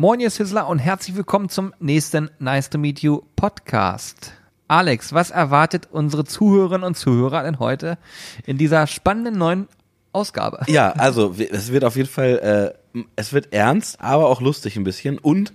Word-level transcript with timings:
Moin, 0.00 0.18
ihr 0.18 0.30
Sizzler 0.30 0.66
und 0.66 0.78
herzlich 0.78 1.14
willkommen 1.14 1.50
zum 1.50 1.74
nächsten 1.78 2.30
Nice 2.38 2.70
to 2.70 2.78
Meet 2.78 3.00
You 3.00 3.20
Podcast. 3.36 4.32
Alex, 4.66 5.12
was 5.12 5.30
erwartet 5.30 5.88
unsere 5.92 6.24
Zuhörerinnen 6.24 6.84
und 6.84 6.94
Zuhörer 6.96 7.42
denn 7.42 7.58
heute 7.58 7.98
in 8.46 8.56
dieser 8.56 8.86
spannenden 8.86 9.36
neuen 9.36 9.68
Ausgabe? 10.14 10.64
Ja, 10.68 10.92
also 10.92 11.34
es 11.38 11.70
wird 11.70 11.84
auf 11.84 11.96
jeden 11.96 12.08
Fall, 12.08 12.72
äh, 12.94 13.02
es 13.14 13.34
wird 13.34 13.52
ernst, 13.52 14.00
aber 14.00 14.28
auch 14.28 14.40
lustig 14.40 14.76
ein 14.76 14.84
bisschen 14.84 15.18
und 15.18 15.52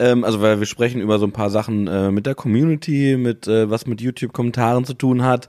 ähm, 0.00 0.24
also 0.24 0.40
weil 0.40 0.58
wir 0.58 0.66
sprechen 0.66 1.00
über 1.00 1.18
so 1.18 1.26
ein 1.26 1.32
paar 1.32 1.50
Sachen 1.50 1.86
äh, 1.86 2.10
mit 2.10 2.26
der 2.26 2.34
Community, 2.34 3.16
mit 3.16 3.46
äh, 3.46 3.70
was 3.70 3.86
mit 3.86 4.00
YouTube-Kommentaren 4.00 4.84
zu 4.84 4.94
tun 4.94 5.22
hat. 5.22 5.48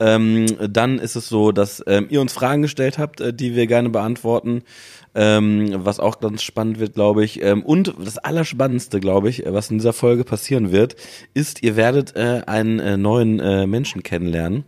Ähm, 0.00 0.46
dann 0.68 0.98
ist 0.98 1.16
es 1.16 1.28
so, 1.28 1.52
dass 1.52 1.82
ähm, 1.86 2.08
ihr 2.10 2.20
uns 2.20 2.32
Fragen 2.32 2.62
gestellt 2.62 2.98
habt, 2.98 3.20
äh, 3.20 3.32
die 3.32 3.54
wir 3.54 3.66
gerne 3.66 3.90
beantworten 3.90 4.62
ähm, 5.14 5.72
was 5.76 6.00
auch 6.00 6.20
ganz 6.20 6.42
spannend 6.42 6.78
wird, 6.78 6.94
glaube 6.94 7.24
ich. 7.24 7.42
Ähm, 7.42 7.62
und 7.62 7.94
das 7.98 8.18
Allerspannendste, 8.18 9.00
glaube 9.00 9.28
ich, 9.28 9.44
was 9.46 9.70
in 9.70 9.78
dieser 9.78 9.92
Folge 9.92 10.24
passieren 10.24 10.72
wird, 10.72 10.96
ist, 11.34 11.62
ihr 11.62 11.76
werdet 11.76 12.16
äh, 12.16 12.42
einen 12.46 12.80
äh, 12.80 12.96
neuen 12.96 13.40
äh, 13.40 13.66
Menschen 13.66 14.02
kennenlernen 14.02 14.64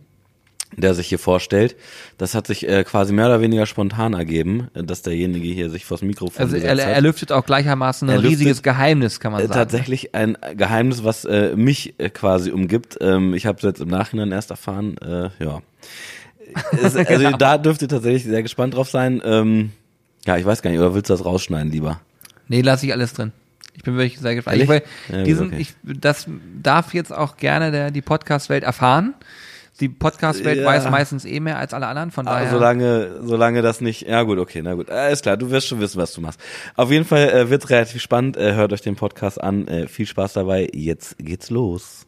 der 0.75 0.93
sich 0.93 1.07
hier 1.07 1.19
vorstellt. 1.19 1.75
Das 2.17 2.35
hat 2.35 2.47
sich 2.47 2.67
äh, 2.67 2.83
quasi 2.83 3.13
mehr 3.13 3.27
oder 3.27 3.41
weniger 3.41 3.65
spontan 3.65 4.13
ergeben, 4.13 4.67
äh, 4.73 4.83
dass 4.83 5.01
derjenige 5.01 5.47
hier 5.47 5.69
sich 5.69 5.85
vors 5.85 6.01
Mikrofon 6.01 6.41
Also 6.41 6.57
er, 6.57 6.77
er 6.77 7.01
lüftet 7.01 7.31
auch 7.31 7.45
gleichermaßen 7.45 8.09
ein 8.09 8.19
riesiges 8.19 8.63
Geheimnis, 8.63 9.19
kann 9.19 9.31
man 9.31 9.41
äh, 9.41 9.47
sagen. 9.47 9.59
Tatsächlich 9.59 10.13
ein 10.13 10.37
Geheimnis, 10.55 11.03
was 11.03 11.25
äh, 11.25 11.55
mich 11.55 11.95
äh, 11.99 12.09
quasi 12.09 12.51
umgibt. 12.51 12.97
Ähm, 12.99 13.33
ich 13.33 13.45
habe 13.45 13.57
es 13.57 13.63
jetzt 13.63 13.81
im 13.81 13.89
Nachhinein 13.89 14.31
erst 14.31 14.51
erfahren. 14.51 14.97
Äh, 14.97 15.29
ja, 15.43 15.61
es, 16.71 16.95
also 16.95 17.23
genau. 17.23 17.37
da 17.37 17.57
dürft 17.57 17.81
ihr 17.81 17.87
tatsächlich 17.87 18.23
sehr 18.23 18.43
gespannt 18.43 18.75
drauf 18.75 18.89
sein. 18.89 19.21
Ähm, 19.23 19.71
ja, 20.25 20.37
ich 20.37 20.45
weiß 20.45 20.61
gar 20.61 20.71
nicht, 20.71 20.79
oder 20.79 20.93
willst 20.93 21.09
du 21.09 21.13
das 21.13 21.23
rausschneiden 21.23 21.71
lieber? 21.71 22.01
Nee, 22.47 22.61
lasse 22.61 22.85
ich 22.85 22.93
alles 22.93 23.13
drin. 23.13 23.31
Ich 23.73 23.83
bin 23.83 23.95
wirklich 23.95 24.19
sehr 24.19 24.35
gespannt. 24.35 24.57
Ich, 24.57 24.67
will 24.67 24.81
ja, 25.09 25.23
diesen, 25.23 25.47
okay. 25.47 25.57
ich, 25.59 25.73
das 25.83 26.27
darf 26.61 26.93
jetzt 26.93 27.13
auch 27.13 27.37
gerne 27.37 27.71
der, 27.71 27.91
die 27.91 28.01
Podcast-Welt 28.01 28.63
erfahren. 28.63 29.13
Die 29.79 29.89
Podcast-Welt 29.89 30.61
ja. 30.61 30.65
weiß 30.65 30.89
meistens 30.89 31.23
eh 31.25 31.39
mehr 31.39 31.59
als 31.59 31.73
alle 31.73 31.87
anderen, 31.87 32.09
von 32.09 32.27
ah, 32.27 32.39
daher. 32.39 32.49
solange, 32.49 33.19
solange 33.21 33.61
das 33.61 33.79
nicht, 33.79 34.07
ja 34.07 34.23
gut, 34.23 34.39
okay, 34.39 34.61
na 34.63 34.73
gut. 34.73 34.89
Alles 34.89 35.21
klar, 35.21 35.37
du 35.37 35.51
wirst 35.51 35.67
schon 35.67 35.79
wissen, 35.79 36.01
was 36.01 36.13
du 36.13 36.21
machst. 36.21 36.39
Auf 36.75 36.89
jeden 36.89 37.05
Fall 37.05 37.29
äh, 37.29 37.49
wird 37.49 37.69
relativ 37.69 38.01
spannend. 38.01 38.37
Äh, 38.37 38.53
hört 38.53 38.73
euch 38.73 38.81
den 38.81 38.95
Podcast 38.95 39.39
an. 39.39 39.67
Äh, 39.67 39.87
viel 39.87 40.07
Spaß 40.07 40.33
dabei. 40.33 40.67
Jetzt 40.73 41.17
geht's 41.19 41.51
los. 41.51 42.06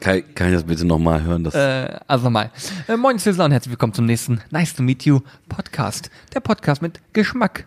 Kann, 0.00 0.22
kann 0.34 0.48
ich 0.48 0.54
das 0.54 0.64
bitte 0.64 0.84
nochmal 0.84 1.22
hören? 1.22 1.42
Das 1.42 1.54
äh, 1.54 1.98
also 2.06 2.24
nochmal. 2.24 2.52
Äh, 2.86 2.96
moin 2.96 3.18
Sizzler 3.18 3.46
und 3.46 3.50
herzlich 3.50 3.72
willkommen 3.72 3.92
zum 3.92 4.06
nächsten 4.06 4.40
Nice 4.50 4.74
to 4.74 4.82
Meet 4.82 5.04
You 5.04 5.20
Podcast. 5.48 6.08
Der 6.34 6.40
Podcast 6.40 6.82
mit 6.82 7.00
Geschmack. 7.12 7.66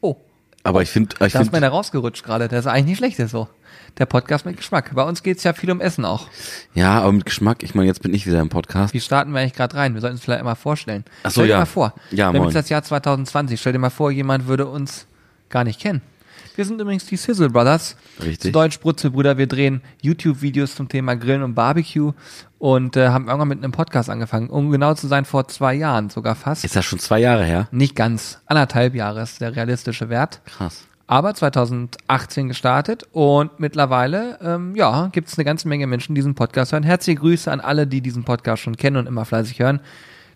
Oh. 0.00 0.16
Aber 0.62 0.80
ich 0.80 0.88
finde... 0.88 1.14
Ich 1.20 1.34
da 1.34 1.40
find, 1.40 1.52
ist 1.52 1.60
mir 1.60 1.68
rausgerutscht 1.68 2.24
gerade. 2.24 2.48
Der 2.48 2.60
ist 2.60 2.66
eigentlich 2.66 2.86
nicht 2.86 2.98
schlecht, 2.98 3.18
der 3.18 3.28
so. 3.28 3.48
Der 3.98 4.06
Podcast 4.06 4.46
mit 4.46 4.56
Geschmack. 4.56 4.94
Bei 4.94 5.02
uns 5.02 5.22
geht's 5.22 5.44
ja 5.44 5.52
viel 5.52 5.70
um 5.70 5.82
Essen 5.82 6.06
auch. 6.06 6.28
Ja, 6.72 7.00
aber 7.00 7.12
mit 7.12 7.26
Geschmack, 7.26 7.62
ich 7.62 7.74
meine, 7.74 7.88
jetzt 7.88 8.00
bin 8.00 8.14
ich 8.14 8.26
wieder 8.26 8.40
im 8.40 8.48
Podcast. 8.48 8.94
Wie 8.94 9.00
starten 9.00 9.32
wir 9.32 9.40
eigentlich 9.40 9.52
gerade 9.52 9.76
rein? 9.76 9.92
Wir 9.92 10.00
sollten 10.00 10.16
uns 10.16 10.24
vielleicht 10.24 10.44
mal 10.44 10.54
vorstellen. 10.54 11.04
Ach 11.24 11.30
so, 11.30 11.40
stell 11.40 11.48
dir 11.48 11.52
ja. 11.52 11.58
mal 11.58 11.66
vor. 11.66 11.92
Ja, 12.10 12.32
wir 12.32 12.40
haben 12.40 12.46
jetzt 12.46 12.56
das 12.56 12.70
Jahr 12.70 12.84
2020. 12.84 13.60
Stell 13.60 13.74
dir 13.74 13.78
mal 13.78 13.90
vor, 13.90 14.10
jemand 14.10 14.46
würde 14.46 14.66
uns 14.66 15.06
gar 15.50 15.64
nicht 15.64 15.78
kennen. 15.78 16.00
Wir 16.56 16.64
sind 16.64 16.80
übrigens 16.80 17.04
die 17.04 17.16
Sizzle 17.16 17.50
Brothers. 17.50 17.96
Richtig. 18.18 18.40
Zu 18.40 18.50
Deutsch 18.50 18.80
Brutzelbrüder. 18.80 19.36
Wir 19.36 19.46
drehen 19.46 19.82
YouTube-Videos 20.00 20.74
zum 20.74 20.88
Thema 20.88 21.14
Grillen 21.14 21.42
und 21.42 21.54
Barbecue 21.54 22.12
und 22.58 22.96
äh, 22.96 23.08
haben 23.08 23.26
irgendwann 23.26 23.48
mit 23.48 23.58
einem 23.62 23.72
Podcast 23.72 24.08
angefangen. 24.08 24.48
Um 24.48 24.70
genau 24.70 24.94
zu 24.94 25.06
sein, 25.06 25.26
vor 25.26 25.46
zwei 25.48 25.74
Jahren 25.74 26.08
sogar 26.08 26.34
fast. 26.34 26.64
Ist 26.64 26.74
das 26.74 26.86
schon 26.86 26.98
zwei 26.98 27.20
Jahre 27.20 27.44
her? 27.44 27.68
Nicht 27.72 27.94
ganz. 27.94 28.40
Anderthalb 28.46 28.94
Jahre 28.94 29.20
ist 29.20 29.42
der 29.42 29.54
realistische 29.54 30.08
Wert. 30.08 30.40
Krass. 30.46 30.86
Aber 31.06 31.34
2018 31.34 32.48
gestartet 32.48 33.04
und 33.12 33.60
mittlerweile, 33.60 34.38
ähm, 34.40 34.74
ja, 34.74 35.08
gibt 35.12 35.28
es 35.28 35.36
eine 35.36 35.44
ganze 35.44 35.68
Menge 35.68 35.86
Menschen, 35.86 36.14
die 36.14 36.20
diesen 36.20 36.34
Podcast 36.34 36.72
hören. 36.72 36.84
Herzliche 36.84 37.20
Grüße 37.20 37.52
an 37.52 37.60
alle, 37.60 37.86
die 37.86 38.00
diesen 38.00 38.24
Podcast 38.24 38.62
schon 38.62 38.78
kennen 38.78 38.96
und 38.96 39.06
immer 39.06 39.26
fleißig 39.26 39.58
hören. 39.58 39.80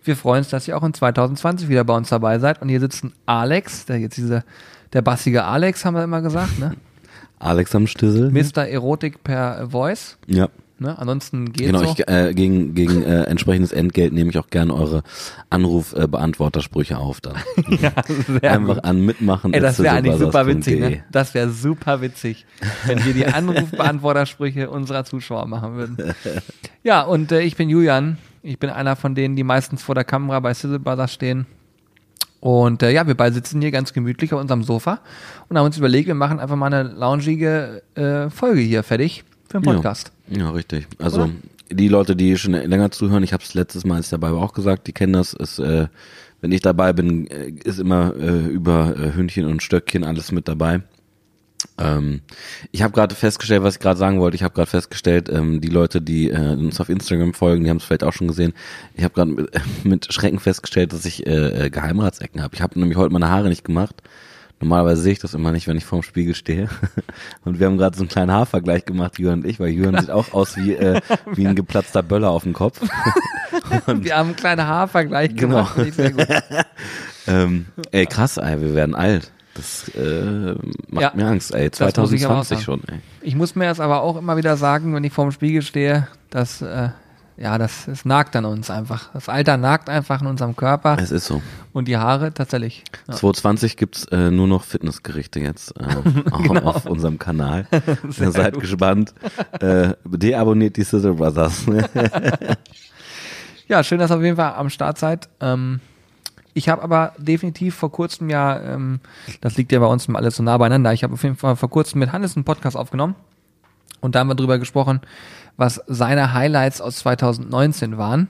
Wir 0.04 0.16
freuen 0.16 0.40
uns, 0.40 0.50
dass 0.50 0.68
ihr 0.68 0.76
auch 0.76 0.84
in 0.84 0.92
2020 0.92 1.68
wieder 1.68 1.84
bei 1.84 1.96
uns 1.96 2.10
dabei 2.10 2.38
seid. 2.38 2.60
Und 2.60 2.68
hier 2.68 2.80
sitzen 2.80 3.14
Alex, 3.24 3.86
der 3.86 3.98
jetzt 3.98 4.18
diese 4.18 4.44
der 4.92 5.02
bassige 5.02 5.44
Alex, 5.44 5.84
haben 5.84 5.94
wir 5.94 6.04
immer 6.04 6.22
gesagt, 6.22 6.58
ne? 6.58 6.74
Alex 7.38 7.74
am 7.74 7.86
Stüssel. 7.86 8.30
Mr. 8.30 8.66
Erotik 8.68 9.24
per 9.24 9.68
Voice. 9.70 10.18
Ja. 10.26 10.48
Ne? 10.78 10.98
Ansonsten 10.98 11.52
geht's 11.52 11.66
Genau, 11.70 11.84
so. 11.84 11.92
ich, 11.92 12.08
äh, 12.08 12.32
gegen, 12.32 12.74
gegen 12.74 13.02
äh, 13.02 13.24
entsprechendes 13.24 13.70
Entgelt 13.72 14.14
nehme 14.14 14.30
ich 14.30 14.38
auch 14.38 14.48
gerne 14.48 14.74
eure 14.74 15.02
Anruf-Beantwortersprüche 15.50 16.96
auf 16.96 17.20
dann. 17.20 17.36
ja, 17.68 17.92
sehr 18.26 18.52
Einfach 18.52 18.76
gut. 18.76 18.84
an 18.84 19.04
mitmachen. 19.04 19.52
Ey, 19.52 19.60
das 19.60 19.78
wäre 19.78 19.96
eigentlich 19.96 20.16
super 20.16 20.46
witzig, 20.46 20.80
ne? 20.80 21.04
Das 21.12 21.34
wäre 21.34 21.50
super 21.50 22.00
witzig, 22.00 22.46
wenn 22.86 23.04
wir 23.04 23.12
die 23.12 23.26
Anrufbeantwortersprüche 23.26 24.70
unserer 24.70 25.04
Zuschauer 25.04 25.46
machen 25.46 25.74
würden. 25.76 25.96
Ja, 26.82 27.02
und 27.02 27.30
äh, 27.30 27.42
ich 27.42 27.56
bin 27.56 27.68
Julian. 27.68 28.16
Ich 28.42 28.58
bin 28.58 28.70
einer 28.70 28.96
von 28.96 29.14
denen, 29.14 29.36
die 29.36 29.44
meistens 29.44 29.82
vor 29.82 29.94
der 29.94 30.04
Kamera 30.04 30.40
bei 30.40 30.54
Sizzle 30.54 30.78
Brothers 30.78 31.12
stehen. 31.12 31.44
Und 32.40 32.82
äh, 32.82 32.90
ja, 32.90 33.06
wir 33.06 33.14
beide 33.14 33.34
sitzen 33.34 33.60
hier 33.60 33.70
ganz 33.70 33.92
gemütlich 33.92 34.32
auf 34.32 34.40
unserem 34.40 34.62
Sofa 34.62 35.00
und 35.48 35.58
haben 35.58 35.66
uns 35.66 35.76
überlegt, 35.76 36.06
wir 36.06 36.14
machen 36.14 36.40
einfach 36.40 36.56
mal 36.56 36.72
eine 36.72 36.88
loungige 36.88 37.82
äh, 37.94 38.30
Folge 38.30 38.60
hier 38.60 38.82
fertig 38.82 39.24
für 39.48 39.60
den 39.60 39.64
Podcast. 39.64 40.10
Ja, 40.28 40.38
ja 40.38 40.50
richtig. 40.50 40.86
Also 40.98 41.24
Oder? 41.24 41.30
die 41.70 41.88
Leute, 41.88 42.16
die 42.16 42.36
schon 42.38 42.52
länger 42.52 42.90
zuhören, 42.90 43.22
ich 43.22 43.32
habe 43.34 43.42
es 43.42 43.54
letztes 43.54 43.84
Mal, 43.84 43.96
als 43.96 44.06
ich 44.06 44.10
dabei 44.10 44.32
war, 44.32 44.40
auch 44.42 44.54
gesagt, 44.54 44.86
die 44.86 44.92
kennen 44.92 45.12
das. 45.12 45.34
Ist, 45.34 45.58
äh, 45.58 45.88
wenn 46.40 46.52
ich 46.52 46.62
dabei 46.62 46.94
bin, 46.94 47.26
äh, 47.26 47.52
ist 47.64 47.78
immer 47.78 48.14
äh, 48.16 48.46
über 48.46 48.96
äh, 48.96 49.14
Hündchen 49.14 49.44
und 49.44 49.62
Stöckchen 49.62 50.02
alles 50.04 50.32
mit 50.32 50.48
dabei. 50.48 50.80
Ähm, 51.80 52.20
ich 52.72 52.82
habe 52.82 52.92
gerade 52.92 53.14
festgestellt, 53.14 53.62
was 53.62 53.74
ich 53.74 53.80
gerade 53.80 53.98
sagen 53.98 54.20
wollte. 54.20 54.34
Ich 54.36 54.42
habe 54.42 54.54
gerade 54.54 54.70
festgestellt, 54.70 55.28
ähm, 55.30 55.60
die 55.60 55.68
Leute, 55.68 56.00
die 56.02 56.30
äh, 56.30 56.36
uns 56.54 56.80
auf 56.80 56.88
Instagram 56.88 57.32
folgen, 57.34 57.64
die 57.64 57.70
haben 57.70 57.78
es 57.78 57.84
vielleicht 57.84 58.04
auch 58.04 58.12
schon 58.12 58.28
gesehen. 58.28 58.52
Ich 58.94 59.02
habe 59.04 59.14
gerade 59.14 59.30
mit, 59.32 59.50
mit 59.84 60.12
Schrecken 60.12 60.38
festgestellt, 60.38 60.92
dass 60.92 61.04
ich 61.04 61.26
äh, 61.26 61.66
äh, 61.66 61.70
Geheimratsecken 61.70 62.42
habe. 62.42 62.54
Ich 62.54 62.62
habe 62.62 62.78
nämlich 62.78 62.98
heute 62.98 63.12
meine 63.12 63.28
Haare 63.30 63.48
nicht 63.48 63.64
gemacht. 63.64 63.96
Normalerweise 64.62 65.00
sehe 65.00 65.12
ich 65.12 65.18
das 65.18 65.32
immer 65.32 65.52
nicht, 65.52 65.66
wenn 65.68 65.78
ich 65.78 65.86
vorm 65.86 66.02
Spiegel 66.02 66.34
stehe. 66.34 66.68
Und 67.46 67.58
wir 67.58 67.66
haben 67.66 67.78
gerade 67.78 67.96
so 67.96 68.02
einen 68.02 68.10
kleinen 68.10 68.30
Haarvergleich 68.30 68.84
gemacht, 68.84 69.18
Jürgen 69.18 69.42
und 69.42 69.48
ich, 69.48 69.58
weil 69.58 69.70
Jürgen 69.70 69.98
sieht 69.98 70.10
auch 70.10 70.34
aus 70.34 70.58
wie, 70.58 70.74
äh, 70.74 71.00
wie 71.34 71.46
ein 71.48 71.54
geplatzter 71.56 72.02
Böller 72.02 72.28
auf 72.28 72.42
dem 72.42 72.52
Kopf. 72.52 72.78
Und 73.86 74.04
wir 74.04 74.16
haben 74.18 74.28
einen 74.28 74.36
kleinen 74.36 74.66
Haarvergleich 74.66 75.34
Genau. 75.34 75.66
gemacht. 75.74 75.96
Gut. 75.96 76.26
ähm, 77.26 77.66
ey, 77.90 78.04
krass, 78.04 78.36
ey, 78.36 78.60
wir 78.60 78.74
werden 78.74 78.94
alt. 78.94 79.32
Das 79.54 79.88
äh, 79.96 80.54
macht 80.88 81.02
Ja, 81.02 81.12
mir 81.14 81.26
Angst, 81.26 81.52
ey. 81.54 81.70
das 81.70 81.96
muss 81.96 82.12
ich 82.12 82.24
aber 82.24 82.38
auch 82.40 82.44
2020 82.44 82.62
schon, 82.64 82.82
ey. 82.88 83.00
Ich 83.22 83.34
muss 83.34 83.54
mir 83.56 83.66
das 83.66 83.80
aber 83.80 84.02
auch 84.02 84.16
immer 84.16 84.36
wieder 84.36 84.56
sagen, 84.56 84.94
wenn 84.94 85.04
ich 85.04 85.12
vorm 85.12 85.32
Spiegel 85.32 85.62
stehe, 85.62 86.06
dass 86.30 86.62
äh, 86.62 86.90
ja, 87.36 87.56
das, 87.58 87.86
das 87.86 88.04
nagt 88.04 88.36
an 88.36 88.44
uns 88.44 88.68
einfach. 88.70 89.10
Das 89.14 89.28
Alter 89.30 89.56
nagt 89.56 89.88
einfach 89.88 90.20
in 90.20 90.26
unserem 90.26 90.54
Körper 90.56 90.98
Es 91.00 91.10
ist 91.10 91.24
so. 91.26 91.40
und 91.72 91.88
die 91.88 91.96
Haare 91.96 92.32
tatsächlich. 92.34 92.84
Ja. 93.08 93.14
2020 93.14 93.76
gibt's 93.78 94.04
äh, 94.12 94.30
nur 94.30 94.46
noch 94.46 94.62
Fitnessgerichte 94.62 95.40
jetzt 95.40 95.74
äh, 95.80 95.84
Genau. 96.42 96.60
auf 96.70 96.84
unserem 96.86 97.18
Kanal. 97.18 97.66
Ihr 98.20 98.30
seid 98.30 98.52
gut. 98.54 98.62
gespannt. 98.62 99.14
Äh, 99.58 99.94
deabonniert 100.04 100.76
die 100.76 100.82
Sizzle 100.84 101.14
Brothers. 101.14 101.64
Ja, 103.68 103.84
schön, 103.84 104.00
dass 104.00 104.10
ihr 104.10 104.16
auf 104.16 104.22
jeden 104.24 104.34
Fall 104.36 104.54
am 104.54 104.68
Start 104.68 104.98
seid. 104.98 105.28
Ähm, 105.40 105.78
ich 106.54 106.68
habe 106.68 106.82
aber 106.82 107.12
definitiv 107.18 107.74
vor 107.74 107.92
kurzem 107.92 108.28
ja, 108.30 108.60
ähm, 108.60 109.00
das 109.40 109.56
liegt 109.56 109.72
ja 109.72 109.78
bei 109.78 109.86
uns 109.86 110.06
immer 110.06 110.18
alles 110.18 110.36
so 110.36 110.42
nah 110.42 110.58
beieinander, 110.58 110.92
ich 110.92 111.04
habe 111.04 111.14
auf 111.14 111.22
jeden 111.22 111.36
Fall 111.36 111.56
vor 111.56 111.70
kurzem 111.70 112.00
mit 112.00 112.12
Hannes 112.12 112.36
einen 112.36 112.44
Podcast 112.44 112.76
aufgenommen 112.76 113.14
und 114.00 114.14
da 114.14 114.20
haben 114.20 114.28
wir 114.28 114.34
drüber 114.34 114.58
gesprochen, 114.58 115.00
was 115.56 115.82
seine 115.86 116.32
Highlights 116.32 116.80
aus 116.80 116.96
2019 116.96 117.98
waren. 117.98 118.28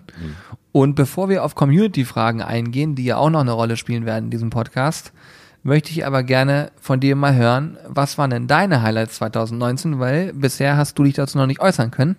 Und 0.73 0.95
bevor 0.95 1.29
wir 1.29 1.45
auf 1.45 1.55
Community-Fragen 1.55 2.43
eingehen, 2.43 2.95
die 2.95 3.05
ja 3.05 3.17
auch 3.17 3.31
noch 3.31 3.41
eine 3.41 3.53
Rolle 3.53 3.77
spielen 3.77 4.07
werden 4.07 4.27
in 4.27 4.31
diesem 4.31 4.51
Podcast, 4.51 5.13
möchte 5.63 5.91
ich 5.91 6.07
aber 6.07 6.23
gerne 6.23 6.71
von 6.81 7.01
dir 7.01 7.17
mal 7.17 7.35
hören, 7.35 7.77
was 7.87 8.19
waren 8.19 8.31
denn 8.31 8.47
deine 8.47 8.83
Highlights 8.83 9.17
2019, 9.17 9.99
weil 9.99 10.33
bisher 10.33 10.77
hast 10.77 10.99
du 10.99 11.05
dich 11.05 11.15
dazu 11.15 11.39
noch 11.39 11.47
nicht 11.47 11.61
äußern 11.61 11.91
können. 11.91 12.17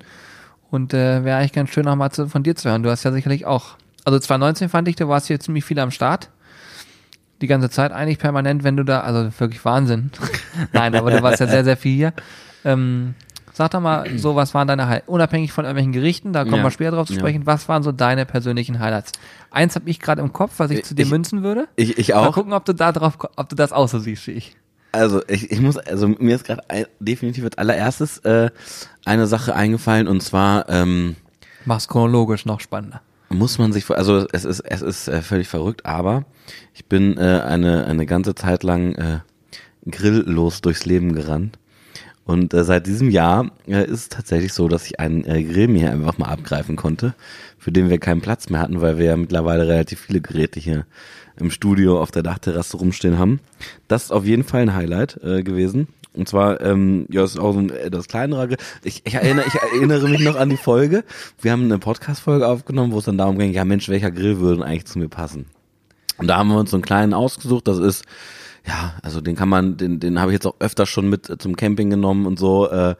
Und 0.69 0.93
äh, 0.93 1.25
wäre 1.25 1.37
eigentlich 1.37 1.53
ganz 1.53 1.69
schön 1.71 1.83
noch 1.83 1.95
mal 1.97 2.11
zu, 2.11 2.29
von 2.29 2.43
dir 2.43 2.55
zu 2.55 2.69
hören. 2.69 2.83
Du 2.83 2.89
hast 2.89 3.03
ja 3.03 3.11
sicherlich 3.11 3.45
auch, 3.45 3.75
also 4.05 4.19
2019 4.19 4.69
fand 4.69 4.87
ich, 4.87 4.95
du 4.95 5.07
warst 5.07 5.27
hier 5.27 5.39
ziemlich 5.39 5.63
viel 5.65 5.79
am 5.79 5.91
Start. 5.91 6.29
Die 7.41 7.47
ganze 7.47 7.69
Zeit 7.69 7.91
eigentlich 7.91 8.19
permanent, 8.19 8.63
wenn 8.63 8.77
du 8.77 8.83
da, 8.83 9.01
also 9.01 9.31
wirklich 9.39 9.63
Wahnsinn. 9.65 10.11
Nein, 10.73 10.93
aber 10.95 11.09
du 11.11 11.21
warst 11.23 11.39
ja 11.39 11.47
sehr, 11.47 11.63
sehr 11.63 11.75
viel 11.77 11.95
hier. 11.95 12.13
Ähm, 12.63 13.15
sag 13.51 13.71
doch 13.71 13.79
mal 13.81 14.07
so, 14.17 14.35
was 14.35 14.53
waren 14.53 14.67
deine 14.67 14.85
Highlights? 14.87 15.07
Unabhängig 15.07 15.51
von 15.51 15.65
irgendwelchen 15.65 15.91
Gerichten, 15.91 16.33
da 16.33 16.43
kommen 16.43 16.57
Ja. 16.57 16.63
wir 16.63 16.71
später 16.71 16.91
drauf 16.91 17.07
zu 17.07 17.13
Ja. 17.13 17.19
sprechen. 17.19 17.47
Was 17.47 17.67
waren 17.67 17.81
so 17.81 17.91
deine 17.91 18.27
persönlichen 18.27 18.79
Highlights? 18.79 19.11
Eins 19.49 19.73
habe 19.75 19.89
ich 19.89 19.99
gerade 19.99 20.21
im 20.21 20.31
Kopf, 20.33 20.53
was 20.57 20.69
ich 20.69 20.83
zu 20.83 20.93
dir 20.93 21.03
Ich- 21.03 21.09
münzen 21.09 21.41
würde. 21.41 21.67
Ich, 21.77 21.97
ich 21.97 22.09
Mal 22.09 22.27
auch. 22.27 22.33
gucken, 22.35 22.53
ob 22.53 22.63
du 22.65 22.73
da 22.73 22.91
drauf, 22.91 23.17
ob 23.35 23.49
du 23.49 23.55
das 23.55 23.71
auch 23.73 23.87
so 23.87 23.97
siehst 23.97 24.27
wie 24.27 24.31
ich. 24.31 24.55
Also 24.91 25.21
ich, 25.27 25.49
ich 25.51 25.61
muss, 25.61 25.77
also 25.77 26.07
mir 26.09 26.35
ist 26.35 26.43
gerade 26.45 26.61
definitiv 26.99 27.45
als 27.45 27.57
allererstes 27.57 28.19
äh, 28.19 28.51
eine 29.05 29.25
Sache 29.25 29.55
eingefallen 29.55 30.07
und 30.07 30.21
zwar 30.21 30.67
ähm, 30.69 31.15
Mach's 31.65 31.87
chronologisch 31.87 32.45
noch 32.45 32.59
spannender. 32.59 33.01
Muss 33.31 33.57
man 33.57 33.73
sich, 33.73 33.89
also 33.89 34.25
es 34.31 34.45
ist, 34.45 34.59
es 34.61 34.81
ist 34.81 35.07
äh, 35.07 35.21
völlig 35.21 35.47
verrückt, 35.47 35.85
aber 35.85 36.25
ich 36.73 36.85
bin 36.85 37.17
äh, 37.17 37.41
eine, 37.45 37.85
eine 37.85 38.05
ganze 38.05 38.35
Zeit 38.35 38.63
lang 38.63 38.95
äh, 38.95 39.19
grilllos 39.89 40.61
durchs 40.61 40.85
Leben 40.85 41.13
gerannt. 41.13 41.57
Und 42.23 42.53
äh, 42.53 42.63
seit 42.63 42.87
diesem 42.87 43.09
Jahr 43.09 43.51
äh, 43.67 43.83
ist 43.85 43.99
es 43.99 44.09
tatsächlich 44.09 44.53
so, 44.53 44.67
dass 44.67 44.85
ich 44.85 44.99
einen 44.99 45.25
äh, 45.25 45.43
Grill 45.43 45.67
mir 45.67 45.91
einfach 45.91 46.17
mal 46.17 46.27
abgreifen 46.27 46.75
konnte, 46.75 47.15
für 47.57 47.71
den 47.71 47.89
wir 47.89 47.97
keinen 47.97 48.21
Platz 48.21 48.49
mehr 48.49 48.61
hatten, 48.61 48.79
weil 48.79 48.97
wir 48.97 49.05
ja 49.05 49.17
mittlerweile 49.17 49.67
relativ 49.67 50.01
viele 50.01 50.21
Geräte 50.21 50.59
hier 50.59 50.85
im 51.37 51.49
Studio 51.49 51.99
auf 52.01 52.11
der 52.11 52.23
Dachterrasse 52.23 52.77
rumstehen 52.77 53.17
haben. 53.17 53.39
Das 53.87 54.05
ist 54.05 54.11
auf 54.11 54.25
jeden 54.25 54.43
Fall 54.43 54.61
ein 54.61 54.75
Highlight 54.75 55.19
äh, 55.23 55.41
gewesen. 55.43 55.87
Und 56.13 56.27
zwar, 56.27 56.59
ähm, 56.61 57.05
ja, 57.09 57.23
es 57.23 57.31
ist 57.31 57.39
auch 57.39 57.53
so 57.53 57.59
ein 57.59 57.69
etwas 57.69 58.07
kleinerer 58.07 58.47
Grill. 58.47 58.57
Ich, 58.83 59.01
ich, 59.05 59.13
erinnere, 59.13 59.45
ich 59.47 59.55
erinnere 59.55 60.09
mich 60.09 60.19
noch 60.21 60.35
an 60.35 60.49
die 60.49 60.57
Folge. 60.57 61.03
Wir 61.41 61.51
haben 61.53 61.63
eine 61.63 61.79
Podcast-Folge 61.79 62.47
aufgenommen, 62.47 62.91
wo 62.91 62.99
es 62.99 63.05
dann 63.05 63.17
darum 63.17 63.37
ging, 63.39 63.53
ja 63.53 63.63
Mensch, 63.63 63.87
welcher 63.87 64.11
Grill 64.11 64.39
würde 64.39 64.57
denn 64.57 64.63
eigentlich 64.65 64.85
zu 64.85 64.99
mir 64.99 65.07
passen? 65.07 65.45
Und 66.17 66.27
da 66.27 66.37
haben 66.37 66.49
wir 66.49 66.57
uns 66.59 66.71
so 66.71 66.75
einen 66.77 66.83
kleinen 66.83 67.13
ausgesucht, 67.13 67.67
das 67.67 67.77
ist, 67.79 68.03
ja, 68.67 68.93
also 69.01 69.21
den 69.21 69.35
kann 69.35 69.49
man, 69.49 69.77
den, 69.77 69.99
den 69.99 70.19
habe 70.19 70.31
ich 70.31 70.33
jetzt 70.35 70.45
auch 70.45 70.55
öfter 70.59 70.85
schon 70.85 71.09
mit 71.09 71.33
zum 71.41 71.55
Camping 71.55 71.89
genommen 71.89 72.25
und 72.25 72.37
so. 72.37 72.69
Äh, 72.69 72.95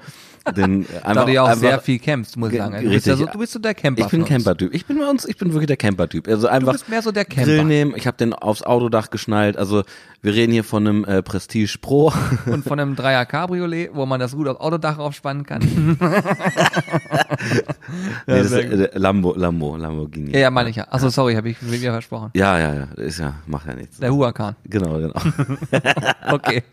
den 0.58 0.88
Da 1.04 1.26
du 1.26 1.32
ja 1.32 1.44
auch 1.44 1.54
sehr 1.54 1.80
viel 1.80 2.00
campst, 2.00 2.36
muss 2.36 2.48
ich 2.48 2.54
Ge- 2.54 2.62
sagen. 2.62 2.74
Also 2.76 2.88
Du 2.88 2.94
bist, 2.96 3.06
ja 3.06 3.14
so, 3.16 3.20
richtig. 3.26 3.34
du 3.34 3.40
bist 3.40 3.54
so 3.54 3.60
der 3.60 3.76
Camper. 3.76 4.02
Ich 4.06 4.08
bin. 4.08 4.26
Camper-Typ. 4.26 4.74
Ich 4.74 4.86
bin 4.88 4.98
bei 4.98 5.08
uns, 5.08 5.26
ich 5.26 5.38
bin 5.38 5.50
wirklich 5.54 5.68
der 5.68 5.78
Camper-Typ. 5.78 6.28
Also 6.28 6.48
Du 6.48 6.52
einfach 6.52 6.72
bist 6.72 6.90
mehr 6.90 7.04
so 7.04 7.12
der 7.12 7.26
Camper. 7.26 7.44
Grill 7.46 7.66
nehmen. 7.66 7.94
Ich 7.96 8.08
habe 8.08 8.18
den 8.18 8.34
aufs 8.34 8.64
Autodach 8.64 9.12
geschnallt. 9.12 9.56
Also 9.56 9.84
wir 10.24 10.36
reden 10.36 10.52
hier 10.52 10.64
von 10.64 10.88
einem 10.88 11.04
äh, 11.06 11.24
Prestige 11.24 11.78
Pro. 11.82 12.14
Und 12.46 12.64
von 12.64 12.80
einem 12.80 12.96
Dreier 12.96 13.26
Cabriolet, 13.26 13.90
wo 13.94 14.06
man 14.06 14.20
das 14.20 14.36
gut 14.36 14.48
aufs 14.48 14.60
Autodach 14.60 15.00
aufspannen 15.00 15.46
kann. 15.46 15.62
nee, 15.98 15.98
das 18.28 18.52
ist, 18.52 18.54
äh, 18.54 18.90
Lambo, 18.94 19.34
Lambo, 19.36 19.76
Lamborghini. 19.76 20.34
ja, 20.34 20.40
ja, 20.42 20.52
meine 20.52 20.70
ich 20.70 20.76
ja. 20.76 20.88
Achso, 20.92 21.10
sorry, 21.10 21.34
habe 21.36 21.50
ich 21.50 21.62
mir 21.62 21.80
versprochen. 21.80 22.30
Ja, 22.36 22.60
ja, 22.60 22.74
ja. 22.74 22.84
Ist 23.04 23.20
ja, 23.20 23.34
macht 23.48 23.68
ja 23.68 23.74
nichts. 23.74 23.98
Der 23.98 24.14
Huracan. 24.14 24.56
Genau, 24.66 25.00
genau. 25.00 25.20
Okay. 26.32 26.64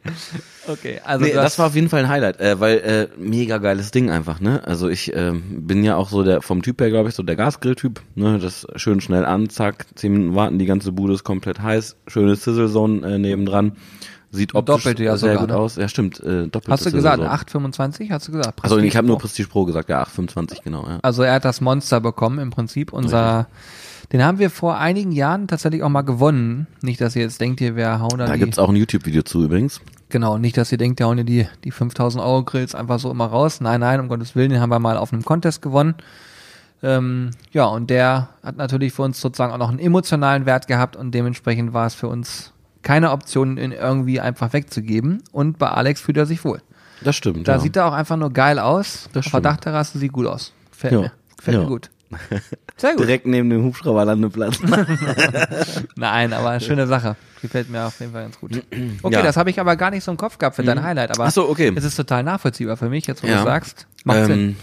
Okay, 0.69 1.01
also 1.03 1.25
nee, 1.25 1.33
das 1.33 1.45
hast, 1.45 1.59
war 1.59 1.67
auf 1.69 1.75
jeden 1.75 1.89
Fall 1.89 2.01
ein 2.01 2.09
Highlight, 2.09 2.41
äh, 2.41 2.61
weil 2.61 2.79
äh, 2.79 3.09
mega 3.19 3.57
geiles 3.57 3.91
Ding 3.91 4.11
einfach, 4.11 4.41
ne? 4.41 4.63
Also 4.67 4.89
ich 4.89 5.15
ähm, 5.15 5.67
bin 5.67 5.83
ja 5.83 5.97
auch 5.97 6.11
so 6.11 6.23
der 6.23 6.43
vom 6.43 6.61
Typ 6.63 6.81
her, 6.81 6.91
glaube 6.91 7.09
ich, 7.09 7.15
so 7.15 7.23
der 7.23 7.37
Gasgrill-Typ, 7.37 8.03
ne? 8.15 8.39
Das 8.39 8.67
schön 8.77 9.01
schnell 9.01 9.25
an, 9.25 9.49
zack, 9.49 9.87
zehn 9.95 10.13
Minuten 10.13 10.35
warten, 10.35 10.59
die 10.59 10.67
ganze 10.67 10.93
Bude 10.93 11.15
ist 11.15 11.25
komplett 11.25 11.63
heiß, 11.63 11.97
schöne 12.07 12.37
Sizzle 12.37 12.71
Zone 12.71 13.07
äh, 13.39 13.49
nebendran, 13.49 13.73
sieht 14.31 14.55
optisch 14.55 14.77
Doppelte 14.77 15.05
ja 15.05 15.17
sehr 15.17 15.33
sogar, 15.33 15.47
gut 15.47 15.55
ne? 15.55 15.57
aus. 15.57 15.77
Ja, 15.77 15.89
stimmt, 15.89 16.21
äh, 16.21 16.47
doppelt. 16.49 16.69
hast 16.69 16.87
du 16.87 16.93
gesagt, 16.93 17.23
825, 17.23 18.11
hast 18.11 18.29
du 18.29 18.33
gesagt? 18.33 18.63
Also 18.63 18.79
ich 18.79 18.97
habe 18.97 19.07
nur 19.07 19.19
Prestige 19.19 19.49
Prestige 19.49 19.49
Pro 19.49 19.65
gesagt, 19.65 19.89
ja, 19.89 20.01
825 20.01 20.63
genau, 20.63 20.87
ja. 20.87 20.99
Also 21.03 21.23
er 21.23 21.35
hat 21.35 21.45
das 21.45 21.61
Monster 21.61 22.01
bekommen 22.01 22.39
im 22.39 22.51
Prinzip. 22.51 22.93
Unser, 22.93 23.47
den 24.13 24.23
haben 24.25 24.39
wir 24.39 24.51
vor 24.51 24.79
einigen 24.79 25.13
Jahren 25.13 25.49
tatsächlich 25.49 25.83
auch 25.83 25.89
mal 25.89 26.03
gewonnen. 26.03 26.67
Nicht, 26.83 27.01
dass 27.01 27.17
ihr 27.17 27.23
jetzt 27.23 27.41
denkt, 27.41 27.61
ihr 27.61 27.77
wir 27.77 28.01
hauen 28.01 28.19
da, 28.19 28.27
Da 28.27 28.35
die, 28.35 28.41
gibt's 28.41 28.59
auch 28.59 28.69
ein 28.69 28.77
YouTube-Video 28.77 29.23
zu 29.23 29.45
übrigens. 29.45 29.81
genau, 30.09 30.39
nicht, 30.39 30.57
dass 30.57 30.73
ihr 30.73 30.79
denkt, 30.79 30.99
wir 30.99 31.07
hauen 31.07 31.25
die, 31.25 31.47
die 31.65 31.71
5000 31.71 32.23
Euro 32.23 32.45
Grills 32.45 32.75
einfach 32.75 32.99
so 32.99 33.11
immer 33.11 33.27
raus. 33.27 33.61
Nein, 33.61 33.81
nein, 33.81 34.01
um 34.01 34.09
Gottes 34.09 34.35
Willen, 34.35 34.51
den 34.51 34.61
haben 34.61 34.71
wir 34.71 34.79
mal 34.79 34.97
auf 34.97 35.13
einem 35.13 35.25
Contest 35.25 35.63
gewonnen. 35.63 35.95
Ähm, 36.81 37.33
ja, 37.53 37.65
und 37.65 37.91
der 37.91 38.29
hat 38.43 38.57
natürlich 38.57 38.93
für 38.93 39.03
uns 39.03 39.21
sozusagen 39.21 39.53
auch 39.53 39.59
noch 39.59 39.71
einen 39.71 39.81
emotionalen 39.81 40.47
Wert 40.47 40.69
gehabt 40.69 40.95
und 40.95 41.13
dementsprechend 41.13 41.73
war 41.73 41.87
es 41.87 41.95
für 41.95 42.07
uns 42.07 42.53
keine 42.83 43.11
Option, 43.11 43.57
ihn 43.59 43.73
irgendwie 43.73 44.21
einfach 44.21 44.53
wegzugeben. 44.53 45.23
Und 45.33 45.59
bei 45.59 45.69
Alex 45.69 46.01
fühlt 46.01 46.17
er 46.17 46.27
sich 46.27 46.45
wohl. 46.45 46.61
Das 47.03 47.15
stimmt. 47.17 47.47
Da 47.47 47.53
ja. 47.53 47.59
sieht 47.61 47.77
er 47.77 47.87
auch 47.87 47.93
einfach 47.93 48.17
nur 48.17 48.33
geil 48.33 48.59
aus. 48.59 49.09
Das 49.13 49.27
stimmt. 49.27 49.45
Dachterrasse 49.45 49.99
sieht 49.99 50.13
gut 50.13 50.27
aus. 50.27 50.53
Gefällt 50.73 50.93
Ja. 50.93 51.01
mir. 51.01 51.13
Gefällt 51.37 51.57
Ja. 51.57 51.63
mir 51.63 51.69
gut. 51.69 51.91
Sehr 52.77 52.93
gut. 52.93 53.01
direkt 53.01 53.27
neben 53.27 53.51
dem 53.51 53.65
Hubschrauberlandeplatz. 53.65 54.59
Nein, 55.97 56.33
aber 56.33 56.59
schöne 56.61 56.87
Sache. 56.87 57.17
Gefällt 57.43 57.71
mir 57.71 57.85
auf 57.87 57.99
jeden 58.01 58.13
Fall 58.13 58.23
ganz 58.25 58.39
gut. 58.41 58.63
Okay, 59.03 59.15
Ja. 59.15 59.23
das 59.23 59.37
habe 59.37 59.51
ich 59.51 59.61
aber 59.61 59.77
gar 59.77 59.91
nicht 59.91 60.05
so 60.05 60.11
im 60.11 60.17
Kopf 60.17 60.39
gehabt 60.39 60.57
für 60.57 60.63
dein 60.63 60.83
Highlight, 60.83 61.11
aber 61.19 61.31
so, 61.31 61.49
okay. 61.49 61.73
es 61.75 61.85
ist 61.85 61.97
total 61.97 62.23
nachvollziehbar 62.23 62.77
für 62.77 62.89
mich, 62.89 63.07
jetzt 63.07 63.23
wo 63.23 63.27
Ja. 63.27 63.39
du 63.39 63.45
sagst. 63.45 63.87
Macht 64.05 64.27
Sinn. 64.27 64.57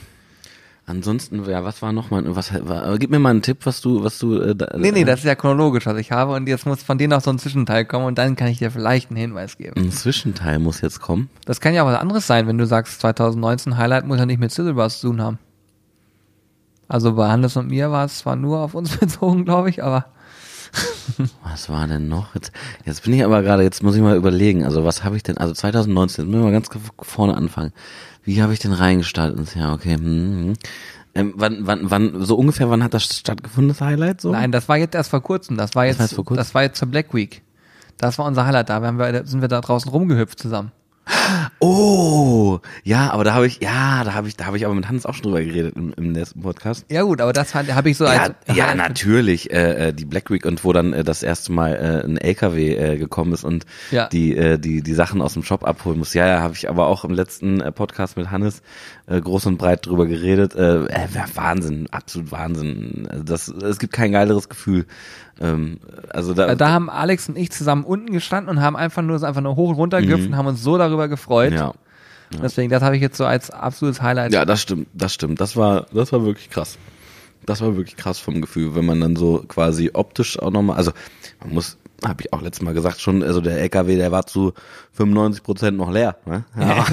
Ansonsten, 0.85 1.43
ja, 1.49 1.63
was 1.63 1.81
war 1.81 1.91
noch 1.91 2.11
mal, 2.11 2.23
was, 2.35 2.53
war, 2.67 2.97
gib 2.97 3.09
mir 3.09 3.19
mal 3.19 3.31
einen 3.31 3.41
Tipp, 3.41 3.59
was 3.65 3.81
du, 3.81 4.03
was 4.03 4.19
du, 4.19 4.39
äh, 4.39 4.55
da, 4.55 4.77
Nee, 4.77 4.91
nee, 4.91 5.03
das 5.03 5.19
ist 5.19 5.25
ja 5.25 5.35
chronologisch, 5.35 5.85
was 5.85 5.97
ich 5.97 6.11
habe 6.11 6.33
und 6.33 6.47
jetzt 6.47 6.65
muss 6.65 6.83
von 6.83 6.97
dir 6.97 7.07
noch 7.07 7.21
so 7.21 7.31
ein 7.31 7.39
Zwischenteil 7.39 7.85
kommen 7.85 8.05
und 8.05 8.17
dann 8.17 8.35
kann 8.35 8.47
ich 8.47 8.59
dir 8.59 8.71
vielleicht 8.71 9.09
einen 9.09 9.17
Hinweis 9.17 9.57
geben. 9.57 9.73
ein 9.75 9.91
Zwischenteil 9.91 10.59
muss 10.59 10.81
jetzt 10.81 11.01
kommen. 11.01 11.29
Das 11.45 11.59
kann 11.59 11.73
ja 11.73 11.83
auch 11.83 11.87
was 11.87 11.99
anderes 11.99 12.27
sein, 12.27 12.47
wenn 12.47 12.57
du 12.57 12.65
sagst 12.65 13.01
2019 13.01 13.77
Highlight 13.77 14.05
muss 14.05 14.19
ja 14.19 14.25
nicht 14.25 14.39
mit 14.39 14.51
Sizzlebars 14.51 14.99
zu 14.99 15.07
tun 15.07 15.21
haben. 15.21 15.39
Also 16.87 17.13
bei 17.13 17.27
Hannes 17.29 17.57
und 17.57 17.69
mir 17.69 17.89
war 17.91 18.05
es 18.05 18.19
zwar 18.19 18.35
nur 18.35 18.59
auf 18.59 18.75
uns 18.75 18.97
bezogen, 18.97 19.45
glaube 19.45 19.69
ich, 19.69 19.83
aber 19.83 20.05
Was 21.43 21.69
war 21.69 21.87
denn 21.87 22.07
noch? 22.07 22.35
Jetzt, 22.35 22.51
jetzt 22.85 23.03
bin 23.03 23.13
ich 23.13 23.23
aber 23.23 23.41
gerade, 23.41 23.63
jetzt 23.63 23.83
muss 23.83 23.95
ich 23.95 24.01
mal 24.01 24.15
überlegen, 24.17 24.63
also 24.63 24.83
was 24.83 25.03
habe 25.03 25.15
ich 25.15 25.23
denn, 25.23 25.37
also 25.37 25.53
2019, 25.53 26.25
jetzt 26.25 26.31
müssen 26.31 26.41
wir 26.41 26.45
mal 26.45 26.51
ganz 26.51 26.69
vorne 26.99 27.35
anfangen. 27.35 27.71
Wie 28.23 28.41
habe 28.41 28.53
ich 28.53 28.59
denn 28.59 28.73
reingestartet 28.73 29.55
Jahr? 29.55 29.73
Okay. 29.73 29.95
Hm, 29.95 30.03
hm. 30.03 30.53
Ähm, 31.13 31.33
wann, 31.37 31.65
wann, 31.65 31.89
wann, 31.89 32.25
so 32.25 32.35
ungefähr, 32.35 32.69
wann 32.69 32.83
hat 32.83 32.93
das 32.93 33.05
stattgefunden, 33.05 33.69
das 33.69 33.79
Highlight? 33.79 34.19
So? 34.19 34.31
nein, 34.31 34.51
das 34.51 34.67
war 34.67 34.77
jetzt 34.77 34.95
erst 34.95 35.11
vor 35.11 35.21
kurzem. 35.21 35.55
Das 35.55 35.73
war 35.73 35.85
jetzt, 35.85 35.99
war 35.99 36.05
jetzt 36.05 36.15
vor 36.15 36.25
kurzem? 36.25 36.39
das 36.39 36.53
war 36.53 36.63
jetzt 36.63 36.77
zur 36.77 36.89
Black 36.89 37.13
Week. 37.13 37.41
Das 37.97 38.17
war 38.17 38.25
unser 38.25 38.45
Highlight. 38.45 38.69
Da 38.69 38.81
haben 38.81 38.99
wir, 38.99 39.25
sind 39.25 39.39
wir 39.39 39.47
da 39.47 39.61
draußen 39.61 39.89
rumgehüpft 39.89 40.39
zusammen. 40.39 40.71
Oh, 41.59 42.59
ja, 42.83 43.11
aber 43.11 43.23
da 43.23 43.33
habe 43.33 43.47
ich, 43.47 43.59
ja, 43.61 44.03
da 44.03 44.13
habe 44.13 44.27
ich, 44.27 44.35
da 44.35 44.45
habe 44.45 44.57
ich 44.57 44.65
aber 44.65 44.75
mit 44.75 44.87
Hans 44.87 45.05
auch 45.05 45.13
schon 45.13 45.23
drüber 45.23 45.41
geredet 45.41 45.75
im, 45.75 45.93
im 45.97 46.13
letzten 46.13 46.41
Podcast. 46.41 46.85
Ja 46.89 47.03
gut, 47.03 47.21
aber 47.21 47.33
das 47.33 47.55
habe 47.55 47.89
ich 47.89 47.97
so 47.97 48.05
Ja, 48.05 48.11
als 48.11 48.33
ja, 48.53 48.67
Highlight- 48.67 48.77
natürlich, 48.77 49.51
äh, 49.51 49.87
äh, 49.89 49.93
die 49.93 50.05
Black 50.05 50.29
Week 50.29 50.45
und 50.45 50.63
wo 50.63 50.73
dann 50.73 50.93
äh, 50.93 51.03
das 51.03 51.23
erste 51.23 51.51
Mal 51.51 51.73
äh, 51.75 52.05
ein 52.05 52.17
LKW 52.17 52.75
äh, 52.75 52.97
gekommen 52.97 53.33
ist 53.33 53.43
und 53.43 53.65
Ja. 53.91 54.07
die, 54.09 54.35
äh, 54.35 54.57
die, 54.59 54.81
die 54.81 54.93
Sachen 54.93 55.21
aus 55.21 55.33
dem 55.33 55.43
Shop 55.43 55.63
abholen 55.65 55.99
muss. 55.99 56.13
Ja, 56.13 56.27
ja, 56.27 56.41
habe 56.41 56.53
ich 56.53 56.69
aber 56.69 56.87
auch 56.87 57.05
im 57.05 57.11
letzten 57.13 57.61
äh, 57.61 57.71
Podcast 57.71 58.17
mit 58.17 58.31
Hannes 58.31 58.61
äh, 59.07 59.19
groß 59.19 59.45
und 59.47 59.57
breit 59.57 59.85
drüber 59.85 60.05
geredet. 60.05 60.55
Äh, 60.55 60.85
äh, 60.85 61.07
Wahnsinn, 61.35 61.87
absolut 61.91 62.31
Wahnsinn. 62.31 63.07
Also 63.09 63.23
das, 63.23 63.47
es 63.47 63.79
gibt 63.79 63.93
kein 63.93 64.11
geileres 64.11 64.49
Gefühl. 64.49 64.85
Ähm, 65.41 65.79
also 66.11 66.33
da, 66.33 66.47
Äh, 66.49 66.55
Da 66.57 66.69
haben 66.69 66.89
Alex 66.89 67.27
und 67.29 67.37
ich 67.37 67.51
zusammen 67.51 67.83
unten 67.83 68.11
gestanden 68.11 68.49
und 68.55 68.61
haben 68.63 68.75
einfach 68.75 69.01
nur 69.01 69.21
einfach 69.23 69.41
nur 69.41 69.55
hoch 69.55 69.69
und 69.69 69.75
runter 69.75 70.01
gehüpft 70.01 70.27
und 70.27 70.37
haben 70.37 70.47
uns 70.47 70.61
so 70.63 70.77
darüber 70.77 71.07
gefreut. 71.07 71.51
Mhm. 71.51 71.57
ja. 71.57 71.73
Deswegen, 72.41 72.69
das 72.69 72.81
habe 72.81 72.95
ich 72.95 73.01
jetzt 73.01 73.17
so 73.17 73.25
als 73.25 73.51
absolutes 73.51 74.01
Highlight. 74.01 74.33
Ja, 74.33 74.45
das 74.45 74.61
stimmt, 74.61 74.87
das 74.93 75.13
stimmt. 75.13 75.39
Das 75.39 75.55
war, 75.55 75.85
das 75.93 76.11
war 76.11 76.25
wirklich 76.25 76.49
krass. 76.49 76.77
Das 77.45 77.61
war 77.61 77.75
wirklich 77.77 77.95
krass 77.95 78.17
vom 78.19 78.41
Gefühl, 78.41 78.73
wenn 78.75 78.85
man 78.85 78.99
dann 78.99 79.15
so 79.15 79.43
quasi 79.47 79.91
optisch 79.93 80.39
auch 80.39 80.49
nochmal, 80.49 80.77
also 80.77 80.91
man 81.43 81.53
muss, 81.53 81.77
habe 82.03 82.23
ich 82.23 82.33
auch 82.33 82.41
letztes 82.41 82.63
Mal 82.63 82.73
gesagt 82.73 82.99
schon, 82.99 83.21
also 83.21 83.39
der 83.41 83.59
LKW, 83.59 83.95
der 83.97 84.11
war 84.11 84.25
zu 84.25 84.53
95 84.93 85.43
Prozent 85.43 85.77
noch 85.77 85.91
leer. 85.91 86.15
Ne? 86.25 86.43
Ja. 86.59 86.85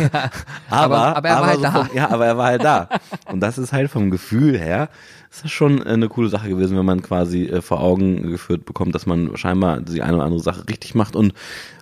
aber, 0.68 0.96
Aber- 0.98 1.16
aber 1.16 1.28
er 1.28 1.40
war 1.40 1.46
halt 1.46 1.64
da. 1.64 1.70
Vom, 1.84 1.96
ja, 1.96 2.10
aber 2.10 2.26
er 2.26 2.36
war 2.36 2.46
halt 2.46 2.64
da. 2.64 2.88
Und 3.32 3.40
das 3.40 3.56
ist 3.56 3.72
halt 3.72 3.90
vom 3.90 4.10
Gefühl 4.10 4.58
her, 4.58 4.90
ist 5.32 5.44
das 5.44 5.50
schon 5.50 5.80
äh, 5.84 5.88
eine 5.90 6.08
coole 6.08 6.28
Sache 6.28 6.48
gewesen, 6.48 6.76
wenn 6.76 6.84
man 6.84 7.02
quasi 7.02 7.44
äh, 7.46 7.62
vor 7.62 7.80
Augen 7.80 8.30
geführt 8.30 8.66
bekommt, 8.66 8.94
dass 8.94 9.06
man 9.06 9.34
scheinbar 9.36 9.80
die 9.80 10.02
eine 10.02 10.16
oder 10.16 10.24
andere 10.26 10.42
Sache 10.42 10.68
richtig 10.68 10.94
macht. 10.94 11.16
Und 11.16 11.32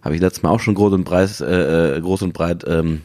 habe 0.03 0.15
ich 0.15 0.21
letztes 0.21 0.43
Mal 0.43 0.51
auch 0.51 0.61
schon 0.61 0.75
groß 0.75 0.93
und 0.93 1.05
breit, 1.05 1.41
äh, 1.41 1.97
äh, 1.97 2.01
groß 2.01 2.23
und 2.23 2.33
breit 2.33 2.65
ähm, 2.69 3.03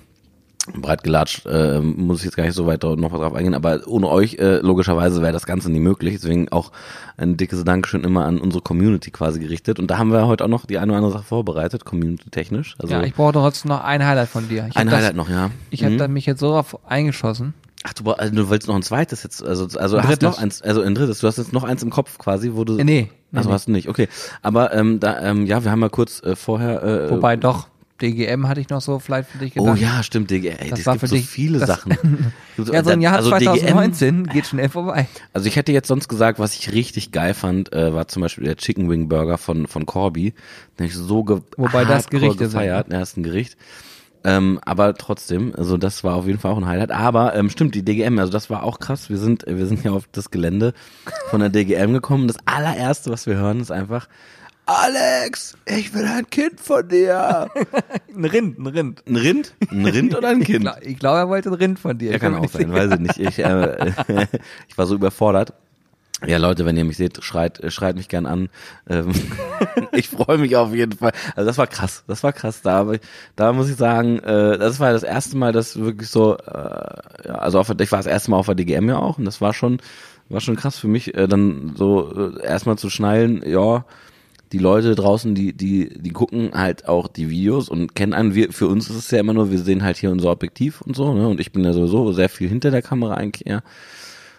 breit 0.82 1.04
gelatscht, 1.04 1.46
äh, 1.46 1.80
muss 1.80 2.20
ich 2.20 2.26
jetzt 2.26 2.38
gar 2.38 2.44
nicht 2.44 2.56
so 2.56 2.66
weiter 2.66 2.96
noch 2.96 3.12
was 3.12 3.20
drauf 3.20 3.36
eingehen, 3.36 3.54
aber 3.54 3.82
ohne 3.86 4.10
euch 4.10 4.36
äh, 4.40 4.58
logischerweise 4.62 5.22
wäre 5.22 5.32
das 5.32 5.46
Ganze 5.46 5.72
nie 5.72 5.80
möglich, 5.80 6.16
deswegen 6.16 6.50
auch 6.52 6.72
ein 7.18 7.38
dickes 7.38 7.64
Dankeschön 7.64 8.04
immer 8.04 8.26
an 8.26 8.40
unsere 8.40 8.64
Community 8.64 9.12
quasi 9.12 9.40
gerichtet 9.40 9.78
und 9.78 9.92
da 9.92 10.00
haben 10.00 10.12
wir 10.12 10.26
heute 10.26 10.44
auch 10.44 10.48
noch 10.50 10.66
die 10.66 10.80
eine 10.80 10.92
oder 10.92 10.98
andere 10.98 11.12
Sache 11.12 11.24
vorbereitet, 11.24 11.86
community-technisch. 11.86 12.74
Also 12.80 12.96
Ja, 12.96 13.04
ich 13.04 13.14
brauche 13.14 13.34
trotzdem 13.34 13.70
noch 13.70 13.84
ein 13.84 14.04
Highlight 14.04 14.30
von 14.30 14.50
dir. 14.50 14.66
Ich 14.68 14.76
ein 14.76 14.88
hab 14.88 14.94
das, 14.94 15.02
Highlight 15.02 15.16
noch, 15.16 15.30
ja. 15.30 15.52
Ich 15.70 15.84
habe 15.84 15.94
Mhm. 15.94 15.98
dann 16.00 16.14
mich 16.14 16.26
jetzt 16.26 16.40
so 16.40 16.50
drauf 16.50 16.80
eingeschossen. 16.90 17.54
Ach, 17.88 17.94
du, 17.94 18.12
also 18.12 18.34
du 18.34 18.50
willst 18.50 18.68
noch 18.68 18.76
ein 18.76 18.82
zweites 18.82 19.22
jetzt, 19.24 19.44
also, 19.44 19.66
also 19.80 19.98
Ein 19.98 20.08
hast 20.08 20.22
noch 20.24 20.40
eins, 20.40 20.62
also 20.62 20.82
ein 20.82 20.96
drittes, 20.96 21.20
du 21.20 21.28
hast 21.28 21.38
jetzt 21.38 21.54
noch 21.54 21.64
eins 21.64 21.84
im 21.84 21.92
Kopf 21.92 22.18
quasi, 22.18 22.52
wo 22.54 22.64
du... 22.64 22.78
Äh, 22.80 22.84
nee, 22.84 23.10
nee, 23.32 23.38
Also 23.38 23.50
nee. 23.50 23.54
hast 23.56 23.68
du 23.68 23.72
nicht, 23.72 23.88
okay. 23.90 24.08
Aber 24.42 24.74
ähm, 24.74 25.00
da, 25.00 25.22
ähm, 25.22 25.46
ja, 25.46 25.64
wir 25.64 25.70
haben 25.72 25.80
mal 25.80 25.90
kurz 25.92 26.22
äh, 26.24 26.36
vorher... 26.36 26.82
Äh, 26.84 27.12
Wobei 27.12 27.36
doch, 27.36 27.68
DGM 28.02 28.48
hatte 28.50 28.60
ich 28.60 28.70
noch 28.70 28.82
so 28.82 28.98
vielleicht 29.00 29.30
für 29.30 29.38
dich 29.38 29.54
gedacht. 29.54 29.70
Oh 29.72 29.76
ja, 29.76 30.02
stimmt, 30.04 30.30
DG, 30.32 30.50
ey, 30.50 30.70
Das 30.70 30.80
es 30.80 30.86
war 30.86 30.96
gibt 30.96 31.02
für 31.02 31.08
so 31.08 31.16
dich- 31.16 31.28
viele 31.28 31.60
das- 31.60 31.68
Sachen. 31.70 31.96
Ja, 32.58 32.84
so 32.84 32.90
ein 32.92 33.02
Jahr 33.02 33.16
Also 33.18 33.32
DGM 33.32 33.44
2019 33.60 34.28
geht 34.28 34.48
schnell 34.48 34.70
vorbei. 34.70 35.08
Also 35.34 35.48
ich 35.48 35.56
hätte 35.58 35.72
jetzt 35.74 35.88
sonst 35.90 36.08
gesagt, 36.08 36.40
was 36.40 36.56
ich 36.56 36.72
richtig 36.72 37.12
geil 37.12 37.34
fand, 37.34 37.72
äh, 37.74 37.94
war 37.94 38.08
zum 38.08 38.22
Beispiel 38.22 38.46
der 38.46 38.56
Chicken 38.56 38.90
Wing 38.90 39.10
Burger 39.10 39.38
von 39.38 39.68
von 39.68 39.86
Corby. 39.86 40.34
Den 40.80 40.86
ich 40.88 40.96
so 40.96 41.24
ge 41.26 41.42
Wobei 41.58 41.84
das 41.86 42.08
Gerichte 42.10 42.46
sind, 42.46 42.54
gefeiert. 42.54 42.92
Ja, 42.92 43.02
ist 43.02 43.18
ein 43.18 43.24
Gericht. 43.24 43.58
Ähm, 44.26 44.60
aber 44.66 44.96
trotzdem, 44.96 45.54
also 45.56 45.78
das 45.78 46.04
war 46.04 46.16
auf 46.16 46.26
jeden 46.26 46.40
Fall 46.40 46.52
auch 46.52 46.58
ein 46.58 46.66
Highlight. 46.66 46.92
Aber 46.92 47.36
ähm, 47.36 47.50
stimmt, 47.50 47.76
die 47.76 47.86
DGM, 47.86 48.18
also 48.20 48.32
das 48.32 48.50
war 48.50 48.64
auch 48.64 48.80
krass. 48.80 49.10
Wir 49.10 49.18
sind, 49.18 49.46
wir 49.48 49.66
sind 49.68 49.84
ja 49.84 49.92
auf 49.92 50.06
das 50.12 50.32
Gelände 50.32 50.74
von 51.30 51.40
der 51.40 51.50
DGM 51.50 51.94
gekommen. 51.94 52.28
Das 52.28 52.38
allererste, 52.46 53.12
was 53.12 53.28
wir 53.28 53.36
hören, 53.36 53.60
ist 53.60 53.72
einfach 53.72 54.08
Alex, 54.68 55.56
ich 55.68 55.94
will 55.94 56.06
ein 56.06 56.28
Kind 56.28 56.60
von 56.60 56.88
dir. 56.88 57.48
Ein 58.16 58.26
Rind, 58.26 58.58
ein 58.58 58.66
Rind. 58.66 59.04
Ein 59.08 59.16
Rind? 59.18 59.54
Ein 59.70 59.86
Rind 59.86 60.16
oder 60.16 60.30
ein 60.30 60.42
Ich 60.42 60.48
Kind? 60.48 60.62
glaube, 60.62 60.94
glaub, 60.96 61.16
er 61.18 61.30
wollte 61.30 61.50
ein 61.50 61.54
Rind 61.56 61.78
von 61.80 61.98
dir. 61.98 62.10
Ja, 62.10 62.16
Ich 62.16 62.22
kann 62.22 62.34
auch 62.34 62.48
sein, 62.50 62.72
weiß 62.74 62.94
ich 62.94 63.00
nicht. 63.00 63.20
Ich, 63.20 63.38
äh, 63.40 63.92
ich 64.68 64.76
war 64.78 64.88
so 64.88 64.96
überfordert. 64.96 65.54
Ja, 66.26 66.38
Leute, 66.38 66.64
wenn 66.66 66.78
ihr 66.78 66.86
mich 66.86 66.98
seht, 66.98 67.22
schreit, 67.24 67.60
äh, 67.60 67.70
schreit 67.70 67.98
mich 67.98 68.08
gern 68.08 68.26
an. 68.26 68.50
Ähm, 68.90 69.12
ich 69.92 70.10
freue 70.10 70.38
mich 70.38 70.56
auf 70.56 70.74
jeden 70.74 70.94
Fall. 70.94 71.12
Also 71.36 71.48
das 71.48 71.58
war 71.58 71.68
krass, 71.68 72.04
das 72.08 72.24
war 72.24 72.32
krass. 72.32 72.62
Da, 72.62 72.90
da 73.36 73.54
muss 73.54 73.70
ich 73.70 73.76
sagen, 73.76 74.20
äh, 74.20 74.58
das 74.58 74.80
war 74.80 74.94
das 74.94 75.04
erste 75.04 75.36
Mal, 75.38 75.52
dass 75.52 75.78
wirklich 75.78 76.10
so, 76.10 76.38
äh, 76.38 77.28
ja, 77.28 77.36
also 77.36 77.62
ich 77.62 77.92
war 77.92 78.00
das 78.00 78.06
erste 78.06 78.32
Mal 78.32 78.38
auf 78.38 78.46
der 78.46 78.56
DGM 78.56 78.88
ja 78.88 78.98
auch 78.98 79.18
und 79.18 79.26
das 79.26 79.42
war 79.42 79.54
schon, 79.54 79.80
war 80.30 80.40
schon 80.40 80.56
krass 80.56 80.80
für 80.80 80.88
mich, 80.88 81.16
äh, 81.16 81.28
dann 81.28 81.74
so 81.76 82.32
äh, 82.38 82.44
erstmal 82.46 82.78
zu 82.78 82.90
schnallen, 82.90 83.44
ja, 83.46 83.84
die 84.52 84.58
Leute 84.60 84.96
draußen, 84.96 85.36
die, 85.36 85.52
die, 85.52 86.02
die 86.02 86.12
gucken 86.12 86.52
halt 86.54 86.88
auch 86.88 87.10
die 87.10 87.30
Videos 87.30 87.68
und 87.68 87.94
kennen 87.96 88.14
einen. 88.14 88.36
Wir, 88.36 88.54
für 88.54 88.68
uns 88.68 88.90
ist 88.90 88.96
es 88.96 89.12
ja 89.12 89.20
immer 89.20 89.34
nur, 89.34 89.52
wir 89.52 89.60
sehen 89.60 89.84
halt 89.84 89.98
hier 89.98 90.12
unser 90.12 90.32
Objektiv 90.32 90.82
und 90.82 90.96
so, 90.96 91.14
ne? 91.14 91.28
Und 91.28 91.42
ich 91.42 91.52
bin 91.52 91.64
ja 91.64 91.74
sowieso 91.74 92.14
sehr 92.14 92.30
viel 92.30 92.48
hinter 92.48 92.72
der 92.72 92.82
Kamera 92.82 93.16
eigentlich 93.16 93.46
eher. 93.48 93.64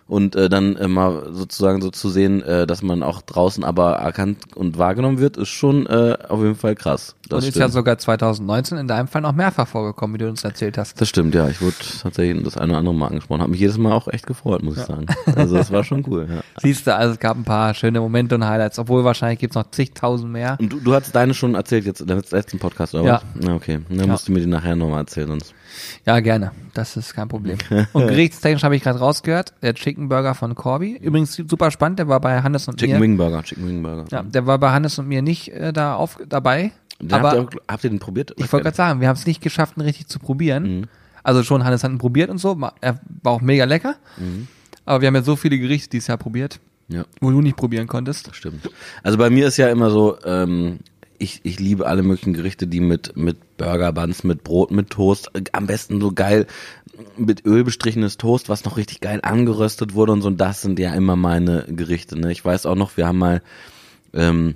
Und 0.08 0.36
äh, 0.36 0.48
dann 0.48 0.76
immer 0.76 1.32
sozusagen 1.32 1.82
so 1.82 1.90
zu 1.90 2.08
sehen, 2.08 2.40
äh, 2.42 2.64
dass 2.64 2.80
man 2.80 3.02
auch 3.02 3.22
draußen 3.22 3.64
aber 3.64 3.94
erkannt 3.94 4.38
und 4.54 4.78
wahrgenommen 4.78 5.18
wird, 5.18 5.36
ist 5.36 5.48
schon 5.48 5.86
äh, 5.86 6.16
auf 6.28 6.40
jeden 6.40 6.54
Fall 6.54 6.76
krass. 6.76 7.16
Das 7.28 7.38
Und 7.38 7.48
ist 7.48 7.54
stimmt. 7.54 7.60
ja 7.62 7.68
sogar 7.70 7.98
2019 7.98 8.78
in 8.78 8.86
deinem 8.86 9.08
Fall 9.08 9.20
noch 9.22 9.32
mehrfach 9.32 9.66
vorgekommen, 9.66 10.14
wie 10.14 10.18
du 10.18 10.28
uns 10.28 10.44
erzählt 10.44 10.78
hast. 10.78 11.00
das 11.00 11.08
stimmt, 11.08 11.34
ja. 11.34 11.48
Ich 11.48 11.60
wurde 11.60 11.74
tatsächlich 12.00 12.40
das 12.44 12.56
eine 12.56 12.70
oder 12.70 12.78
andere 12.78 12.94
Mal 12.94 13.08
angesprochen. 13.08 13.40
Hat 13.42 13.48
mich 13.48 13.58
jedes 13.58 13.78
Mal 13.78 13.92
auch 13.92 14.06
echt 14.06 14.28
gefreut, 14.28 14.62
muss 14.62 14.76
ich 14.76 14.84
sagen. 14.84 15.06
Also 15.34 15.56
das 15.56 15.72
war 15.72 15.82
schon 15.82 16.04
cool, 16.06 16.28
ja. 16.30 16.40
Siehst 16.62 16.86
du, 16.86 16.94
also 16.94 17.14
es 17.14 17.18
gab 17.18 17.36
ein 17.36 17.42
paar 17.42 17.74
schöne 17.74 17.98
Momente 18.00 18.36
und 18.36 18.44
Highlights, 18.46 18.78
obwohl 18.78 19.02
wahrscheinlich 19.02 19.40
gibt's 19.40 19.56
noch 19.56 19.68
zigtausend 19.72 20.30
mehr. 20.30 20.56
Und 20.60 20.72
du, 20.72 20.78
du 20.78 20.94
hast 20.94 21.16
deine 21.16 21.34
schon 21.34 21.56
erzählt 21.56 21.84
jetzt 21.84 22.00
in 22.00 22.06
deinem 22.06 22.22
letzten 22.30 22.60
Podcast, 22.60 22.94
oder 22.94 23.02
Ja. 23.04 23.22
was? 23.34 23.44
Ja, 23.44 23.54
okay. 23.56 23.80
Dann 23.88 23.98
Ja. 23.98 24.06
musst 24.06 24.28
du 24.28 24.32
mir 24.32 24.38
die 24.38 24.46
nachher 24.46 24.76
nochmal 24.76 25.00
erzählen, 25.00 25.26
sonst. 25.26 25.52
Ja, 26.06 26.20
gerne. 26.20 26.52
Das 26.74 26.96
ist 26.96 27.12
kein 27.12 27.26
Problem. 27.28 27.58
Und 27.92 28.06
gerichtstechnisch 28.06 28.62
habe 28.62 28.76
ich 28.76 28.82
gerade 28.84 29.00
rausgehört, 29.00 29.52
der 29.62 29.74
Chicken 29.96 30.08
Burger 30.10 30.34
von 30.34 30.54
Corby. 30.54 30.98
Übrigens 31.00 31.34
super 31.34 31.70
spannend, 31.70 31.98
der 31.98 32.06
war 32.08 32.20
bei 32.20 32.42
Hannes 32.42 32.68
und 32.68 32.78
Chicken 32.78 32.96
mir. 32.96 33.00
Wing 33.02 33.16
Burger, 33.16 33.42
Chicken 33.42 33.66
Wing 33.66 33.82
Burger. 33.82 34.04
Ja, 34.10 34.22
der 34.22 34.46
war 34.46 34.58
bei 34.58 34.70
Hannes 34.70 34.98
und 34.98 35.08
mir 35.08 35.22
nicht 35.22 35.48
äh, 35.52 35.72
da 35.72 35.94
auf, 35.94 36.18
dabei. 36.28 36.72
Den 37.00 37.12
aber 37.12 37.30
habt, 37.30 37.36
ihr, 37.36 37.42
auch- 37.60 37.72
habt 37.72 37.84
ihr 37.84 37.90
den 37.90 37.98
probiert? 37.98 38.32
ich 38.36 38.52
wollte 38.52 38.64
gerade 38.64 38.76
sagen, 38.76 39.00
wir 39.00 39.08
haben 39.08 39.16
es 39.16 39.26
nicht 39.26 39.40
geschafft, 39.40 39.76
ihn 39.78 39.80
richtig 39.80 40.06
zu 40.08 40.18
probieren. 40.18 40.86
Also 41.22 41.42
schon, 41.42 41.64
Hannes 41.64 41.82
hat 41.82 41.90
ihn 41.90 41.98
probiert 41.98 42.28
und 42.30 42.36
so. 42.38 42.58
Er 42.82 43.00
war 43.22 43.32
auch 43.32 43.40
mega 43.40 43.64
lecker. 43.64 43.96
Aber 44.84 45.00
wir 45.00 45.08
haben 45.08 45.14
ja 45.16 45.22
so 45.22 45.34
viele 45.34 45.58
Gerichte 45.58 45.88
dieses 45.90 46.06
Jahr 46.08 46.18
probiert, 46.18 46.60
Ja, 46.88 47.04
wo 47.20 47.30
du 47.30 47.40
nicht 47.40 47.56
probieren 47.56 47.86
konntest. 47.86 48.28
stimmt. 48.34 48.68
Also 49.02 49.16
bei 49.18 49.30
mir 49.30 49.48
ist 49.48 49.56
ja 49.56 49.68
immer 49.68 49.90
so, 49.90 50.18
ähm, 50.24 50.78
ich, 51.18 51.40
ich 51.44 51.58
liebe 51.58 51.86
alle 51.86 52.02
möglichen 52.02 52.34
Gerichte, 52.34 52.66
die 52.66 52.80
mit, 52.80 53.16
mit 53.16 53.38
Burger 53.56 53.92
Buns, 53.92 54.24
mit 54.24 54.44
Brot, 54.44 54.70
mit 54.70 54.90
Toast, 54.90 55.30
am 55.52 55.66
besten 55.66 56.00
so 56.00 56.12
geil 56.12 56.46
mit 57.16 57.44
Öl 57.44 57.64
bestrichenes 57.64 58.16
Toast, 58.16 58.48
was 58.48 58.64
noch 58.64 58.76
richtig 58.76 59.00
geil 59.00 59.20
angeröstet 59.22 59.94
wurde 59.94 60.12
und 60.12 60.22
so. 60.22 60.28
Und 60.28 60.40
das 60.40 60.62
sind 60.62 60.78
ja 60.78 60.94
immer 60.94 61.16
meine 61.16 61.64
Gerichte. 61.68 62.18
Ne? 62.18 62.32
Ich 62.32 62.44
weiß 62.44 62.66
auch 62.66 62.74
noch, 62.74 62.96
wir 62.96 63.06
haben 63.06 63.18
mal 63.18 63.42
ähm, 64.14 64.54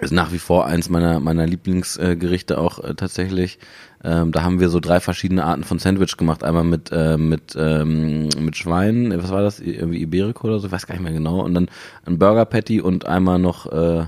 ist 0.00 0.12
nach 0.12 0.32
wie 0.32 0.38
vor 0.38 0.66
eins 0.66 0.88
meiner 0.88 1.20
meiner 1.20 1.46
Lieblingsgerichte 1.46 2.16
Gerichte 2.16 2.58
auch 2.58 2.82
äh, 2.82 2.94
tatsächlich. 2.94 3.58
Ähm, 4.02 4.32
da 4.32 4.42
haben 4.42 4.58
wir 4.58 4.68
so 4.68 4.80
drei 4.80 5.00
verschiedene 5.00 5.44
Arten 5.44 5.64
von 5.64 5.78
Sandwich 5.78 6.16
gemacht. 6.16 6.42
Einmal 6.42 6.64
mit 6.64 6.90
äh, 6.90 7.18
mit 7.18 7.54
ähm, 7.56 8.28
mit 8.38 8.56
Schwein, 8.56 9.12
was 9.22 9.30
war 9.30 9.42
das? 9.42 9.60
Irgendwie 9.60 10.00
Iberico 10.02 10.48
oder 10.48 10.58
so, 10.58 10.66
ich 10.66 10.72
weiß 10.72 10.86
gar 10.86 10.94
nicht 10.94 11.04
mehr 11.04 11.12
genau. 11.12 11.40
Und 11.40 11.54
dann 11.54 11.68
ein 12.06 12.18
Burger 12.18 12.46
Patty 12.46 12.80
und 12.80 13.06
einmal 13.06 13.38
noch 13.38 13.70
äh, 13.70 14.06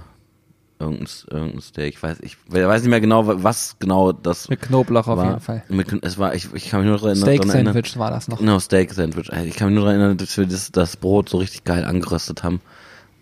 irgendein, 0.78 1.06
irgendein 1.30 1.60
Steak. 1.60 1.94
Ich 1.94 2.02
weiß 2.02 2.18
ich 2.20 2.36
weiß 2.48 2.82
nicht 2.82 2.90
mehr 2.90 3.00
genau, 3.00 3.42
was 3.42 3.76
genau 3.78 4.12
das 4.12 4.48
Mit 4.48 4.62
Knoblauch 4.62 5.06
auf 5.08 5.18
war. 5.18 5.28
jeden 5.28 5.40
Fall. 5.40 5.62
Mit, 5.68 5.92
es 6.04 6.18
war 6.18 6.34
ich, 6.34 6.48
ich 6.54 6.68
kann 6.70 6.80
mich 6.80 6.88
nur 6.88 6.98
daran 6.98 7.16
erinnern. 7.22 7.48
Sandwich 7.74 7.98
war 7.98 8.10
das 8.10 8.28
noch. 8.28 8.38
Genau, 8.38 8.58
Steak 8.58 8.92
Sandwich. 8.92 9.30
Ich 9.46 9.56
kann 9.56 9.68
mich 9.68 9.76
nur 9.76 9.84
daran 9.84 10.00
erinnern, 10.00 10.16
dass 10.18 10.36
wir 10.36 10.46
das, 10.46 10.70
das 10.72 10.96
Brot 10.96 11.28
so 11.28 11.38
richtig 11.38 11.64
geil 11.64 11.84
angeröstet 11.84 12.42
haben. 12.42 12.60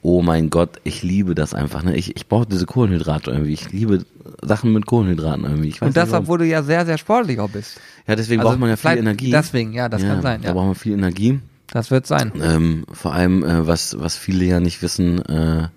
Oh 0.04 0.20
mein 0.20 0.50
Gott, 0.50 0.80
ich 0.82 1.04
liebe 1.04 1.36
das 1.36 1.54
einfach. 1.54 1.84
Ne? 1.84 1.94
Ich, 1.96 2.16
ich 2.16 2.26
brauche 2.26 2.44
diese 2.46 2.66
Kohlenhydrate 2.66 3.30
irgendwie. 3.30 3.52
Ich 3.52 3.70
liebe 3.70 4.04
Sachen 4.42 4.72
mit 4.72 4.84
Kohlenhydraten 4.86 5.44
irgendwie. 5.44 5.68
Ich 5.68 5.80
weiß 5.80 5.86
Und 5.88 5.96
warum. 5.96 6.14
obwohl 6.14 6.38
du 6.38 6.44
ja 6.46 6.64
sehr, 6.64 6.84
sehr 6.86 6.98
sportlich 6.98 7.38
auch 7.38 7.50
bist. 7.50 7.80
Ja, 8.08 8.16
deswegen 8.16 8.40
Also 8.40 8.50
braucht 8.50 8.58
man 8.60 8.68
ja 8.70 8.76
viel 8.76 8.98
Energie. 8.98 9.30
Deswegen, 9.30 9.72
ja, 9.72 9.88
das 9.88 10.02
kann 10.02 10.20
sein. 10.20 10.42
Da 10.42 10.48
Ja. 10.48 10.54
braucht 10.54 10.66
man 10.66 10.74
viel 10.74 10.94
Energie. 10.94 11.38
Das 11.70 11.92
wird 11.92 12.08
sein. 12.08 12.32
Ähm, 12.42 12.84
vor 12.92 13.12
allem, 13.14 13.44
äh, 13.44 13.64
was, 13.66 13.96
was 13.98 14.16
viele 14.16 14.44
ja 14.44 14.58
nicht 14.58 14.82
wissen, 14.82 15.24
äh, 15.24 15.68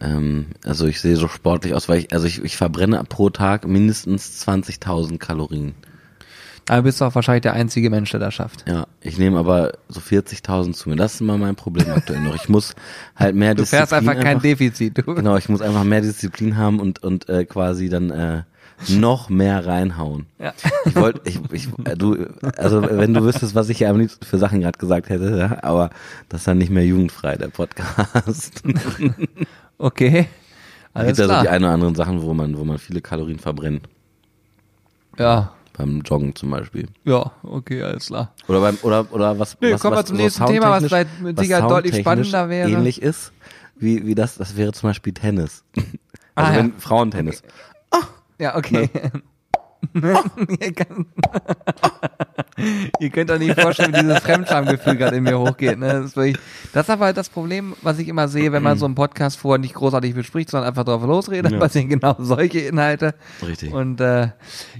ähm, 0.00 0.46
also 0.64 0.86
ich 0.86 1.00
sehe 1.00 1.16
so 1.16 1.28
sportlich 1.28 1.74
aus, 1.74 1.88
weil 1.88 2.00
ich, 2.00 2.12
also 2.12 2.26
ich, 2.26 2.42
ich 2.42 2.56
verbrenne 2.56 3.02
pro 3.08 3.30
Tag 3.30 3.66
mindestens 3.66 4.46
20.000 4.46 5.18
Kalorien. 5.18 5.74
Aber 6.68 6.82
bist 6.82 7.00
du 7.00 7.04
auch 7.04 7.14
wahrscheinlich 7.14 7.42
der 7.42 7.52
einzige 7.52 7.90
Mensch, 7.90 8.10
der 8.10 8.20
das 8.20 8.34
schafft. 8.34 8.66
Ja, 8.66 8.86
ich 9.02 9.18
nehme 9.18 9.38
aber 9.38 9.72
so 9.88 10.00
40.000 10.00 10.72
zu 10.72 10.88
mir. 10.88 10.96
Das 10.96 11.14
ist 11.14 11.20
immer 11.20 11.36
mein 11.36 11.56
Problem 11.56 11.90
aktuell 11.90 12.20
noch. 12.20 12.34
Ich 12.34 12.48
muss 12.48 12.74
halt 13.16 13.34
mehr 13.34 13.54
Du 13.54 13.66
fährst 13.66 13.92
einfach 13.92 14.18
kein 14.18 14.40
Defizit. 14.40 14.96
Du. 14.96 15.14
Genau, 15.14 15.36
ich 15.36 15.48
muss 15.48 15.60
einfach 15.60 15.84
mehr 15.84 16.00
Disziplin 16.00 16.56
haben 16.56 16.80
und 16.80 17.02
und 17.02 17.28
äh, 17.28 17.44
quasi 17.44 17.90
dann 17.90 18.10
äh, 18.10 18.42
noch 18.88 19.28
mehr 19.28 19.66
reinhauen. 19.66 20.26
Ja. 20.38 20.52
Ich 20.84 20.96
wollte, 20.96 21.20
ich, 21.24 21.40
ich, 21.52 21.68
äh, 21.84 21.96
du, 21.96 22.26
also 22.56 22.82
wenn 22.82 23.14
du 23.14 23.22
wüsstest, 23.22 23.54
was 23.54 23.68
ich 23.68 23.80
ja 23.80 23.90
am 23.90 23.98
liebsten 23.98 24.24
für 24.24 24.38
Sachen 24.38 24.60
gerade 24.60 24.78
gesagt 24.78 25.08
hätte, 25.08 25.36
ja, 25.36 25.58
aber 25.62 25.90
das 26.28 26.42
ist 26.42 26.48
dann 26.48 26.58
nicht 26.58 26.70
mehr 26.70 26.84
jugendfrei, 26.84 27.36
der 27.36 27.48
Podcast. 27.48 28.62
Okay. 29.78 30.28
Alles 30.92 31.08
gibt 31.08 31.18
ja 31.18 31.24
so 31.24 31.28
klar. 31.30 31.42
die 31.42 31.48
ein 31.48 31.64
oder 31.64 31.72
anderen 31.72 31.94
Sachen, 31.94 32.22
wo 32.22 32.32
man, 32.34 32.56
wo 32.56 32.64
man 32.64 32.78
viele 32.78 33.00
Kalorien 33.00 33.38
verbrennt. 33.38 33.88
ja, 35.18 35.52
Beim 35.76 36.02
Joggen 36.02 36.34
zum 36.36 36.50
Beispiel. 36.50 36.86
ja, 37.04 37.32
okay, 37.42 37.82
alles 37.82 38.06
klar. 38.06 38.32
Oder 38.46 38.60
beim, 38.60 38.78
oder, 38.82 39.12
oder 39.12 39.38
was, 39.38 39.56
Nee, 39.60 39.72
was, 39.72 39.80
kommen 39.80 39.94
wir 39.94 39.98
was 39.98 40.06
zum 40.06 40.16
so 40.16 40.22
nächsten 40.22 40.46
Thema, 40.46 40.70
was 40.70 40.90
was 40.90 41.06
Sicherheit 41.36 41.70
deutlich 41.70 41.96
spannender 41.96 42.48
wäre. 42.48 42.70
Ähnlich 42.70 43.02
ist, 43.02 43.32
wie, 43.76 44.06
wie 44.06 44.14
das, 44.14 44.36
das 44.36 44.56
wäre 44.56 44.72
zum 44.72 44.90
Beispiel 44.90 45.12
Tennis. 45.12 45.64
Also 45.74 45.90
Ah, 46.36 46.52
ja. 46.52 46.58
wenn 46.58 46.72
Frauentennis. 46.78 47.42
Ja, 48.38 48.56
okay. 48.56 48.88
kann, 48.88 49.22
ihr 53.00 53.10
könnt 53.10 53.30
euch 53.30 53.38
nicht 53.38 53.60
vorstellen, 53.60 53.92
wie 53.94 54.00
dieses 54.00 54.18
Fremdschamgefühl 54.20 54.96
gerade 54.96 55.16
in 55.16 55.24
mir 55.24 55.38
hochgeht. 55.38 55.78
Ne? 55.78 55.88
Das, 55.88 56.04
ist 56.06 56.16
wirklich, 56.16 56.36
das 56.72 56.86
ist 56.86 56.90
aber 56.90 57.12
das 57.12 57.28
Problem, 57.28 57.74
was 57.82 57.98
ich 57.98 58.08
immer 58.08 58.28
sehe, 58.28 58.52
wenn 58.52 58.62
man 58.62 58.78
so 58.78 58.86
einen 58.86 58.94
Podcast 58.94 59.38
vorher 59.38 59.58
nicht 59.58 59.74
großartig 59.74 60.14
bespricht, 60.14 60.50
sondern 60.50 60.68
einfach 60.68 60.84
drauf 60.84 61.02
losredet, 61.02 61.52
Ja. 61.52 61.58
passieren 61.58 61.88
genau 61.88 62.16
solche 62.18 62.60
Inhalte. 62.60 63.14
Richtig. 63.46 63.72
Und 63.72 64.00
äh, 64.00 64.28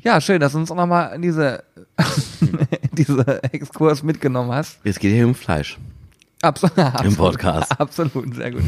ja, 0.02 0.20
schön, 0.20 0.40
dass 0.40 0.52
du 0.52 0.58
uns 0.58 0.70
auch 0.70 0.76
nochmal 0.76 1.18
diese, 1.18 1.64
diese 2.92 3.42
Exkurs 3.52 4.02
mitgenommen 4.02 4.52
hast. 4.52 4.78
Jetzt 4.84 5.00
geht 5.00 5.12
hier 5.12 5.26
um 5.26 5.34
Fleisch. 5.34 5.78
Absolut. 6.42 6.76
Im 7.02 7.16
Podcast. 7.16 7.80
Absolut, 7.80 8.34
sehr 8.34 8.50
gut. 8.50 8.62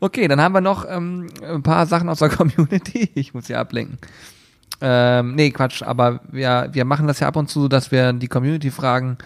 Okay, 0.00 0.28
dann 0.28 0.42
haben 0.42 0.52
wir 0.52 0.60
noch 0.60 0.84
ähm, 0.86 1.28
ein 1.42 1.62
paar 1.62 1.86
Sachen 1.86 2.10
aus 2.10 2.18
der 2.18 2.28
Community. 2.28 3.08
Ich 3.14 3.32
muss 3.32 3.48
ja 3.48 3.60
ablenken. 3.60 3.96
Ähm, 4.86 5.34
nee, 5.34 5.50
Quatsch, 5.50 5.82
aber 5.82 6.20
wir, 6.30 6.68
wir 6.72 6.84
machen 6.84 7.06
das 7.06 7.18
ja 7.18 7.26
ab 7.26 7.36
und 7.36 7.48
zu, 7.48 7.68
dass 7.68 7.90
wir 7.90 8.12
die 8.12 8.28
Community 8.28 8.70
fragen, 8.70 9.16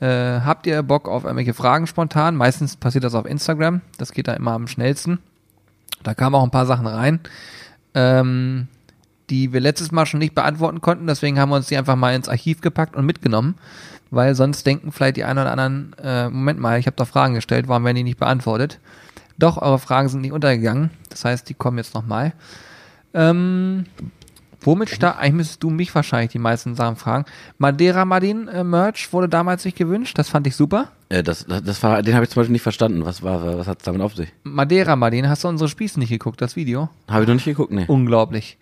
äh, 0.00 0.40
habt 0.40 0.66
ihr 0.66 0.82
Bock 0.82 1.08
auf 1.08 1.22
irgendwelche 1.22 1.54
Fragen 1.54 1.86
spontan? 1.86 2.34
Meistens 2.34 2.74
passiert 2.74 3.04
das 3.04 3.14
auf 3.14 3.24
Instagram, 3.24 3.80
das 3.96 4.10
geht 4.10 4.26
da 4.26 4.32
immer 4.32 4.50
am 4.50 4.66
schnellsten. 4.66 5.20
Da 6.02 6.14
kamen 6.14 6.34
auch 6.34 6.42
ein 6.42 6.50
paar 6.50 6.66
Sachen 6.66 6.88
rein, 6.88 7.20
ähm, 7.94 8.66
die 9.30 9.52
wir 9.52 9.60
letztes 9.60 9.92
Mal 9.92 10.04
schon 10.04 10.18
nicht 10.18 10.34
beantworten 10.34 10.80
konnten, 10.80 11.06
deswegen 11.06 11.38
haben 11.38 11.50
wir 11.50 11.56
uns 11.56 11.68
die 11.68 11.76
einfach 11.76 11.94
mal 11.94 12.16
ins 12.16 12.28
Archiv 12.28 12.60
gepackt 12.60 12.96
und 12.96 13.06
mitgenommen, 13.06 13.54
weil 14.10 14.34
sonst 14.34 14.66
denken 14.66 14.90
vielleicht 14.90 15.16
die 15.16 15.22
einen 15.22 15.38
oder 15.38 15.52
anderen, 15.52 15.94
äh, 16.02 16.28
Moment 16.28 16.58
mal, 16.58 16.80
ich 16.80 16.86
habe 16.86 16.96
da 16.96 17.04
Fragen 17.04 17.34
gestellt, 17.34 17.68
warum 17.68 17.84
werden 17.84 17.94
die 17.94 18.02
nicht 18.02 18.18
beantwortet? 18.18 18.80
Doch, 19.38 19.62
eure 19.62 19.78
Fragen 19.78 20.08
sind 20.08 20.22
nicht 20.22 20.32
untergegangen, 20.32 20.90
das 21.08 21.24
heißt, 21.24 21.48
die 21.48 21.54
kommen 21.54 21.78
jetzt 21.78 21.94
nochmal. 21.94 22.32
Ähm, 23.14 23.86
womit 24.66 24.90
stark, 24.90 25.18
eigentlich 25.18 25.34
müsstest 25.34 25.62
du 25.62 25.70
mich 25.70 25.94
wahrscheinlich 25.94 26.32
die 26.32 26.38
meisten 26.38 26.74
Sachen 26.74 26.96
fragen. 26.96 27.24
Madeira 27.58 28.04
Martin 28.04 28.48
äh, 28.48 28.64
Merch 28.64 29.12
wurde 29.12 29.28
damals 29.28 29.62
sich 29.62 29.74
gewünscht, 29.74 30.18
das 30.18 30.28
fand 30.28 30.46
ich 30.46 30.56
super. 30.56 30.88
Äh, 31.08 31.22
das, 31.22 31.46
das, 31.46 31.62
das 31.62 31.82
war, 31.82 32.02
den 32.02 32.14
habe 32.14 32.24
ich 32.24 32.30
zum 32.30 32.40
Beispiel 32.40 32.52
nicht 32.52 32.62
verstanden. 32.62 33.04
Was 33.04 33.22
war, 33.22 33.58
was 33.58 33.66
hat 33.66 33.78
es 33.78 33.84
damit 33.84 34.00
auf 34.00 34.14
sich? 34.14 34.32
Madeira 34.42 34.96
Martin, 34.96 35.28
hast 35.28 35.44
du 35.44 35.48
unsere 35.48 35.68
Spieße 35.68 35.98
nicht 35.98 36.10
geguckt, 36.10 36.40
das 36.40 36.56
Video? 36.56 36.88
Habe 37.08 37.22
ich 37.22 37.28
noch 37.28 37.34
nicht 37.34 37.44
geguckt, 37.44 37.72
nee. 37.72 37.84
Unglaublich. 37.86 38.58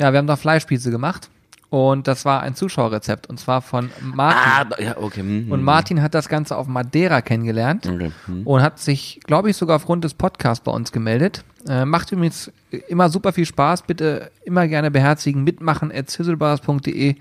Ja, 0.00 0.12
wir 0.12 0.18
haben 0.18 0.26
da 0.26 0.36
Fleischspieße 0.36 0.90
gemacht 0.90 1.30
und 1.74 2.06
das 2.06 2.24
war 2.24 2.42
ein 2.42 2.54
Zuschauerrezept 2.54 3.28
und 3.28 3.40
zwar 3.40 3.60
von 3.60 3.90
Martin. 4.00 4.72
Ah, 4.78 4.80
ja, 4.80 4.96
okay. 4.96 5.20
hm, 5.22 5.50
und 5.50 5.58
hm, 5.58 5.64
Martin 5.64 6.02
hat 6.02 6.14
das 6.14 6.28
Ganze 6.28 6.56
auf 6.56 6.68
Madeira 6.68 7.20
kennengelernt 7.20 7.88
Okay. 7.92 8.12
Hm. 8.26 8.46
und 8.46 8.62
hat 8.62 8.78
sich, 8.78 9.18
glaube 9.24 9.50
ich, 9.50 9.56
sogar 9.56 9.74
aufgrund 9.76 10.04
des 10.04 10.14
Podcasts 10.14 10.62
bei 10.62 10.70
uns 10.70 10.92
gemeldet. 10.92 11.42
Äh, 11.68 11.84
macht 11.84 12.12
übrigens 12.12 12.52
immer 12.86 13.08
super 13.08 13.32
viel 13.32 13.44
Spaß. 13.46 13.82
Bitte 13.82 14.30
immer 14.44 14.68
gerne 14.68 14.92
beherzigen, 14.92 15.42
mitmachen 15.42 15.90
at 15.92 16.10
sizzlebars.de. 16.10 17.16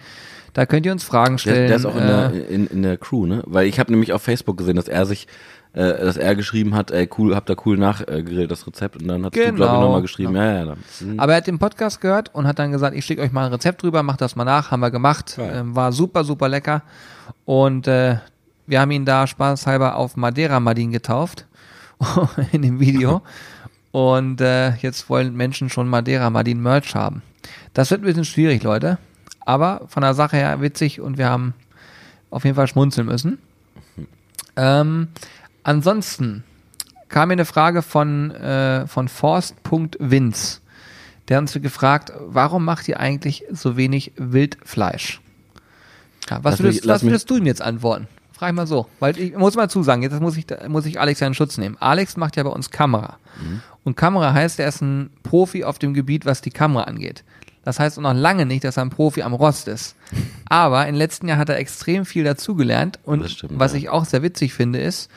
Da 0.53 0.67
könnt 0.67 0.85
ihr 0.85 0.91
uns 0.91 1.03
Fragen 1.03 1.35
Der, 1.37 1.39
stellen. 1.39 1.67
der 1.67 1.77
ist 1.77 1.85
auch 1.85 1.95
in, 1.95 2.03
äh, 2.03 2.05
der, 2.05 2.49
in, 2.49 2.67
in 2.67 2.83
der 2.83 2.97
Crew, 2.97 3.25
ne? 3.25 3.41
Weil 3.47 3.65
ich 3.65 3.79
habe 3.79 3.91
nämlich 3.91 4.13
auf 4.13 4.21
Facebook 4.21 4.57
gesehen, 4.57 4.75
dass 4.75 4.87
er 4.87 5.07
sich 5.07 5.27
äh, 5.73 6.05
dass 6.05 6.17
er 6.17 6.35
geschrieben 6.35 6.75
hat, 6.75 6.91
ey, 6.91 7.09
cool, 7.17 7.35
habt 7.35 7.49
ihr 7.49 7.55
cool 7.65 7.77
nachgeredet, 7.77 8.51
das 8.51 8.65
Rezept. 8.67 8.97
Und 9.01 9.07
dann 9.07 9.25
hast 9.25 9.35
du, 9.35 9.39
Genau. 9.39 9.55
glaube 9.55 9.73
ich, 9.75 9.79
nochmal 9.81 10.01
geschrieben, 10.01 10.35
ja, 10.35 10.45
ja, 10.45 10.65
ja. 10.65 10.75
Mhm. 11.01 11.19
Aber 11.19 11.33
er 11.33 11.37
hat 11.37 11.47
den 11.47 11.59
Podcast 11.59 11.99
gehört 12.01 12.33
und 12.33 12.47
hat 12.47 12.59
dann 12.59 12.71
gesagt, 12.71 12.95
ich 12.95 13.05
schicke 13.05 13.21
euch 13.21 13.31
mal 13.31 13.45
ein 13.45 13.51
Rezept 13.51 13.81
drüber, 13.83 14.03
macht 14.03 14.21
das 14.21 14.35
mal 14.35 14.45
nach, 14.45 14.71
haben 14.71 14.81
wir 14.81 14.91
gemacht. 14.91 15.37
Ähm, 15.39 15.75
war 15.75 15.91
super, 15.91 16.23
super 16.23 16.47
lecker. 16.49 16.83
Und 17.45 17.87
äh, 17.87 18.17
wir 18.67 18.79
haben 18.79 18.91
ihn 18.91 19.05
da 19.05 19.27
spaßhalber 19.27 19.95
auf 19.95 20.15
Madeira 20.15 20.59
Madin 20.59 20.91
getauft 20.91 21.45
in 22.51 22.61
dem 22.61 22.79
Video. 22.79 23.21
Und 23.91 24.41
äh, 24.41 24.73
jetzt 24.77 25.07
wollen 25.09 25.35
Menschen 25.35 25.69
schon 25.69 25.87
Madeira 25.87 26.29
Madin 26.31 26.61
Merch 26.61 26.95
haben. 26.95 27.21
Das 27.73 27.91
wird 27.91 28.01
ein 28.01 28.05
bisschen 28.05 28.25
schwierig, 28.25 28.63
Leute. 28.63 28.97
Aber 29.45 29.81
von 29.87 30.01
der 30.01 30.13
Sache 30.15 30.37
her 30.37 30.61
witzig 30.61 30.99
und 31.01 31.17
wir 31.19 31.29
haben 31.29 31.53
auf 32.31 32.43
jeden 32.43 32.55
Fall 32.55 32.67
schmunzeln 32.67 33.05
müssen. 33.05 33.37
Ähm, 34.55 35.09
ansonsten 35.63 36.43
kam 37.09 37.29
mir 37.29 37.33
eine 37.33 37.45
Frage 37.45 37.81
von, 37.81 38.31
äh, 38.31 38.87
von 38.87 39.07
Forst.Vince. 39.07 40.59
Der 41.27 41.37
hat 41.37 41.41
uns 41.43 41.53
gefragt, 41.53 42.11
warum 42.19 42.65
macht 42.65 42.87
ihr 42.87 42.99
eigentlich 42.99 43.45
so 43.51 43.77
wenig 43.77 44.11
Wildfleisch? 44.17 45.21
Ja, 46.29 46.43
was 46.43 46.59
würdest, 46.59 46.81
mich- 46.81 46.89
was 46.89 47.03
würdest 47.03 47.29
du 47.29 47.37
ihm 47.37 47.45
jetzt 47.45 47.61
antworten? 47.61 48.07
Frag 48.33 48.49
ich 48.49 48.55
mal 48.55 48.67
so. 48.67 48.87
Weil 48.99 49.17
ich 49.17 49.35
muss 49.37 49.55
mal 49.55 49.69
zusagen, 49.69 50.01
jetzt 50.03 50.19
muss 50.19 50.35
ich, 50.35 50.45
muss 50.67 50.85
ich 50.85 50.99
Alex 50.99 51.21
in 51.21 51.33
Schutz 51.33 51.57
nehmen. 51.57 51.77
Alex 51.79 52.17
macht 52.17 52.35
ja 52.35 52.43
bei 52.43 52.49
uns 52.49 52.71
Kamera. 52.71 53.17
Und 53.83 53.95
Kamera 53.95 54.33
heißt, 54.33 54.59
er 54.59 54.67
ist 54.67 54.81
ein 54.81 55.11
Profi 55.23 55.63
auf 55.63 55.79
dem 55.79 55.93
Gebiet, 55.93 56.25
was 56.25 56.41
die 56.41 56.49
Kamera 56.49 56.83
angeht. 56.83 57.23
Das 57.63 57.79
heißt 57.79 57.99
noch 57.99 58.13
lange 58.13 58.45
nicht, 58.45 58.63
dass 58.63 58.77
er 58.77 58.83
ein 58.83 58.89
Profi 58.89 59.21
am 59.21 59.33
Rost 59.33 59.67
ist. 59.67 59.95
Aber 60.49 60.87
im 60.87 60.95
letzten 60.95 61.27
Jahr 61.27 61.37
hat 61.37 61.49
er 61.49 61.57
extrem 61.57 62.05
viel 62.05 62.23
dazugelernt. 62.23 62.99
Und 63.03 63.29
stimmt, 63.29 63.53
was 63.57 63.71
ja. 63.73 63.77
ich 63.77 63.89
auch 63.89 64.05
sehr 64.05 64.21
witzig 64.23 64.53
finde, 64.53 64.79
ist, 64.79 65.09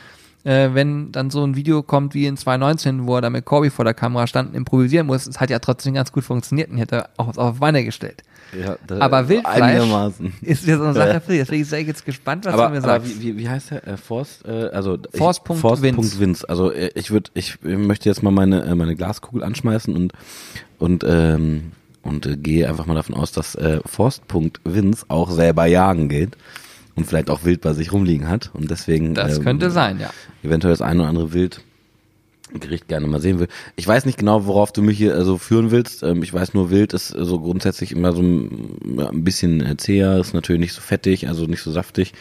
äh, 0.46 0.74
wenn 0.74 1.10
dann 1.10 1.30
so 1.30 1.44
ein 1.44 1.56
Video 1.56 1.82
kommt 1.82 2.14
wie 2.14 2.26
in 2.26 2.36
2019, 2.36 3.06
wo 3.06 3.16
er 3.16 3.20
da 3.20 3.30
mit 3.30 3.44
Corby 3.44 3.68
vor 3.68 3.84
der 3.84 3.94
Kamera 3.94 4.28
stand 4.28 4.50
und 4.50 4.54
improvisieren 4.54 5.08
muss, 5.08 5.26
es 5.26 5.40
hat 5.40 5.50
ja 5.50 5.58
trotzdem 5.58 5.94
ganz 5.94 6.12
gut 6.12 6.22
funktioniert 6.22 6.70
und 6.70 6.78
hätte 6.78 7.08
auch 7.16 7.36
auf 7.36 7.58
Beine 7.58 7.84
gestellt. 7.84 8.22
Ja, 8.56 8.76
Aber 9.00 9.28
Wildfleisch 9.28 9.60
Einigermaßen. 9.60 10.34
ist 10.42 10.64
ja 10.66 10.78
so 10.78 10.84
eine 10.84 10.94
Sache 10.94 11.20
für 11.20 11.32
dich. 11.32 11.40
Deswegen 11.40 11.64
sei 11.64 11.80
ich 11.80 11.88
jetzt 11.88 12.06
gespannt, 12.06 12.44
was 12.44 12.54
aber, 12.54 12.68
du 12.68 12.74
mir 12.74 12.80
sagst. 12.80 13.20
wie, 13.20 13.36
wie, 13.36 13.48
heißt 13.48 13.72
der? 13.72 13.88
Äh, 13.88 13.96
Forst, 13.96 14.46
äh, 14.46 14.68
also 14.68 14.96
ich- 15.12 15.18
Forst.Vince. 15.18 15.60
Forst.Vince. 15.60 16.48
Also 16.48 16.70
äh, 16.70 16.90
ich 16.94 17.10
würde, 17.10 17.28
ich 17.34 17.58
möchte 17.62 18.08
jetzt 18.08 18.22
mal 18.22 18.30
meine 18.30 18.62
äh, 18.62 18.74
meine 18.76 18.94
Glaskugel 18.94 19.42
anschmeißen 19.42 19.96
und 19.96 20.12
und 20.78 21.04
ähm, 21.04 21.72
und 22.02 22.24
äh, 22.24 22.36
gehe 22.36 22.68
einfach 22.68 22.86
mal 22.86 22.94
davon 22.94 23.16
aus, 23.16 23.32
dass 23.32 23.56
äh, 23.56 23.80
Forst.Vince 23.84 25.06
auch 25.08 25.32
selber 25.32 25.66
jagen 25.66 26.08
geht 26.08 26.36
und 26.96 27.06
vielleicht 27.06 27.30
auch 27.30 27.44
Wild 27.44 27.60
bei 27.60 27.72
sich 27.72 27.92
rumliegen 27.92 28.28
hat 28.28 28.50
und 28.54 28.70
deswegen 28.70 29.14
Das 29.14 29.38
ähm, 29.38 29.44
könnte 29.44 29.70
sein, 29.70 30.00
ja. 30.00 30.10
eventuell 30.42 30.72
das 30.72 30.82
eine 30.82 31.00
oder 31.00 31.08
andere 31.08 31.32
Wild 31.32 31.62
Gericht 32.60 32.86
gerne 32.86 33.08
mal 33.08 33.20
sehen 33.20 33.40
will. 33.40 33.48
Ich 33.74 33.86
weiß 33.86 34.06
nicht 34.06 34.18
genau, 34.18 34.46
worauf 34.46 34.72
du 34.72 34.80
mich 34.80 34.96
hier 34.96 35.14
äh, 35.14 35.24
so 35.24 35.36
führen 35.36 35.72
willst. 35.72 36.04
Ähm, 36.04 36.22
ich 36.22 36.32
weiß 36.32 36.54
nur, 36.54 36.70
Wild 36.70 36.92
ist 36.92 37.12
äh, 37.14 37.24
so 37.24 37.40
grundsätzlich 37.40 37.90
immer 37.90 38.12
so 38.12 38.22
ein, 38.22 39.24
bisschen 39.24 39.64
äh, 39.64 39.76
zäher, 39.76 40.18
ist 40.18 40.32
natürlich 40.32 40.60
nicht 40.60 40.72
so 40.72 40.80
fettig, 40.80 41.26
also 41.28 41.46
nicht 41.46 41.62
so 41.62 41.72
saftig. 41.72 42.12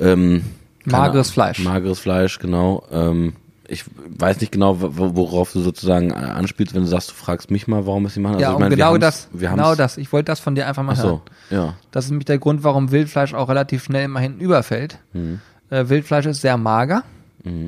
Ähm, 0.00 0.42
Mageres. 0.84 1.30
Fleisch. 1.30 1.58
Mageres 1.60 1.98
Fleisch, 1.98 2.38
genau. 2.38 2.84
Ähm, 2.90 3.34
ich 3.68 3.84
weiß 4.18 4.40
nicht 4.40 4.52
genau, 4.52 4.80
wo- 4.80 5.14
worauf 5.16 5.52
du 5.52 5.60
sozusagen 5.60 6.10
äh, 6.10 6.14
anspielst, 6.14 6.74
wenn 6.74 6.82
du 6.82 6.88
sagst, 6.88 7.10
du 7.10 7.14
fragst 7.14 7.50
mich 7.50 7.66
mal, 7.68 7.86
warum 7.86 8.06
es 8.06 8.14
sie 8.14 8.20
machen. 8.20 8.38
ja, 8.38 8.48
Also, 8.48 8.50
ich 8.50 8.56
und 8.56 8.60
meine, 8.62 8.76
genau 8.76 8.98
das, 8.98 9.28
wir 9.32 9.50
genau 9.50 9.74
das. 9.74 9.96
Ich 9.98 10.12
wollte 10.12 10.26
das 10.26 10.40
von 10.40 10.54
dir 10.54 10.66
einfach 10.66 10.82
mal 10.82 10.94
Ach 10.98 11.02
hören. 11.04 11.20
so, 11.50 11.54
ja. 11.56 11.74
Das 11.90 12.04
ist 12.06 12.10
nämlich 12.10 12.26
der 12.26 12.38
Grund, 12.38 12.64
warum 12.64 12.90
Wildfleisch 12.90 13.34
auch 13.34 13.48
relativ 13.48 13.84
schnell 13.84 14.04
immer 14.04 14.20
hinten 14.20 14.40
überfällt. 14.40 14.98
Mhm. 15.12 15.40
Äh, 15.70 15.88
Wildfleisch 15.88 16.26
ist 16.26 16.40
sehr 16.40 16.56
mager. 16.56 17.02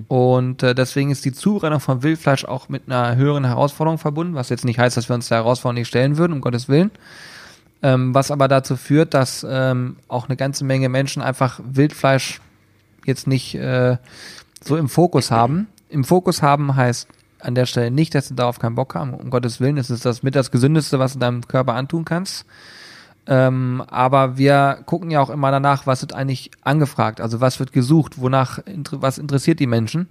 Und 0.07 0.63
äh, 0.63 0.73
deswegen 0.73 1.11
ist 1.11 1.25
die 1.25 1.33
Zubereitung 1.33 1.81
von 1.81 2.05
Wildfleisch 2.05 2.45
auch 2.45 2.69
mit 2.69 2.83
einer 2.87 3.17
höheren 3.17 3.45
Herausforderung 3.45 3.99
verbunden, 3.99 4.37
was 4.37 4.49
jetzt 4.49 4.65
nicht 4.65 4.79
heißt, 4.79 4.97
dass 4.97 5.09
wir 5.09 5.15
uns 5.17 5.27
der 5.27 5.39
Herausforderung 5.39 5.81
nicht 5.81 5.89
stellen 5.89 6.17
würden, 6.17 6.33
um 6.33 6.41
Gottes 6.41 6.69
Willen. 6.69 6.93
Ähm, 7.83 8.15
was 8.15 8.31
aber 8.31 8.47
dazu 8.47 8.77
führt, 8.77 9.15
dass 9.15 9.45
ähm, 9.49 9.97
auch 10.07 10.29
eine 10.29 10.37
ganze 10.37 10.65
Menge 10.65 10.89
Menschen 10.89 11.23
einfach 11.23 11.59
Wildfleisch 11.65 12.41
jetzt 13.05 13.27
nicht 13.27 13.57
äh, 13.57 13.97
so 14.63 14.77
im 14.77 14.89
Fokus 14.89 15.33
haben. 15.33 15.67
Im 15.95 16.03
Fokus 16.03 16.43
haben 16.43 16.75
heißt 16.75 17.09
an 17.39 17.55
der 17.55 17.67
Stelle 17.67 17.93
nicht, 17.93 18.17
dass 18.17 18.27
sie 18.27 18.35
darauf 18.35 18.59
keinen 18.59 18.75
Bock 18.75 18.97
haben. 18.97 19.15
Um 19.15 19.31
Gottes 19.31 19.61
Willen, 19.61 19.79
es 19.79 19.91
ist 19.91 20.05
das 20.05 20.25
mit 20.25 20.35
das 20.35 20.51
Gesündeste, 20.51 20.99
was 20.99 21.13
du 21.13 21.21
deinem 21.21 21.47
Körper 21.47 21.75
antun 21.75 22.05
kannst. 22.05 22.47
Ähm, 23.27 23.81
aber 23.87 24.37
wir 24.37 24.81
gucken 24.87 25.13
ja 25.13 25.21
auch 25.21 25.31
immer 25.31 25.53
danach, 25.53 25.87
was 25.87 26.03
wird 26.03 26.13
eigentlich 26.13 26.51
angefragt, 26.63 27.21
also 27.21 27.41
was 27.41 27.61
wird 27.61 27.73
gesucht, 27.73 28.21
wonach, 28.21 28.59
was 28.91 29.19
interessiert 29.19 29.61
die 29.61 29.69
Menschen. 29.69 30.09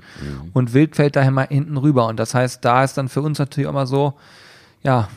Und 0.53 0.73
Wild 0.73 0.95
fällt 0.95 1.17
daher 1.17 1.31
mal 1.31 1.47
hinten 1.49 1.75
rüber. 1.75 2.07
Und 2.07 2.17
das 2.17 2.33
heißt, 2.33 2.63
da 2.63 2.85
ist 2.85 2.97
dann 2.97 3.09
für 3.09 3.21
uns 3.21 3.37
natürlich 3.37 3.69
mal 3.69 3.85
so, 3.85 4.13
ja, 4.83 5.09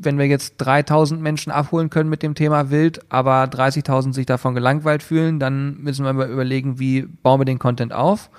wenn 0.00 0.18
wir 0.18 0.26
jetzt 0.28 0.54
3000 0.58 1.20
Menschen 1.20 1.50
abholen 1.50 1.90
können 1.90 2.08
mit 2.08 2.22
dem 2.22 2.36
Thema 2.36 2.70
Wild, 2.70 3.00
aber 3.08 3.42
30.000 3.44 4.12
sich 4.12 4.26
davon 4.26 4.54
gelangweilt 4.54 5.02
fühlen, 5.02 5.40
dann 5.40 5.78
müssen 5.82 6.04
wir 6.04 6.12
mal 6.12 6.30
überlegen, 6.30 6.78
wie 6.78 7.02
bauen 7.02 7.40
wir 7.40 7.44
den 7.44 7.58
Content 7.58 7.92
auf. 7.92 8.30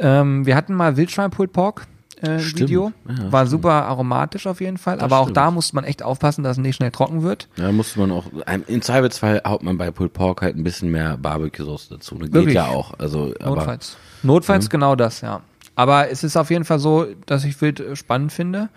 Ähm, 0.00 0.46
wir 0.46 0.56
hatten 0.56 0.74
mal 0.74 0.96
Wildschwein 0.96 1.30
Pulled 1.30 1.52
Pork 1.52 1.86
äh. 2.22 2.38
Video, 2.38 2.92
Ja, 3.08 3.32
war 3.32 3.40
stimmt. 3.46 3.50
super 3.50 3.86
aromatisch 3.86 4.46
auf 4.46 4.60
jeden 4.60 4.78
Fall, 4.78 4.96
Das 4.96 5.04
aber 5.04 5.18
auch 5.18 5.24
stimmt. 5.24 5.36
da 5.36 5.50
muss 5.50 5.72
man 5.72 5.84
echt 5.84 6.02
aufpassen, 6.02 6.42
dass 6.44 6.58
es 6.58 6.62
nicht 6.62 6.76
schnell 6.76 6.90
trocken 6.90 7.22
wird. 7.22 7.48
Ja, 7.56 7.72
musste 7.72 7.98
man 7.98 8.10
auch, 8.10 8.24
im 8.66 8.82
Zweifelsfall 8.82 9.42
haut 9.46 9.62
man 9.62 9.78
bei 9.78 9.90
Pulled 9.90 10.12
Pork 10.12 10.42
halt 10.42 10.56
ein 10.56 10.64
bisschen 10.64 10.90
mehr 10.90 11.16
Barbecue-Sauce 11.16 11.88
dazu. 11.88 12.16
Ne? 12.16 12.28
Geht 12.28 12.52
ja 12.52 12.66
auch. 12.66 12.92
Also, 12.98 13.34
aber, 13.40 13.56
Notfalls. 13.56 13.96
Notfalls 14.22 14.68
genau 14.68 14.96
das, 14.96 15.20
ja. 15.22 15.40
Aber 15.76 16.10
es 16.10 16.24
ist 16.24 16.36
auf 16.36 16.50
jeden 16.50 16.64
Fall 16.64 16.78
so, 16.78 17.06
dass 17.26 17.44
ich 17.44 17.60
Wild 17.62 17.80
äh, 17.80 17.96
spannend 17.96 18.32
finde 18.32 18.68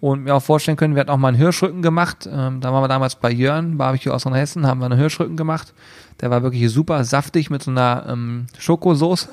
und 0.00 0.24
mir 0.24 0.34
auch 0.34 0.42
vorstellen 0.42 0.76
können, 0.76 0.94
wir 0.94 1.00
hatten 1.00 1.10
auch 1.10 1.16
mal 1.16 1.28
einen 1.28 1.38
Hirschrücken 1.38 1.80
gemacht. 1.80 2.28
Ähm, 2.30 2.60
da 2.60 2.72
waren 2.72 2.82
wir 2.82 2.88
damals 2.88 3.14
bei 3.14 3.30
Jörn, 3.30 3.78
Barbecue 3.78 4.12
aus 4.12 4.26
Hessen, 4.26 4.66
haben 4.66 4.80
wir 4.80 4.86
einen 4.86 4.98
Hirschrücken 4.98 5.38
gemacht. 5.38 5.72
Der 6.20 6.30
war 6.30 6.42
wirklich 6.42 6.70
super 6.70 7.04
saftig 7.04 7.48
mit 7.48 7.62
so 7.62 7.70
einer 7.70 8.04
ähm, 8.08 8.46
Schokosoße. 8.58 9.30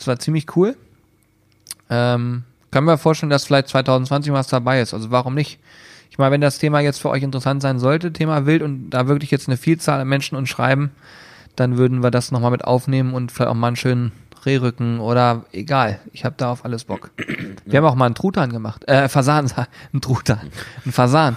Das 0.00 0.06
war 0.06 0.18
ziemlich 0.18 0.56
cool. 0.56 0.76
Ähm, 1.90 2.44
kann 2.70 2.84
mir 2.84 2.96
vorstellen, 2.96 3.28
dass 3.28 3.44
vielleicht 3.44 3.68
2020 3.68 4.32
was 4.32 4.48
dabei 4.48 4.80
ist. 4.80 4.94
Also 4.94 5.10
warum 5.10 5.34
nicht? 5.34 5.58
Ich 6.10 6.16
meine, 6.16 6.32
wenn 6.32 6.40
das 6.40 6.56
Thema 6.56 6.80
jetzt 6.80 7.02
für 7.02 7.10
euch 7.10 7.22
interessant 7.22 7.60
sein 7.60 7.78
sollte, 7.78 8.10
Thema 8.10 8.46
Wild, 8.46 8.62
und 8.62 8.88
da 8.88 9.08
wirklich 9.08 9.30
jetzt 9.30 9.46
eine 9.46 9.58
Vielzahl 9.58 10.00
an 10.00 10.08
Menschen 10.08 10.36
uns 10.36 10.48
schreiben, 10.48 10.90
dann 11.54 11.76
würden 11.76 12.02
wir 12.02 12.10
das 12.10 12.32
nochmal 12.32 12.50
mit 12.50 12.64
aufnehmen 12.64 13.12
und 13.12 13.30
vielleicht 13.30 13.50
auch 13.50 13.54
mal 13.54 13.66
einen 13.66 13.76
schönen 13.76 14.12
Rehrücken 14.46 15.00
oder 15.00 15.44
egal. 15.52 16.00
Ich 16.14 16.24
habe 16.24 16.34
da 16.38 16.50
auf 16.50 16.64
alles 16.64 16.84
Bock. 16.84 17.10
Wir 17.66 17.78
haben 17.78 17.84
auch 17.84 17.94
mal 17.94 18.06
einen 18.06 18.14
Truthahn 18.14 18.50
gemacht. 18.52 18.88
Äh, 18.88 19.10
Fasan, 19.10 19.52
ein 19.92 20.00
Truthahn. 20.00 20.50
Ein 20.86 20.92
Fasan. 20.92 21.36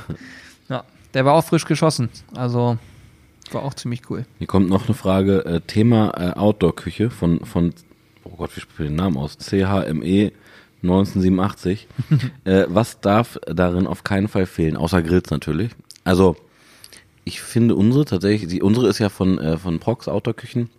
Ja, 0.70 0.86
der 1.14 1.26
war 1.26 1.34
auch 1.34 1.44
frisch 1.44 1.66
geschossen. 1.66 2.08
Also 2.34 2.78
war 3.52 3.64
auch 3.64 3.74
ziemlich 3.74 4.10
cool. 4.10 4.26
Hier 4.38 4.48
kommt 4.48 4.70
noch 4.70 4.86
eine 4.86 4.94
Frage, 4.94 5.44
äh, 5.46 5.60
Thema 5.60 6.14
äh, 6.18 6.40
Outdoor-Küche 6.40 7.10
von, 7.10 7.46
von, 7.46 7.74
oh 8.34 8.38
Gott, 8.38 8.56
wie 8.56 8.62
spricht 8.62 8.90
den 8.90 8.96
Namen 8.96 9.18
aus? 9.18 9.38
CHME 9.38 10.32
1987. 10.82 11.88
äh, 12.44 12.66
was 12.68 13.00
darf 13.00 13.40
darin 13.46 13.88
auf 13.88 14.04
keinen 14.04 14.28
Fall 14.28 14.46
fehlen, 14.46 14.76
außer 14.76 15.02
Grills 15.02 15.30
natürlich? 15.30 15.72
Also, 16.04 16.36
ich 17.24 17.42
finde 17.42 17.76
unsere 17.76 18.06
tatsächlich, 18.06 18.50
die, 18.50 18.62
unsere 18.62 18.88
ist 18.90 19.00
ja 19.00 19.10
von, 19.10 19.38
äh, 19.38 19.58
von 19.58 19.80
Prox 19.80 20.08
Outdoor-Küchen. 20.08 20.70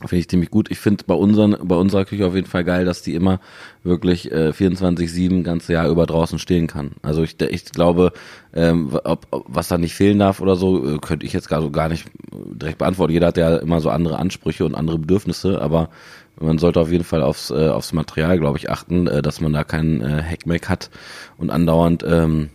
Finde 0.00 0.16
ich 0.16 0.28
ziemlich 0.28 0.50
gut. 0.50 0.70
Ich 0.72 0.80
finde 0.80 1.04
bei 1.06 1.14
unseren, 1.14 1.56
bei 1.62 1.76
unserer 1.76 2.04
Küche 2.04 2.26
auf 2.26 2.34
jeden 2.34 2.48
Fall 2.48 2.64
geil, 2.64 2.84
dass 2.84 3.02
die 3.02 3.14
immer 3.14 3.40
wirklich 3.84 4.30
äh, 4.30 4.50
24-7 4.50 5.42
ganze 5.44 5.72
Jahr 5.72 5.88
über 5.88 6.04
draußen 6.04 6.38
stehen 6.40 6.66
kann. 6.66 6.92
Also 7.02 7.22
ich, 7.22 7.40
ich 7.40 7.66
glaube, 7.66 8.12
ähm, 8.52 8.98
ob, 9.04 9.26
ob, 9.30 9.44
was 9.46 9.68
da 9.68 9.78
nicht 9.78 9.94
fehlen 9.94 10.18
darf 10.18 10.40
oder 10.40 10.56
so, 10.56 10.96
äh, 10.96 10.98
könnte 10.98 11.24
ich 11.24 11.32
jetzt 11.32 11.48
gar, 11.48 11.62
so 11.62 11.70
gar 11.70 11.88
nicht 11.88 12.06
äh, 12.06 12.36
direkt 12.54 12.78
beantworten. 12.78 13.12
Jeder 13.12 13.28
hat 13.28 13.36
ja 13.36 13.56
immer 13.56 13.80
so 13.80 13.88
andere 13.88 14.18
Ansprüche 14.18 14.64
und 14.66 14.74
andere 14.74 14.98
Bedürfnisse, 14.98 15.62
aber 15.62 15.90
man 16.40 16.58
sollte 16.58 16.80
auf 16.80 16.90
jeden 16.90 17.04
Fall 17.04 17.22
aufs, 17.22 17.50
äh, 17.50 17.68
aufs 17.68 17.92
Material, 17.92 18.38
glaube 18.38 18.58
ich, 18.58 18.70
achten, 18.70 19.06
äh, 19.06 19.22
dass 19.22 19.40
man 19.40 19.52
da 19.52 19.64
keinen 19.64 20.00
äh, 20.00 20.22
Hackmack 20.22 20.68
hat 20.68 20.90
und 21.38 21.50
andauernd 21.50 22.04
ähm, 22.06 22.50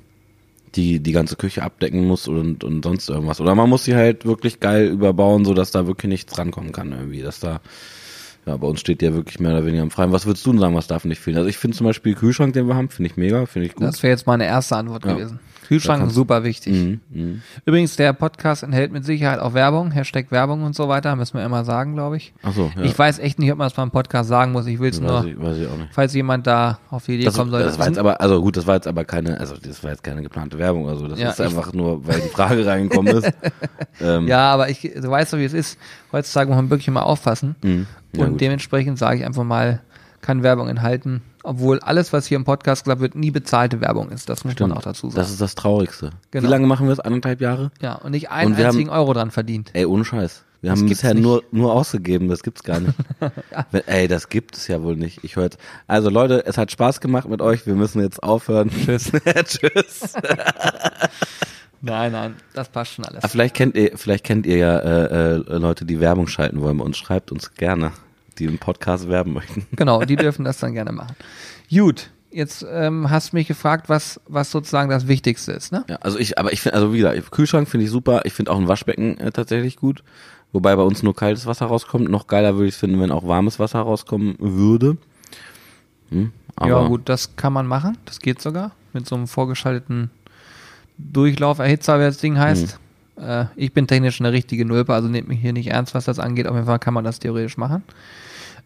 die 0.76 1.00
die 1.00 1.12
ganze 1.13 1.36
Küche 1.36 1.63
abdecken 1.63 2.06
muss 2.06 2.28
und, 2.28 2.63
und 2.63 2.84
sonst 2.84 3.10
irgendwas. 3.10 3.42
Oder 3.42 3.56
man 3.56 3.70
muss 3.70 3.86
sie 3.86 3.96
halt 3.96 4.26
wirklich 4.26 4.60
geil 4.60 4.88
überbauen, 4.88 5.46
so 5.46 5.54
dass 5.54 5.72
da 5.72 5.88
wirklich 5.88 6.10
nichts 6.10 6.38
rankommen 6.38 6.72
kann 6.72 6.92
irgendwie. 6.92 7.22
Dass 7.22 7.39
da, 7.39 7.62
ja, 8.46 8.56
bei 8.58 8.68
uns 8.68 8.80
steht 8.80 9.02
ja 9.02 9.13
wirklich 9.13 9.39
mehr 9.39 9.52
oder 9.52 9.65
weniger 9.65 9.82
im 9.84 9.92
Freien. 9.92 10.12
Was 10.12 10.26
würdest 10.26 10.46
du 10.46 10.52
denn 10.52 10.60
sagen, 10.60 10.76
was 10.76 10.88
darf 10.88 11.06
nicht 11.06 11.22
fehlen? 11.22 11.38
Also 11.38 11.50
ich 11.50 11.58
finde 11.58 11.76
zum 11.76 11.88
Beispiel 11.88 12.13
Kühlschrank, 12.13 12.54
den 12.54 12.68
wir 12.68 12.76
haben, 12.76 12.89
finde 12.89 13.10
ich 13.10 13.18
mega, 13.18 13.46
finde 13.48 13.68
ich 13.68 13.74
gut. 13.76 13.88
Das 13.88 14.04
wäre 14.04 14.12
jetzt 14.12 14.28
meine 14.28 14.46
erste 14.46 14.76
Antwort 14.76 15.06
Ja. 15.06 15.13
gewesen. 15.13 15.39
Kühlschrank 15.69 16.08
ist 16.08 16.15
super 16.15 16.43
wichtig. 16.43 16.73
Mhm, 16.73 16.99
mhm. 17.12 17.41
Übrigens, 17.63 17.95
der 17.95 18.12
Podcast 18.13 18.63
enthält 18.63 18.91
mit 18.91 19.05
Sicherheit 19.05 19.38
auch 19.39 19.53
Werbung, 19.53 19.91
Hashtag 19.91 20.32
Werbung 20.32 20.63
und 20.63 20.75
so 20.75 20.89
weiter, 20.89 21.15
müssen 21.15 21.38
wir 21.38 21.45
immer 21.45 21.63
sagen, 21.63 21.93
glaube 21.93 22.17
ich. 22.17 22.34
Ach 22.41 22.51
so, 22.53 22.71
ja. 22.75 22.82
Ich 22.82 22.97
weiß 22.97 23.19
echt 23.19 23.38
nicht, 23.38 23.51
ob 23.51 23.60
man 23.60 23.67
das 23.67 23.75
beim 23.75 23.91
Podcast 23.91 24.29
sagen 24.29 24.51
muss. 24.51 24.65
Ich 24.65 24.79
will 24.79 24.89
es 24.89 24.99
nur, 24.99 25.23
ich, 25.23 25.39
weiß 25.39 25.58
ich 25.58 25.67
auch 25.67 25.77
nicht. 25.77 25.89
falls 25.93 26.15
jemand 26.15 26.47
da 26.47 26.79
auf 26.89 27.05
die 27.05 27.13
Idee 27.15 27.25
Das, 27.25 27.36
kommen 27.38 27.51
sollte. 27.51 27.67
das 27.67 27.77
war 27.77 27.86
jetzt 27.86 27.99
aber, 27.99 28.19
also 28.19 28.41
gut, 28.41 28.58
das 28.58 28.65
war 28.65 28.73
jetzt 28.75 28.88
aber 28.88 29.05
keine, 29.05 29.39
also 29.39 29.55
das 29.62 29.84
war 29.84 29.91
jetzt 29.91 30.03
keine 30.03 30.23
geplante 30.23 30.58
Werbung, 30.58 30.89
also 30.89 31.08
das 31.08 31.19
Ja, 31.19 31.29
ist 31.29 31.39
einfach 31.39 31.71
nur, 31.71 32.05
weil 32.08 32.19
die 32.19 32.29
Frage 32.29 32.65
reingekommen 32.65 33.17
ist. 33.17 33.32
ähm, 34.01 34.27
ja, 34.27 34.51
aber 34.51 34.69
ich, 34.69 34.82
du 34.82 35.08
weißt 35.08 35.34
doch, 35.34 35.38
wie 35.38 35.45
es 35.45 35.53
ist. 35.53 35.77
Heutzutage 36.12 36.47
muss 36.49 36.55
man 36.55 36.71
wirklich 36.71 36.89
mal 36.89 37.03
aufpassen. 37.03 37.55
mhm. 37.62 37.86
Ja, 38.15 38.25
und 38.25 38.32
gut. 38.32 38.41
dementsprechend 38.41 38.97
sage 38.97 39.19
ich 39.19 39.25
einfach 39.25 39.43
mal, 39.43 39.82
kann 40.21 40.41
Werbung 40.41 40.67
enthalten, 40.67 41.21
obwohl 41.43 41.80
alles, 41.80 42.12
was 42.13 42.25
hier 42.28 42.36
im 42.38 42.43
Podcast 42.45 42.84
gesagt 42.84 43.02
wird, 43.02 43.15
nie 43.15 43.32
bezahlte 43.32 43.82
Werbung 43.82 44.10
ist. 44.10 44.30
Das 44.30 44.43
muss 44.43 44.58
man 44.60 44.71
auch 44.73 44.82
dazu 44.82 45.08
sagen. 45.10 45.15
Das 45.21 45.30
ist 45.30 45.41
das 45.41 45.56
Traurigste. 45.56 46.12
Genau. 46.32 46.47
Wie 46.47 46.52
lange 46.52 46.67
machen 46.67 46.88
wir 46.88 46.93
es? 46.93 46.99
Anderthalb 46.99 47.41
Jahre? 47.41 47.71
ja, 47.82 47.95
und 47.95 48.12
nicht 48.12 48.30
einen 48.30 48.54
Und 48.54 48.60
einzigen 48.63 48.89
Euro 48.89 49.13
dran 49.13 49.32
verdient. 49.32 49.69
Ey, 49.73 49.86
ohne 49.86 50.06
Scheiß. 50.06 50.43
Wir 50.62 50.71
Das 50.71 50.80
haben 50.82 50.89
bisher 50.89 51.13
nicht. 51.13 51.23
nur, 51.23 51.41
nur 51.52 51.71
ausgegeben, 51.73 52.28
das 52.28 52.43
gibt's 52.43 52.63
gar 52.63 52.82
nicht. 52.82 52.93
Wenn- 53.71 53.88
Ey, 53.88 54.10
das 54.10 54.28
gibt 54.28 54.58
es 54.58 54.67
ja 54.67 54.82
wohl 54.84 54.97
nicht. 54.97 55.23
Ich 55.23 55.38
höre 55.38 55.45
jetzt. 55.45 55.58
Also 55.88 56.10
Leute, 56.10 56.45
es 56.45 56.58
hat 56.58 56.69
Spaß 56.69 56.99
gemacht 56.99 57.30
mit 57.30 57.41
euch. 57.41 57.65
Wir 57.65 57.75
müssen 57.75 58.02
jetzt 58.02 58.21
aufhören. 58.21 58.69
Tschüss. 58.69 59.10
Tschüss. 59.45 60.13
Nein, 61.82 62.12
nein, 62.12 62.36
das 62.54 62.67
passt 62.67 62.91
schon 62.95 63.06
alles. 63.06 63.23
Ah, 63.23 63.30
vielleicht 63.30 63.56
kennt 63.56 63.75
ihr, 63.78 63.91
vielleicht 63.97 64.25
kennt 64.25 64.45
ihr 64.45 64.58
ja 64.58 64.80
äh, 64.80 65.36
äh, 65.36 65.58
Leute, 65.58 65.86
die 65.86 66.02
Werbung 66.02 66.28
schalten 66.28 66.60
wollen 66.60 66.78
bei 66.78 66.84
uns. 66.84 66.97
Schreibt 66.97 67.32
uns 67.32 67.54
gerne, 67.54 67.91
die 68.39 68.45
im 68.45 68.58
Podcast 68.58 69.08
werben 69.08 69.34
möchten. 69.34 69.65
Genau, 69.75 70.04
die 70.04 70.15
dürfen 70.15 70.45
das 70.45 70.60
dann 70.60 70.73
gerne 70.73 70.91
machen. 70.91 71.15
Gut, 71.69 72.10
jetzt 72.32 72.65
ähm, 72.69 73.10
hast 73.10 73.32
du 73.32 73.38
mich 73.38 73.47
gefragt, 73.47 73.89
was, 73.89 74.19
was 74.28 74.52
sozusagen 74.52 74.89
das 74.89 75.08
Wichtigste 75.08 75.52
ist, 75.52 75.71
ne? 75.71 75.86
Ja, 75.88 75.97
also 75.97 76.17
ich, 76.17 76.38
aber 76.38 76.52
ich 76.54 76.62
finde, 76.62 76.75
also 76.75 76.93
wie 76.93 76.97
gesagt, 76.97 77.32
Kühlschrank 77.32 77.67
finde 77.67 77.86
ich 77.86 77.91
super. 77.91 78.21
Ich 78.25 78.34
finde 78.34 78.52
auch 78.52 78.58
ein 78.58 78.67
Waschbecken 78.67 79.17
äh, 79.17 79.32
tatsächlich 79.32 79.75
gut. 79.75 80.04
Wobei 80.52 80.75
bei 80.75 80.82
uns 80.82 81.04
nur 81.04 81.15
kaltes 81.15 81.45
Wasser 81.45 81.67
rauskommt. 81.67 82.10
Noch 82.10 82.28
geiler 82.28 82.56
würde 82.56 82.67
ich 82.67 82.73
es 82.73 82.80
finden, 82.80 82.99
wenn 82.99 83.12
auch 83.12 83.28
warmes 83.28 83.60
Wasser 83.60 83.80
rauskommen 83.80 84.36
würde. 84.39 84.97
Hm, 86.10 86.32
ja, 86.65 86.88
gut, 86.88 87.08
das 87.08 87.36
kann 87.36 87.54
man 87.54 87.67
machen. 87.67 87.97
Das 88.06 88.19
geht 88.19 88.41
sogar. 88.41 88.71
Mit 88.93 89.08
so 89.08 89.15
einem 89.15 89.28
vorgeschalteten 89.28 90.10
Durchlauferhitzer, 90.97 91.99
wie 91.99 92.04
das 92.04 92.17
Ding 92.17 92.39
heißt. 92.39 92.80
Äh, 93.17 93.45
ich 93.56 93.73
bin 93.73 93.86
technisch 93.88 94.19
eine 94.19 94.32
richtige 94.32 94.65
Nulpe, 94.65 94.93
also 94.93 95.08
nehmt 95.08 95.28
mich 95.28 95.39
hier 95.39 95.54
nicht 95.54 95.67
ernst, 95.67 95.93
was 95.93 96.06
das 96.06 96.19
angeht. 96.19 96.47
Auf 96.47 96.56
jeden 96.56 96.65
Fall 96.65 96.80
kann 96.80 96.93
man 96.93 97.04
das 97.04 97.19
theoretisch 97.19 97.58
machen. 97.58 97.84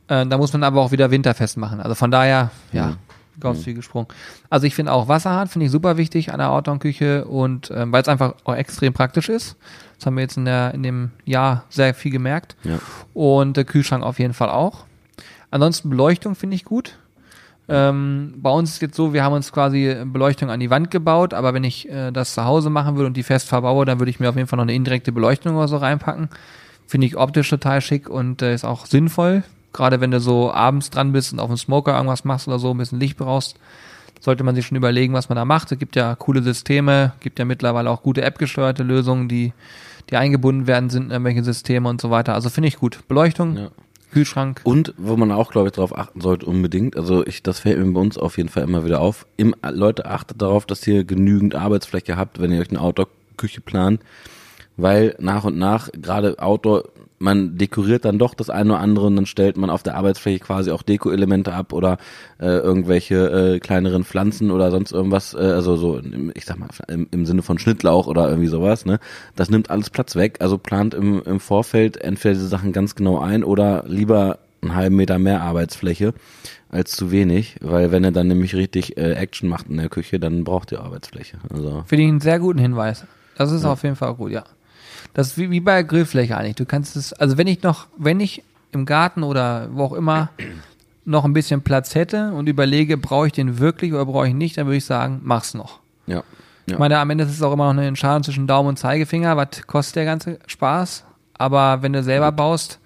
Äh, 0.07 0.25
da 0.25 0.37
muss 0.37 0.53
man 0.53 0.63
aber 0.63 0.81
auch 0.81 0.91
wieder 0.91 1.11
winterfest 1.11 1.57
machen. 1.57 1.79
Also 1.79 1.95
von 1.95 2.11
daher, 2.11 2.51
ja, 2.71 2.95
Mhm. 3.35 3.41
Gott 3.41 3.57
viel 3.57 3.73
gesprungen. 3.73 4.07
Also 4.49 4.67
ich 4.67 4.75
finde 4.75 4.91
auch 4.91 5.07
Wasserhahn, 5.07 5.47
finde 5.47 5.65
ich 5.65 5.71
super 5.71 5.97
wichtig 5.97 6.31
an 6.31 6.39
der 6.39 6.51
Outdoor-Küche 6.51 7.25
und 7.25 7.71
ähm, 7.75 7.91
weil 7.91 8.01
es 8.01 8.07
einfach 8.07 8.35
auch 8.43 8.55
extrem 8.55 8.93
praktisch 8.93 9.29
ist. 9.29 9.55
Das 9.97 10.05
haben 10.05 10.15
wir 10.15 10.21
jetzt 10.21 10.37
in, 10.37 10.45
der, 10.45 10.73
in 10.73 10.83
dem 10.83 11.11
Jahr 11.25 11.63
sehr 11.69 11.93
viel 11.93 12.11
gemerkt. 12.11 12.55
Ja. 12.63 12.79
Und 13.13 13.57
der 13.57 13.65
Kühlschrank 13.65 14.03
auf 14.03 14.19
jeden 14.19 14.33
Fall 14.33 14.49
auch. 14.49 14.85
Ansonsten 15.49 15.89
Beleuchtung 15.89 16.35
finde 16.35 16.55
ich 16.55 16.65
gut. 16.65 16.97
Ähm, 17.69 18.33
bei 18.37 18.49
uns 18.49 18.71
ist 18.71 18.81
jetzt 18.81 18.95
so, 18.95 19.13
wir 19.13 19.23
haben 19.23 19.33
uns 19.33 19.51
quasi 19.51 19.95
Beleuchtung 20.05 20.49
an 20.49 20.59
die 20.59 20.69
Wand 20.69 20.91
gebaut, 20.91 21.33
aber 21.33 21.53
wenn 21.53 21.63
ich 21.63 21.89
äh, 21.89 22.11
das 22.11 22.33
zu 22.33 22.43
Hause 22.43 22.69
machen 22.69 22.95
würde 22.97 23.07
und 23.07 23.17
die 23.17 23.23
fest 23.23 23.47
verbaue, 23.47 23.85
dann 23.85 23.99
würde 23.99 24.09
ich 24.09 24.19
mir 24.19 24.29
auf 24.29 24.35
jeden 24.35 24.47
Fall 24.47 24.57
noch 24.57 24.63
eine 24.63 24.73
indirekte 24.73 25.13
Beleuchtung 25.13 25.55
oder 25.55 25.69
so 25.69 25.77
reinpacken. 25.77 26.29
Finde 26.85 27.07
ich 27.07 27.15
optisch 27.15 27.49
total 27.49 27.79
schick 27.79 28.09
und 28.09 28.41
äh, 28.41 28.53
ist 28.53 28.65
auch 28.65 28.85
sinnvoll. 28.85 29.43
Gerade 29.73 29.99
wenn 30.01 30.11
du 30.11 30.19
so 30.19 30.51
abends 30.51 30.89
dran 30.89 31.11
bist 31.11 31.33
und 31.33 31.39
auf 31.39 31.47
dem 31.47 31.57
Smoker 31.57 31.95
irgendwas 31.95 32.23
machst 32.23 32.47
oder 32.47 32.59
so, 32.59 32.71
ein 32.71 32.77
bisschen 32.77 32.99
Licht 32.99 33.17
brauchst, 33.17 33.57
sollte 34.19 34.43
man 34.43 34.55
sich 34.55 34.65
schon 34.65 34.77
überlegen, 34.77 35.13
was 35.13 35.27
man 35.29 35.35
da 35.35 35.45
macht. 35.45 35.71
Es 35.71 35.79
gibt 35.79 35.95
ja 35.95 36.15
coole 36.15 36.41
Systeme, 36.43 37.13
gibt 37.19 37.39
ja 37.39 37.45
mittlerweile 37.45 37.89
auch 37.89 38.03
gute 38.03 38.21
App-gesteuerte 38.21 38.83
Lösungen, 38.83 39.27
die, 39.27 39.51
die 40.09 40.15
eingebunden 40.15 40.67
werden 40.67 40.89
sind 40.89 41.05
in 41.05 41.11
irgendwelche 41.11 41.43
Systeme 41.43 41.89
und 41.89 41.99
so 41.99 42.09
weiter. 42.09 42.33
Also 42.33 42.49
finde 42.49 42.69
ich 42.69 42.77
gut. 42.77 42.99
Beleuchtung, 43.07 43.57
Ja. 43.57 43.69
Kühlschrank. 44.13 44.61
Und 44.63 44.93
wo 44.97 45.17
man 45.17 45.31
auch, 45.31 45.51
glaube 45.51 45.69
ich, 45.69 45.73
darauf 45.73 45.97
achten 45.97 46.21
sollte, 46.21 46.45
unbedingt, 46.45 46.95
also 46.95 47.25
ich, 47.25 47.41
das 47.41 47.59
fällt 47.59 47.79
mir 47.79 47.91
bei 47.91 47.99
uns 47.99 48.17
auf 48.17 48.37
jeden 48.37 48.47
Fall 48.49 48.63
immer 48.63 48.85
wieder 48.85 49.01
auf. 49.01 49.25
Im, 49.37 49.55
Leute, 49.67 50.05
achtet 50.05 50.41
darauf, 50.41 50.65
dass 50.67 50.85
ihr 50.87 51.03
genügend 51.03 51.55
Arbeitsfläche 51.55 52.15
habt, 52.15 52.39
wenn 52.39 52.51
ihr 52.51 52.61
euch 52.61 52.69
eine 52.69 52.79
Outdoor-Küche 52.79 53.61
plant. 53.61 54.01
Weil 54.77 55.15
nach 55.19 55.43
und 55.43 55.57
nach, 55.57 55.89
gerade 55.91 56.39
Outdoor, 56.39 56.85
man 57.19 57.57
dekoriert 57.57 58.05
dann 58.05 58.19
doch 58.19 58.33
das 58.33 58.49
eine 58.49 58.71
oder 58.73 58.79
andere 58.81 59.05
und 59.07 59.15
dann 59.15 59.25
stellt 59.25 59.55
man 59.55 59.69
auf 59.69 59.83
der 59.83 59.95
Arbeitsfläche 59.95 60.39
quasi 60.39 60.71
auch 60.71 60.81
Deko-Elemente 60.81 61.53
ab 61.53 61.71
oder 61.71 61.97
äh, 62.39 62.45
irgendwelche 62.57 63.55
äh, 63.55 63.59
kleineren 63.59 64.03
Pflanzen 64.03 64.51
oder 64.51 64.71
sonst 64.71 64.91
irgendwas, 64.91 65.33
äh, 65.33 65.37
also 65.37 65.75
so, 65.77 65.97
im- 65.97 66.31
ich 66.35 66.45
sag 66.45 66.57
mal, 66.59 66.67
im, 66.87 67.07
im 67.11 67.25
Sinne 67.25 67.41
von 67.41 67.59
Schnittlauch 67.59 68.07
oder 68.07 68.27
irgendwie 68.29 68.49
sowas, 68.49 68.85
ne? 68.85 68.99
Das 69.35 69.49
nimmt 69.49 69.69
alles 69.69 69.89
Platz 69.89 70.15
weg, 70.15 70.37
also 70.39 70.57
plant 70.57 70.93
im, 70.93 71.21
im 71.23 71.39
Vorfeld 71.39 71.97
entweder 71.97 72.33
diese 72.33 72.47
Sachen 72.47 72.73
ganz 72.73 72.95
genau 72.95 73.19
ein 73.19 73.43
oder 73.43 73.85
lieber 73.87 74.39
einen 74.61 74.75
halben 74.75 74.95
Meter 74.95 75.19
mehr 75.19 75.41
Arbeitsfläche 75.41 76.13
als 76.69 76.91
zu 76.91 77.11
wenig, 77.11 77.57
weil 77.61 77.91
wenn 77.91 78.03
er 78.03 78.11
dann 78.11 78.27
nämlich 78.27 78.55
richtig 78.55 78.97
äh, 78.97 79.13
Action 79.13 79.47
macht 79.47 79.69
in 79.69 79.77
der 79.77 79.89
Küche, 79.89 80.19
dann 80.19 80.43
braucht 80.43 80.71
ihr 80.71 80.81
Arbeitsfläche. 80.81 81.37
Also 81.53 81.83
Finde 81.85 82.03
ich 82.03 82.09
einen 82.09 82.19
sehr 82.21 82.39
guten 82.39 82.59
Hinweis. 82.59 83.05
Das 83.37 83.51
ist 83.51 83.63
auf 83.65 83.83
jeden 83.83 83.95
Fall 83.95 84.13
gut, 84.15 84.31
ja. 84.31 84.43
Das 85.13 85.27
ist 85.27 85.37
wie, 85.37 85.51
wie 85.51 85.59
bei 85.59 85.73
der 85.73 85.83
Grillfläche 85.83 86.35
eigentlich. 86.37 86.55
Du 86.55 86.65
kannst 86.65 86.95
es, 86.95 87.13
also 87.13 87.37
wenn 87.37 87.47
ich 87.47 87.61
noch, 87.63 87.87
wenn 87.97 88.19
ich 88.19 88.43
im 88.71 88.85
Garten 88.85 89.23
oder 89.23 89.69
wo 89.71 89.83
auch 89.83 89.93
immer 89.93 90.29
noch 91.05 91.25
ein 91.25 91.33
bisschen 91.33 91.61
Platz 91.61 91.95
hätte 91.95 92.31
und 92.31 92.47
überlege, 92.47 92.97
brauche 92.97 93.27
ich 93.27 93.33
den 93.33 93.59
wirklich 93.59 93.93
oder 93.93 94.05
brauche 94.05 94.27
ich 94.27 94.33
nicht, 94.33 94.57
dann 94.57 94.65
würde 94.67 94.77
ich 94.77 94.85
sagen, 94.85 95.19
mach's 95.23 95.53
noch. 95.53 95.79
ja. 96.07 96.15
ja. 96.17 96.23
Ich 96.65 96.77
meine, 96.79 96.97
am 96.97 97.09
Ende 97.09 97.25
ist 97.25 97.31
es 97.31 97.41
auch 97.41 97.51
immer 97.53 97.65
noch 97.65 97.79
eine 97.79 97.87
Entscheidung 97.87 98.23
zwischen 98.23 98.47
Daumen 98.47 98.69
und 98.69 98.79
Zeigefinger. 98.79 99.35
Was 99.37 99.67
kostet 99.67 99.97
der 99.97 100.05
ganze 100.05 100.39
Spaß? 100.47 101.03
Aber 101.37 101.81
wenn 101.81 101.91
du 101.93 102.01
selber 102.03 102.31
baust 102.31 102.79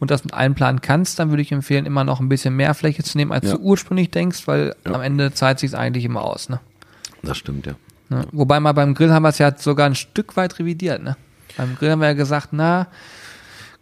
und 0.00 0.10
das 0.10 0.24
mit 0.24 0.32
einplanen 0.32 0.80
kannst, 0.80 1.18
dann 1.18 1.28
würde 1.28 1.42
ich 1.42 1.52
empfehlen, 1.52 1.84
immer 1.84 2.02
noch 2.02 2.18
ein 2.20 2.30
bisschen 2.30 2.56
mehr 2.56 2.72
Fläche 2.72 3.02
zu 3.02 3.18
nehmen, 3.18 3.30
als 3.32 3.44
Ja. 3.46 3.56
du 3.56 3.60
ursprünglich 3.60 4.10
denkst, 4.10 4.48
weil 4.48 4.74
Ja. 4.86 4.94
am 4.94 5.02
Ende 5.02 5.34
zahlt 5.34 5.58
sich 5.58 5.76
eigentlich 5.76 6.04
immer 6.06 6.22
aus. 6.22 6.48
Ne? 6.48 6.58
das 7.22 7.36
stimmt, 7.36 7.66
ja. 7.66 7.74
Ne? 8.08 8.24
Wobei 8.32 8.58
mal 8.58 8.72
beim 8.72 8.94
Grill 8.94 9.12
haben 9.12 9.22
wir 9.24 9.28
es 9.28 9.36
ja 9.38 9.52
sogar 9.56 9.84
ein 9.86 9.94
Stück 9.94 10.36
weit 10.38 10.58
revidiert. 10.58 11.02
Ne? 11.02 11.16
Beim 11.56 11.76
Grill 11.76 11.90
haben 11.90 12.00
wir 12.00 12.08
ja 12.08 12.14
gesagt, 12.14 12.48
na, 12.52 12.88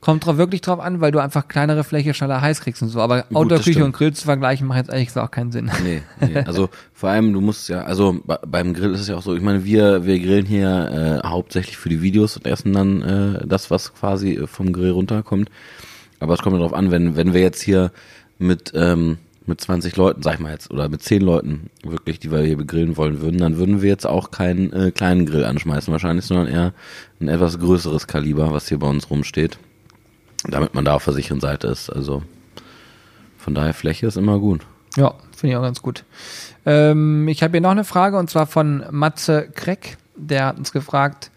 kommt 0.01 0.25
drauf 0.25 0.37
wirklich 0.37 0.61
drauf 0.61 0.81
an, 0.81 1.01
weil 1.01 1.11
du 1.11 1.19
einfach 1.19 1.49
kleinere 1.49 1.83
Fläche 1.85 2.15
schneller 2.15 2.41
heiß 2.41 2.61
kriegst 2.61 2.83
und 2.83 2.89
so. 2.89 3.01
Aber 3.01 3.23
das 3.23 3.35
Outdoor-Küche 3.35 3.85
und 3.85 3.93
Grill 3.93 4.13
zu 4.13 4.25
vergleichen, 4.25 4.67
macht 4.67 4.79
jetzt 4.79 4.91
eigentlich 4.91 5.17
auch 5.17 5.31
keinen 5.31 5.51
Sinn. 5.51 5.71
Nee, 5.83 6.03
nee. 6.21 6.39
also 6.47 6.69
vor 6.93 7.11
allem 7.11 7.33
du 7.33 7.41
musst 7.41 7.69
ja, 7.69 7.83
also 7.83 8.21
bei, 8.25 8.39
beim 8.47 8.75
Grill 8.75 8.93
ist 8.93 9.01
es 9.01 9.09
ja 9.09 9.17
auch 9.17 9.23
so, 9.23 9.35
ich 9.35 9.43
meine, 9.43 9.65
wir 9.65 10.05
wir 10.05 10.19
grillen 10.21 10.47
hier 10.47 11.21
äh, 11.25 11.27
hauptsächlich 11.27 11.77
für 11.77 11.89
die 11.89 12.01
Videos 12.03 12.37
und 12.37 12.47
essen 12.47 12.73
dann 12.73 13.03
äh, 13.03 13.47
das, 13.47 13.71
was 13.71 13.95
quasi 13.95 14.41
vom 14.47 14.73
Grill 14.73 14.91
runterkommt. 14.91 15.51
Aber 16.21 16.35
es 16.35 16.43
kommt 16.43 16.57
darauf 16.57 16.75
an, 16.75 16.91
wenn 16.91 17.17
wenn 17.17 17.35
wir 17.35 17.41
jetzt 17.41 17.63
hier 17.63 17.91
mit 18.39 18.73
ähm, 18.75 19.19
mit 19.49 19.61
20 19.61 19.97
Leuten, 19.97 20.23
sag 20.23 20.35
ich 20.35 20.41
mal 20.41 20.53
jetzt, 20.53 20.71
oder 20.71 20.89
mit 20.89 21.03
10 21.03 21.23
Leuten 21.23 21.71
wirklich, 21.83 22.19
die 22.19 22.31
wir 22.31 22.41
hier 22.41 22.57
begrillen 22.57 22.97
wollen 22.97 23.21
würden, 23.21 23.39
dann 23.39 23.57
würden 23.57 23.83
wir 23.83 23.89
jetzt 23.89 24.07
auch 24.07 24.31
keinen 24.31 24.73
äh, 24.73 24.91
kleinen 24.91 25.27
Grill 25.27 25.45
anschmeißen 25.45 25.91
wahrscheinlich, 25.91 26.27
sondern 26.27 26.47
eher 26.47 26.73
ein 27.21 27.29
etwas 27.29 27.59
größeres 27.59 28.07
Kaliber, 28.07 28.53
was 28.53 28.69
hier 28.69 28.79
bei 28.79 28.87
uns 28.87 29.11
rumsteht, 29.11 29.59
damit 30.45 30.75
man 30.75 30.85
da 30.85 30.95
auf 30.95 31.05
der 31.05 31.15
sicheren 31.15 31.41
Seite 31.41 31.69
ist. 31.69 31.91
Also 31.91 32.23
von 33.39 33.55
daher 33.55 33.75
Fläche 33.75 34.07
ist 34.07 34.17
immer 34.17 34.39
gut. 34.39 34.67
Ja, 34.97 35.15
finde 35.37 35.53
ich 35.53 35.57
auch 35.57 35.63
ganz 35.63 35.83
gut. 35.83 36.05
Ähm, 36.67 37.29
ich 37.29 37.43
habe 37.43 37.53
hier 37.53 37.61
noch 37.61 37.71
eine 37.71 37.85
Frage 37.85 38.19
und 38.19 38.29
zwar 38.29 38.47
von 38.47 38.85
Matze 38.91 39.49
Kreck. 39.55 39.97
Der 40.17 40.47
hat 40.47 40.59
uns 40.59 40.73
gefragt, 40.73 41.31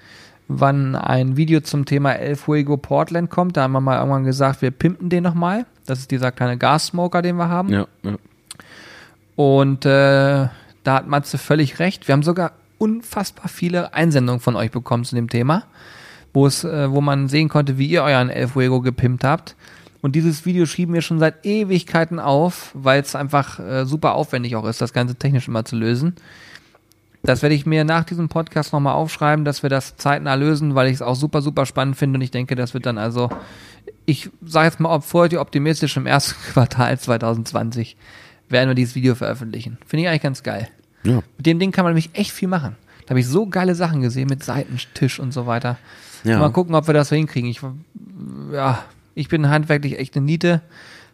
wann 0.59 0.95
ein 0.95 1.37
Video 1.37 1.61
zum 1.61 1.85
Thema 1.85 2.13
El 2.13 2.35
Fuego 2.35 2.77
Portland 2.77 3.29
kommt. 3.29 3.57
Da 3.57 3.63
haben 3.63 3.71
wir 3.71 3.81
mal 3.81 3.97
irgendwann 3.97 4.23
gesagt, 4.23 4.61
wir 4.61 4.71
pimpen 4.71 5.09
den 5.09 5.23
nochmal. 5.23 5.65
Das 5.85 5.99
ist 5.99 6.11
dieser 6.11 6.31
kleine 6.31 6.57
Gassmoker, 6.57 7.21
den 7.21 7.37
wir 7.37 7.49
haben. 7.49 7.69
Ja, 7.69 7.87
ja. 8.03 8.15
Und 9.35 9.85
äh, 9.85 10.47
da 10.83 10.93
hat 10.93 11.07
Matze 11.07 11.37
völlig 11.37 11.79
recht. 11.79 12.07
Wir 12.07 12.13
haben 12.13 12.23
sogar 12.23 12.51
unfassbar 12.77 13.47
viele 13.47 13.93
Einsendungen 13.93 14.39
von 14.39 14.55
euch 14.55 14.71
bekommen 14.71 15.05
zu 15.05 15.15
dem 15.15 15.29
Thema, 15.29 15.63
wo 16.33 16.45
es, 16.45 16.63
äh, 16.63 16.91
wo 16.91 17.01
man 17.01 17.27
sehen 17.27 17.49
konnte, 17.49 17.77
wie 17.77 17.87
ihr 17.87 18.03
euren 18.03 18.29
El 18.29 18.47
Fuego 18.47 18.81
gepimpt 18.81 19.23
habt. 19.23 19.55
Und 20.01 20.15
dieses 20.15 20.45
Video 20.45 20.65
schieben 20.65 20.93
wir 20.93 21.01
schon 21.01 21.19
seit 21.19 21.45
Ewigkeiten 21.45 22.19
auf, 22.19 22.71
weil 22.73 23.01
es 23.01 23.15
einfach 23.15 23.59
äh, 23.59 23.85
super 23.85 24.13
aufwendig 24.15 24.55
auch 24.55 24.65
ist, 24.65 24.81
das 24.81 24.93
Ganze 24.93 25.15
technisch 25.15 25.47
immer 25.47 25.63
zu 25.63 25.75
lösen. 25.75 26.15
Das 27.23 27.41
werde 27.41 27.53
ich 27.53 27.65
mir 27.65 27.83
nach 27.83 28.03
diesem 28.03 28.29
Podcast 28.29 28.73
nochmal 28.73 28.95
aufschreiben, 28.95 29.45
dass 29.45 29.61
wir 29.61 29.69
das 29.69 29.95
zeitnah 29.95 30.33
lösen, 30.33 30.73
weil 30.73 30.87
ich 30.87 30.95
es 30.95 31.01
auch 31.01 31.15
super, 31.15 31.41
super 31.41 31.65
spannend 31.65 31.95
finde 31.95 32.17
und 32.17 32.21
ich 32.21 32.31
denke, 32.31 32.55
das 32.55 32.73
wird 32.73 32.85
dann 32.85 32.97
also, 32.97 33.29
ich 34.05 34.29
sage 34.43 34.67
jetzt 34.67 34.79
mal 34.79 34.93
ob 34.93 35.03
vorher 35.03 35.41
optimistisch 35.41 35.97
im 35.97 36.07
ersten 36.07 36.35
Quartal 36.53 36.97
2020 36.97 37.95
werden 38.49 38.69
wir 38.69 38.75
dieses 38.75 38.95
Video 38.95 39.15
veröffentlichen. 39.15 39.77
Finde 39.85 40.03
ich 40.03 40.09
eigentlich 40.09 40.21
ganz 40.23 40.43
geil. 40.43 40.67
Ja. 41.03 41.21
Mit 41.37 41.45
dem 41.45 41.59
Ding 41.59 41.71
kann 41.71 41.85
man 41.85 41.93
nämlich 41.93 42.09
echt 42.13 42.31
viel 42.31 42.47
machen. 42.47 42.75
Da 43.05 43.11
habe 43.11 43.19
ich 43.19 43.27
so 43.27 43.47
geile 43.47 43.75
Sachen 43.75 44.01
gesehen 44.01 44.27
mit 44.27 44.43
Seitentisch 44.43 45.19
und 45.19 45.31
so 45.31 45.47
weiter. 45.47 45.77
Ja. 46.23 46.39
Mal 46.39 46.51
gucken, 46.51 46.75
ob 46.75 46.87
wir 46.87 46.93
das 46.93 47.09
so 47.09 47.15
hinkriegen. 47.15 47.49
Ich, 47.49 47.61
ja, 48.51 48.83
ich 49.15 49.27
bin 49.27 49.49
handwerklich 49.49 49.99
echt 49.99 50.15
eine 50.15 50.25
Niete. 50.25 50.61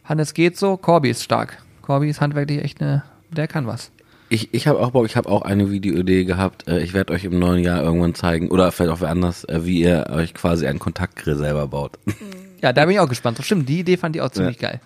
Hannes 0.03 0.33
geht 0.33 0.57
so, 0.57 0.77
Corby 0.77 1.09
ist 1.09 1.23
stark. 1.23 1.57
Corby 1.81 2.09
ist 2.09 2.21
handwerklich 2.21 2.63
echt 2.63 2.81
eine, 2.81 3.03
der 3.29 3.47
kann 3.47 3.67
was. 3.67 3.91
Ich, 4.29 4.53
ich 4.53 4.67
habe 4.67 4.79
auch 4.79 4.91
Bock, 4.91 5.05
ich 5.05 5.15
habe 5.15 5.29
auch 5.29 5.43
eine 5.43 5.71
Videoidee 5.71 6.25
gehabt. 6.25 6.67
Äh, 6.67 6.79
Ich 6.81 6.93
werde 6.93 7.13
euch 7.13 7.23
im 7.23 7.39
neuen 7.39 7.63
Jahr 7.63 7.81
irgendwann 7.81 8.13
zeigen, 8.13 8.49
oder 8.51 8.71
vielleicht 8.71 8.91
auch 8.91 9.01
wer 9.01 9.09
anders, 9.09 9.45
äh, 9.45 9.65
wie 9.65 9.81
ihr 9.81 10.07
euch 10.09 10.33
quasi 10.33 10.67
einen 10.67 10.79
Kontaktgrill 10.79 11.37
selber 11.37 11.67
baut. 11.67 11.97
Ja, 12.59 12.73
da 12.73 12.85
bin 12.85 12.95
ich 12.95 12.99
auch 12.99 13.07
gespannt. 13.07 13.37
Stimmt, 13.43 13.69
die 13.69 13.81
Idee 13.81 13.97
fand 13.97 14.15
ich 14.15 14.21
auch 14.23 14.31
ziemlich 14.31 14.57
geil. 14.57 14.81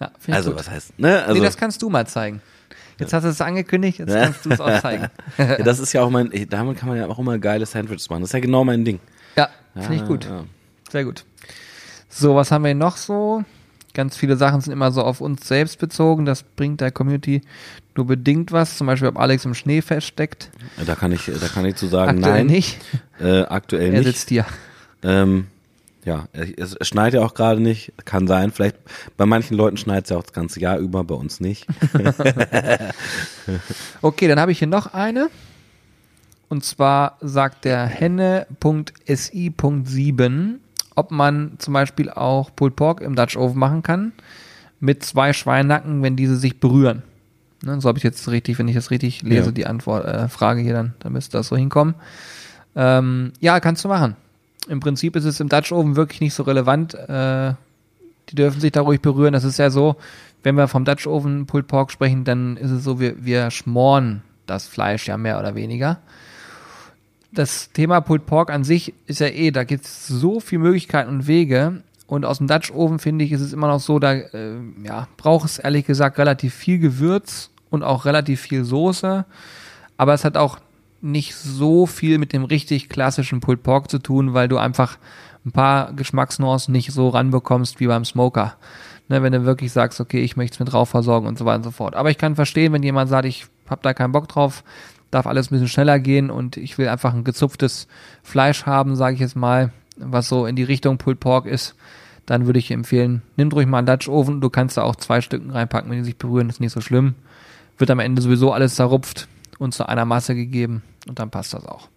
Ja, 0.00 0.06
find 0.18 0.28
ich 0.28 0.34
Also, 0.34 0.52
gut. 0.52 0.60
was 0.60 0.70
heißt, 0.70 0.98
ne? 0.98 1.22
Also, 1.22 1.34
nee, 1.38 1.44
das 1.46 1.58
kannst 1.58 1.82
du 1.82 1.90
mal 1.90 2.06
zeigen. 2.06 2.40
Jetzt 2.98 3.12
hast 3.12 3.24
du 3.24 3.28
es 3.28 3.42
angekündigt, 3.42 3.98
jetzt 3.98 4.14
kannst 4.14 4.46
du 4.46 4.50
es 4.50 4.58
auch 4.58 4.80
zeigen. 4.80 5.08
ja, 5.38 5.56
das 5.58 5.80
ist 5.80 5.92
ja 5.92 6.00
auch 6.00 6.08
mein, 6.08 6.30
damit 6.48 6.78
kann 6.78 6.88
man 6.88 6.96
ja 6.96 7.06
auch 7.06 7.18
immer 7.18 7.38
geile 7.38 7.66
Sandwiches 7.66 8.08
machen. 8.08 8.22
Das 8.22 8.30
ist 8.30 8.32
ja 8.32 8.40
genau 8.40 8.64
mein 8.64 8.86
Ding. 8.86 9.00
Ja, 9.36 9.50
finde 9.74 9.96
ich 9.96 10.00
Ja, 10.00 10.06
gut. 10.06 10.24
ja. 10.24 10.44
Sehr 10.90 11.04
gut. 11.04 11.24
So, 12.08 12.36
was 12.36 12.50
haben 12.50 12.64
wir 12.64 12.74
noch 12.74 12.96
so? 12.96 13.44
Ganz 13.94 14.16
viele 14.16 14.36
Sachen 14.36 14.60
sind 14.60 14.72
immer 14.72 14.92
so 14.92 15.02
auf 15.02 15.20
uns 15.20 15.46
selbst 15.48 15.78
bezogen. 15.78 16.24
Das 16.26 16.42
bringt 16.42 16.80
der 16.80 16.90
Community 16.90 17.42
nur 17.96 18.06
bedingt 18.06 18.52
was. 18.52 18.76
Zum 18.76 18.86
Beispiel, 18.86 19.08
ob 19.08 19.18
Alex 19.18 19.44
im 19.44 19.54
Schnee 19.54 19.82
feststeckt. 19.82 20.50
Da 20.84 20.94
kann 20.94 21.12
ich, 21.12 21.26
da 21.26 21.48
kann 21.48 21.64
ich 21.64 21.76
zu 21.76 21.86
sagen, 21.86 22.18
Aktuell 22.18 22.44
nein. 22.44 22.46
nicht. 22.48 22.78
Äh, 23.20 23.42
aktuell 23.42 23.92
Er 23.94 24.00
nicht. 24.00 24.04
sitzt 24.06 24.28
hier. 24.28 24.44
Ähm, 25.02 25.46
ja, 26.04 26.26
es 26.32 26.74
es 26.74 26.88
schneit 26.88 27.14
ja 27.14 27.22
auch 27.22 27.34
gerade 27.34 27.62
nicht. 27.62 27.92
Kann 28.04 28.26
sein. 28.26 28.50
Vielleicht 28.50 28.76
bei 29.16 29.24
manchen 29.24 29.56
Leuten 29.56 29.76
schneit 29.78 30.04
es 30.04 30.10
ja 30.10 30.18
auch 30.18 30.22
das 30.22 30.32
ganze 30.32 30.60
Jahr 30.60 30.78
über, 30.78 31.04
bei 31.04 31.14
uns 31.14 31.40
nicht. 31.40 31.66
Okay, 34.02 34.28
dann 34.28 34.38
habe 34.40 34.52
ich 34.52 34.58
hier 34.58 34.68
noch 34.68 34.92
eine. 34.94 35.28
Und 36.48 36.64
zwar 36.64 37.16
sagt 37.20 37.64
der 37.64 37.86
Henne.si.7, 37.86 40.54
ob 40.94 41.10
man 41.10 41.52
zum 41.58 41.74
Beispiel 41.74 42.10
auch 42.10 42.50
Pulled 42.54 42.76
Pork 42.76 43.00
im 43.00 43.16
Dutch 43.16 43.36
Oven 43.36 43.58
machen 43.58 43.82
kann 43.82 44.12
mit 44.80 45.04
zwei 45.04 45.32
Schweinnacken, 45.32 46.02
wenn 46.02 46.16
diese 46.16 46.36
sich 46.36 46.60
berühren. 46.60 47.02
Ne, 47.62 47.80
so 47.80 47.88
habe 47.88 47.98
ich 47.98 48.04
jetzt 48.04 48.28
richtig, 48.28 48.58
wenn 48.58 48.68
ich 48.68 48.74
das 48.74 48.90
richtig 48.90 49.22
lese, 49.22 49.46
Ja. 49.46 49.52
die 49.52 49.66
Antwort, 49.66 50.04
äh, 50.06 50.28
Frage 50.28 50.60
hier 50.60 50.74
dann, 50.74 50.94
dann 50.98 51.12
müsste 51.12 51.38
das 51.38 51.48
so 51.48 51.56
hinkommen. 51.56 51.94
Ähm, 52.76 53.32
ja, 53.40 53.60
kannst 53.60 53.84
du 53.84 53.88
machen. 53.88 54.16
Im 54.68 54.80
Prinzip 54.80 55.16
ist 55.16 55.24
es 55.24 55.40
im 55.40 55.48
Dutch 55.48 55.72
Oven 55.72 55.96
wirklich 55.96 56.20
nicht 56.20 56.34
so 56.34 56.42
relevant. 56.42 56.94
Äh, 56.94 57.54
die 58.30 58.34
dürfen 58.34 58.60
sich 58.60 58.72
da 58.72 58.80
ruhig 58.82 59.00
berühren. 59.00 59.32
Das 59.32 59.44
ist 59.44 59.58
ja 59.58 59.70
so, 59.70 59.96
wenn 60.42 60.56
wir 60.56 60.68
vom 60.68 60.84
Dutch 60.84 61.06
Oven 61.06 61.46
Pulled 61.46 61.66
Pork 61.68 61.90
sprechen, 61.90 62.24
dann 62.24 62.56
ist 62.56 62.70
es 62.70 62.84
so, 62.84 63.00
wir, 63.00 63.24
wir 63.24 63.50
schmoren 63.50 64.22
das 64.46 64.66
Fleisch 64.66 65.06
ja 65.08 65.16
mehr 65.16 65.38
oder 65.38 65.54
weniger. 65.54 65.98
Das 67.34 67.70
Thema 67.72 68.00
Pulled 68.00 68.26
Pork 68.26 68.50
an 68.50 68.64
sich 68.64 68.94
ist 69.06 69.20
ja 69.20 69.26
eh, 69.26 69.50
da 69.50 69.64
gibt 69.64 69.84
es 69.84 70.06
so 70.06 70.40
viele 70.40 70.62
Möglichkeiten 70.62 71.10
und 71.10 71.26
Wege. 71.26 71.82
Und 72.06 72.24
aus 72.24 72.38
dem 72.38 72.46
Dutch 72.46 72.70
Oven 72.70 72.98
finde 72.98 73.24
ich, 73.24 73.32
ist 73.32 73.40
es 73.40 73.52
immer 73.52 73.66
noch 73.66 73.80
so, 73.80 73.98
da 73.98 74.12
äh, 74.12 74.56
ja, 74.84 75.08
braucht 75.16 75.46
es 75.46 75.58
ehrlich 75.58 75.86
gesagt 75.86 76.18
relativ 76.18 76.54
viel 76.54 76.78
Gewürz 76.78 77.50
und 77.70 77.82
auch 77.82 78.04
relativ 78.04 78.40
viel 78.40 78.64
Soße. 78.64 79.24
Aber 79.96 80.14
es 80.14 80.24
hat 80.24 80.36
auch 80.36 80.58
nicht 81.00 81.34
so 81.34 81.86
viel 81.86 82.18
mit 82.18 82.32
dem 82.32 82.44
richtig 82.44 82.88
klassischen 82.88 83.40
Pulled 83.40 83.62
Pork 83.62 83.90
zu 83.90 83.98
tun, 83.98 84.32
weil 84.32 84.48
du 84.48 84.58
einfach 84.58 84.98
ein 85.44 85.52
paar 85.52 85.92
Geschmacksnuancen 85.92 86.72
nicht 86.72 86.92
so 86.92 87.08
ranbekommst 87.08 87.80
wie 87.80 87.86
beim 87.86 88.04
Smoker. 88.04 88.56
Ne, 89.08 89.22
wenn 89.22 89.34
du 89.34 89.44
wirklich 89.44 89.70
sagst, 89.70 90.00
okay, 90.00 90.22
ich 90.22 90.36
möchte 90.36 90.54
es 90.54 90.60
mit 90.60 90.72
drauf 90.72 90.88
versorgen 90.88 91.26
und 91.26 91.36
so 91.38 91.44
weiter 91.44 91.58
und 91.58 91.64
so 91.64 91.70
fort. 91.72 91.94
Aber 91.94 92.10
ich 92.10 92.16
kann 92.16 92.36
verstehen, 92.36 92.72
wenn 92.72 92.82
jemand 92.82 93.10
sagt, 93.10 93.26
ich 93.26 93.46
habe 93.68 93.82
da 93.82 93.92
keinen 93.92 94.12
Bock 94.12 94.28
drauf, 94.28 94.64
darf 95.14 95.26
alles 95.26 95.46
ein 95.46 95.54
bisschen 95.54 95.68
schneller 95.68 95.98
gehen 95.98 96.30
und 96.30 96.56
ich 96.56 96.76
will 96.76 96.88
einfach 96.88 97.14
ein 97.14 97.24
gezupftes 97.24 97.86
Fleisch 98.22 98.66
haben, 98.66 98.96
sage 98.96 99.14
ich 99.14 99.20
jetzt 99.20 99.36
mal, 99.36 99.72
was 99.96 100.28
so 100.28 100.46
in 100.46 100.56
die 100.56 100.64
Richtung 100.64 100.98
Pulled 100.98 101.20
Pork 101.20 101.46
ist, 101.46 101.74
dann 102.26 102.46
würde 102.46 102.58
ich 102.58 102.70
empfehlen, 102.70 103.22
nimm 103.36 103.48
ruhig 103.50 103.66
mal 103.66 103.78
einen 103.78 103.86
Dutch 103.86 104.08
Oven, 104.08 104.40
du 104.40 104.50
kannst 104.50 104.76
da 104.76 104.82
auch 104.82 104.96
zwei 104.96 105.20
Stücken 105.20 105.50
reinpacken, 105.50 105.90
wenn 105.90 105.98
die 105.98 106.04
sich 106.04 106.16
berühren, 106.16 106.48
ist 106.48 106.60
nicht 106.60 106.72
so 106.72 106.80
schlimm. 106.80 107.14
Wird 107.78 107.90
am 107.90 108.00
Ende 108.00 108.22
sowieso 108.22 108.52
alles 108.52 108.74
zerrupft 108.74 109.28
und 109.58 109.74
zu 109.74 109.88
einer 109.88 110.04
Masse 110.04 110.34
gegeben 110.34 110.82
und 111.08 111.18
dann 111.18 111.30
passt 111.30 111.54
das 111.54 111.64
auch. 111.66 111.88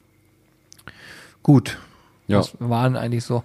Gut. 1.43 1.77
Ja. 2.27 2.38
Das 2.39 2.56
waren 2.60 2.95
eigentlich 2.95 3.23
so 3.23 3.43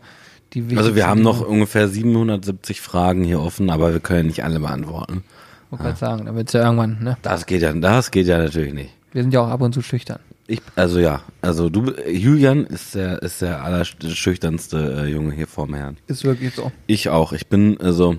die 0.55 0.77
Also 0.77 0.95
wir 0.95 1.07
haben 1.07 1.23
noch 1.23 1.41
ungefähr 1.41 1.89
770 1.89 2.81
Fragen 2.81 3.25
hier 3.25 3.41
offen, 3.41 3.71
aber 3.71 3.93
wir 3.93 4.01
können 4.01 4.27
nicht 4.27 4.45
alle 4.45 4.61
beantworten. 4.61 5.25
Wollte 5.71 5.85
gerade 5.85 5.99
sagen, 5.99 6.27
dann 6.27 6.37
wird's 6.37 6.53
ja 6.53 6.65
irgendwann, 6.65 6.99
ne? 7.03 7.17
Das 7.23 7.47
geht 7.47 7.63
ja, 7.63 7.73
das 7.73 8.11
geht 8.11 8.27
ja 8.27 8.39
natürlich 8.39 8.75
nicht. 8.75 8.91
Wir 9.13 9.23
sind 9.23 9.35
ja 9.35 9.41
auch 9.41 9.49
ab 9.49 9.61
und 9.61 9.73
zu 9.73 9.83
schüchtern. 9.83 10.21
Ich, 10.47 10.61
also 10.75 10.99
ja, 10.99 11.23
also 11.41 11.69
du, 11.69 11.93
Julian 12.09 12.67
ist 12.67 12.95
der, 12.95 13.23
ist 13.23 13.43
der 13.43 13.63
allerschüchternste 13.63 15.05
äh, 15.05 15.07
Junge 15.07 15.33
hier 15.33 15.47
vorm 15.47 15.75
Herrn. 15.75 15.97
Ist 16.09 16.25
wirklich 16.25 16.55
so. 16.55 16.73
Ich 16.87 17.09
auch. 17.09 17.33
Ich 17.33 17.47
bin, 17.47 17.81
also, 17.81 18.17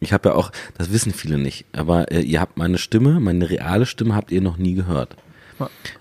ich 0.00 0.12
habe 0.12 0.30
ja 0.30 0.34
auch, 0.34 0.52
das 0.78 0.92
wissen 0.92 1.12
viele 1.12 1.38
nicht, 1.38 1.66
aber 1.72 2.10
äh, 2.10 2.20
ihr 2.20 2.40
habt 2.40 2.56
meine 2.56 2.78
Stimme, 2.78 3.20
meine 3.20 3.50
reale 3.50 3.86
Stimme 3.86 4.14
habt 4.14 4.30
ihr 4.30 4.40
noch 4.40 4.56
nie 4.56 4.74
gehört. 4.74 5.16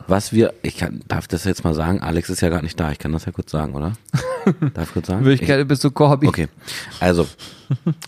Was 0.07 0.33
wir, 0.33 0.53
ich 0.61 0.77
kann, 0.77 1.01
darf 1.07 1.27
das 1.27 1.43
jetzt 1.43 1.63
mal 1.63 1.73
sagen, 1.73 2.01
Alex 2.01 2.29
ist 2.29 2.41
ja 2.41 2.49
gar 2.49 2.61
nicht 2.61 2.79
da, 2.79 2.91
ich 2.91 2.99
kann 2.99 3.11
das 3.11 3.25
ja 3.25 3.31
kurz 3.31 3.51
sagen, 3.51 3.73
oder? 3.73 3.93
Darf 4.73 4.87
ich 4.87 4.93
kurz 4.93 5.07
sagen? 5.07 5.23
Würde 5.23 5.35
ich 5.35 5.45
gerne 5.45 5.65
bis 5.65 5.79
zu 5.79 5.91
Corby. 5.91 6.27
Okay, 6.27 6.47
also, 6.99 7.27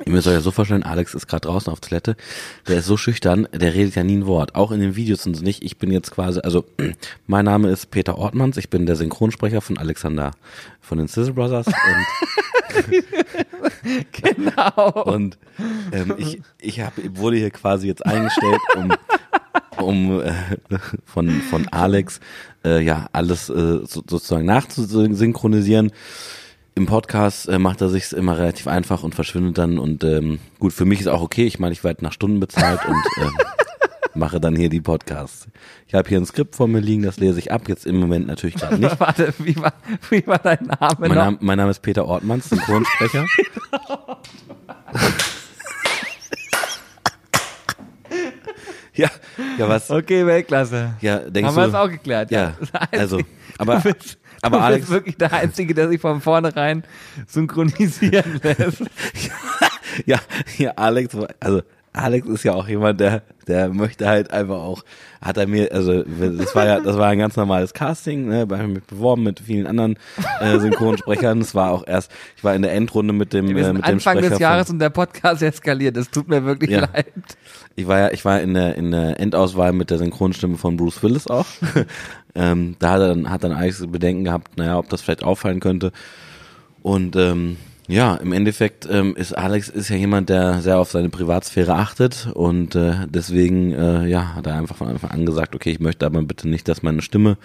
ihr 0.05 0.11
müsst 0.11 0.27
euch 0.27 0.33
ja 0.33 0.41
so 0.41 0.51
vorstellen, 0.51 0.83
Alex 0.83 1.13
ist 1.13 1.27
gerade 1.27 1.47
draußen 1.47 1.71
auf 1.71 1.79
Toilette, 1.79 2.15
der 2.67 2.79
ist 2.79 2.85
so 2.85 2.97
schüchtern, 2.97 3.47
der 3.53 3.73
redet 3.73 3.95
ja 3.95 4.03
nie 4.03 4.17
ein 4.17 4.25
Wort, 4.25 4.55
auch 4.55 4.71
in 4.71 4.79
den 4.79 4.95
Videos 4.95 5.25
und 5.25 5.35
so 5.35 5.43
nicht. 5.43 5.63
Ich 5.63 5.77
bin 5.77 5.91
jetzt 5.91 6.11
quasi, 6.11 6.39
also, 6.39 6.65
mein 7.27 7.45
Name 7.45 7.69
ist 7.69 7.91
Peter 7.91 8.17
Ortmanns, 8.17 8.57
ich 8.57 8.69
bin 8.69 8.85
der 8.85 8.95
Synchronsprecher 8.95 9.61
von 9.61 9.77
Alexander 9.77 10.31
von 10.79 10.97
den 10.97 11.07
Sizzle 11.07 11.33
Brothers 11.33 11.67
und 11.67 11.75
Genau. 14.11 14.91
und 15.03 15.37
ähm, 15.91 16.13
ich, 16.17 16.41
ich 16.59 16.79
hab, 16.81 16.93
wurde 17.15 17.37
hier 17.37 17.51
quasi 17.51 17.87
jetzt 17.87 18.05
eingestellt, 18.05 18.59
um, 18.75 18.93
um 19.77 20.21
äh, 20.21 20.31
von, 21.05 21.29
von 21.41 21.67
Alex 21.69 22.19
äh, 22.65 22.83
ja 22.83 23.07
alles 23.13 23.49
äh, 23.49 23.79
so, 23.85 24.03
sozusagen 24.07 24.45
nachzusynchronisieren. 24.45 25.91
Im 26.73 26.85
Podcast 26.85 27.49
äh, 27.49 27.59
macht 27.59 27.81
er 27.81 27.89
sich 27.89 28.13
immer 28.13 28.37
relativ 28.37 28.67
einfach 28.67 29.03
und 29.03 29.13
verschwindet 29.13 29.57
dann. 29.57 29.77
Und 29.77 30.03
ähm, 30.03 30.39
gut, 30.59 30.73
für 30.73 30.85
mich 30.85 31.01
ist 31.01 31.07
auch 31.07 31.21
okay. 31.21 31.45
Ich 31.45 31.59
meine, 31.59 31.73
ich 31.73 31.83
werde 31.83 32.03
nach 32.03 32.13
Stunden 32.13 32.39
bezahlt 32.39 32.79
und 32.85 33.03
ähm, 33.21 33.37
mache 34.13 34.39
dann 34.39 34.55
hier 34.55 34.69
die 34.69 34.79
Podcasts. 34.81 35.47
Ich 35.87 35.93
habe 35.93 36.07
hier 36.07 36.17
ein 36.17 36.25
Skript 36.25 36.55
vor 36.55 36.67
mir 36.67 36.79
liegen, 36.79 37.03
das 37.03 37.17
lese 37.17 37.39
ich 37.39 37.51
ab. 37.51 37.67
Jetzt 37.67 37.85
im 37.85 37.99
Moment 37.99 38.27
natürlich 38.27 38.55
gerade 38.55 38.77
nicht. 38.77 38.99
Warte, 38.99 39.33
wie 39.39 39.55
war, 39.57 39.73
wie 40.09 40.25
war 40.25 40.39
dein 40.39 40.65
Name 40.65 40.95
Mein 40.99 41.09
noch? 41.09 41.15
Name, 41.15 41.37
mein 41.41 41.57
Name 41.57 41.71
ist 41.71 41.81
Peter 41.81 42.05
Ortmanns, 42.05 42.49
Synchronsprecher. 42.49 43.25
ja, 49.01 49.09
ja, 49.57 49.69
was? 49.69 49.89
Okay, 49.89 50.25
Weltklasse. 50.25 50.93
Ja, 51.01 51.17
denkst 51.19 51.47
Haben 51.49 51.55
wir 51.55 51.65
du? 51.65 51.71
das 51.71 51.81
auch 51.81 51.89
geklärt, 51.89 52.31
ja. 52.31 52.53
Ja, 52.73 52.87
also, 52.91 53.19
aber, 53.57 53.75
du 53.77 53.93
bist, 53.93 54.17
aber 54.41 54.57
du 54.57 54.63
Alex, 54.63 54.81
bist 54.81 54.91
wirklich 54.91 55.17
der 55.17 55.33
Einzige, 55.33 55.73
der 55.73 55.89
sich 55.89 55.99
von 55.99 56.21
vornherein 56.21 56.83
synchronisieren 57.27 58.39
lässt. 58.43 58.83
ja, 60.05 60.19
ja, 60.57 60.71
Alex, 60.71 61.15
also 61.39 61.61
Alex 61.93 62.27
ist 62.29 62.43
ja 62.43 62.53
auch 62.53 62.67
jemand, 62.69 63.01
der, 63.01 63.21
der 63.47 63.67
möchte 63.69 64.07
halt 64.07 64.31
einfach 64.31 64.59
auch, 64.61 64.83
hat 65.21 65.35
er 65.37 65.45
mir, 65.45 65.73
also 65.73 66.03
das 66.03 66.55
war 66.55 66.65
ja, 66.65 66.79
das 66.79 66.97
war 66.97 67.07
ein 67.09 67.19
ganz 67.19 67.35
normales 67.35 67.73
Casting, 67.73 68.29
ne, 68.29 68.47
bei 68.47 68.65
mich 68.65 68.83
beworben 68.83 69.23
mit 69.23 69.41
vielen 69.41 69.67
anderen 69.67 69.97
äh, 70.39 70.57
Synchronsprechern. 70.59 71.41
Es 71.41 71.53
war 71.53 71.71
auch 71.71 71.85
erst, 71.85 72.09
ich 72.37 72.43
war 72.45 72.55
in 72.55 72.61
der 72.61 72.73
Endrunde 72.73 73.13
mit 73.13 73.33
dem, 73.33 73.49
Wir 73.49 73.57
äh, 73.57 73.63
sind 73.65 73.75
mit 73.75 73.85
dem 73.87 73.95
Anfang 73.95 74.17
Sprecher 74.17 74.29
des 74.29 74.39
Jahres 74.39 74.69
und 74.69 74.79
der 74.79 74.89
Podcast 74.89 75.41
eskaliert. 75.43 75.97
Es 75.97 76.09
tut 76.09 76.29
mir 76.29 76.45
wirklich 76.45 76.69
Ja. 76.71 76.87
leid. 76.93 77.13
Ich 77.75 77.87
war 77.87 77.99
ja, 77.99 78.11
ich 78.11 78.23
war 78.23 78.39
in 78.39 78.53
der, 78.53 78.75
in 78.75 78.91
der 78.91 79.19
Endauswahl 79.19 79.73
mit 79.73 79.89
der 79.89 79.97
Synchronstimme 79.97 80.57
von 80.57 80.77
Bruce 80.77 81.03
Willis 81.03 81.27
auch. 81.27 81.45
ähm, 82.35 82.75
da 82.79 82.91
hat 82.91 83.01
er 83.01 83.07
dann, 83.09 83.29
hat 83.29 83.43
dann 83.43 83.51
eigentlich 83.51 83.75
so 83.77 83.87
Bedenken 83.87 84.23
gehabt, 84.23 84.57
naja, 84.57 84.77
ob 84.77 84.87
das 84.89 85.01
vielleicht 85.01 85.23
auffallen 85.23 85.59
könnte. 85.59 85.91
Und 86.83 87.15
ähm, 87.17 87.57
ja, 87.91 88.15
im 88.15 88.31
Endeffekt 88.31 88.87
ähm, 88.89 89.15
ist 89.15 89.37
Alex 89.37 89.67
ist 89.69 89.89
ja 89.89 89.97
jemand, 89.97 90.29
der 90.29 90.61
sehr 90.61 90.79
auf 90.79 90.91
seine 90.91 91.09
Privatsphäre 91.09 91.75
achtet 91.75 92.29
und 92.33 92.75
äh, 92.75 93.07
deswegen 93.07 93.73
äh, 93.73 94.07
ja 94.07 94.33
hat 94.35 94.47
er 94.47 94.55
einfach 94.55 94.77
von 94.77 94.87
Anfang 94.87 95.11
an 95.11 95.25
gesagt, 95.25 95.55
okay, 95.55 95.71
ich 95.71 95.79
möchte 95.79 96.05
aber 96.05 96.21
bitte 96.23 96.47
nicht, 96.47 96.67
dass 96.67 96.83
meine 96.83 97.01
Stimme 97.01 97.37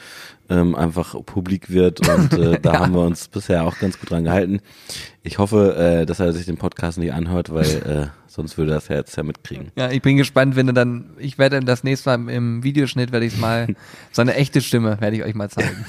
ähm, 0.48 0.74
einfach 0.74 1.16
publik 1.26 1.70
wird 1.70 2.08
und 2.08 2.32
äh, 2.34 2.58
da 2.62 2.80
haben 2.80 2.94
wir 2.94 3.00
uns 3.00 3.28
bisher 3.28 3.64
auch 3.64 3.78
ganz 3.78 3.98
gut 3.98 4.10
dran 4.10 4.24
gehalten. 4.24 4.60
Ich 5.22 5.38
hoffe, 5.38 5.74
äh, 5.76 6.06
dass 6.06 6.20
er 6.20 6.32
sich 6.32 6.46
den 6.46 6.56
Podcast 6.56 6.98
nicht 6.98 7.12
anhört, 7.12 7.52
weil 7.52 7.66
äh, 7.86 8.06
sonst 8.28 8.56
würde 8.56 8.72
er 8.72 8.76
das 8.76 8.88
ja 8.88 8.96
jetzt 8.96 9.16
ja 9.16 9.24
mitkriegen. 9.24 9.72
Ja, 9.74 9.90
ich 9.90 10.02
bin 10.02 10.16
gespannt, 10.16 10.54
wenn 10.54 10.68
du 10.68 10.72
dann, 10.72 11.10
ich 11.18 11.38
werde 11.38 11.58
das 11.60 11.82
nächste 11.82 12.10
Mal 12.10 12.14
im, 12.14 12.28
im 12.28 12.62
Videoschnitt, 12.62 13.10
werde 13.10 13.26
ich 13.26 13.34
es 13.34 13.40
mal, 13.40 13.66
seine 14.12 14.34
echte 14.34 14.60
Stimme 14.60 15.00
werde 15.00 15.16
ich 15.16 15.24
euch 15.24 15.34
mal 15.34 15.50
zeigen. 15.50 15.84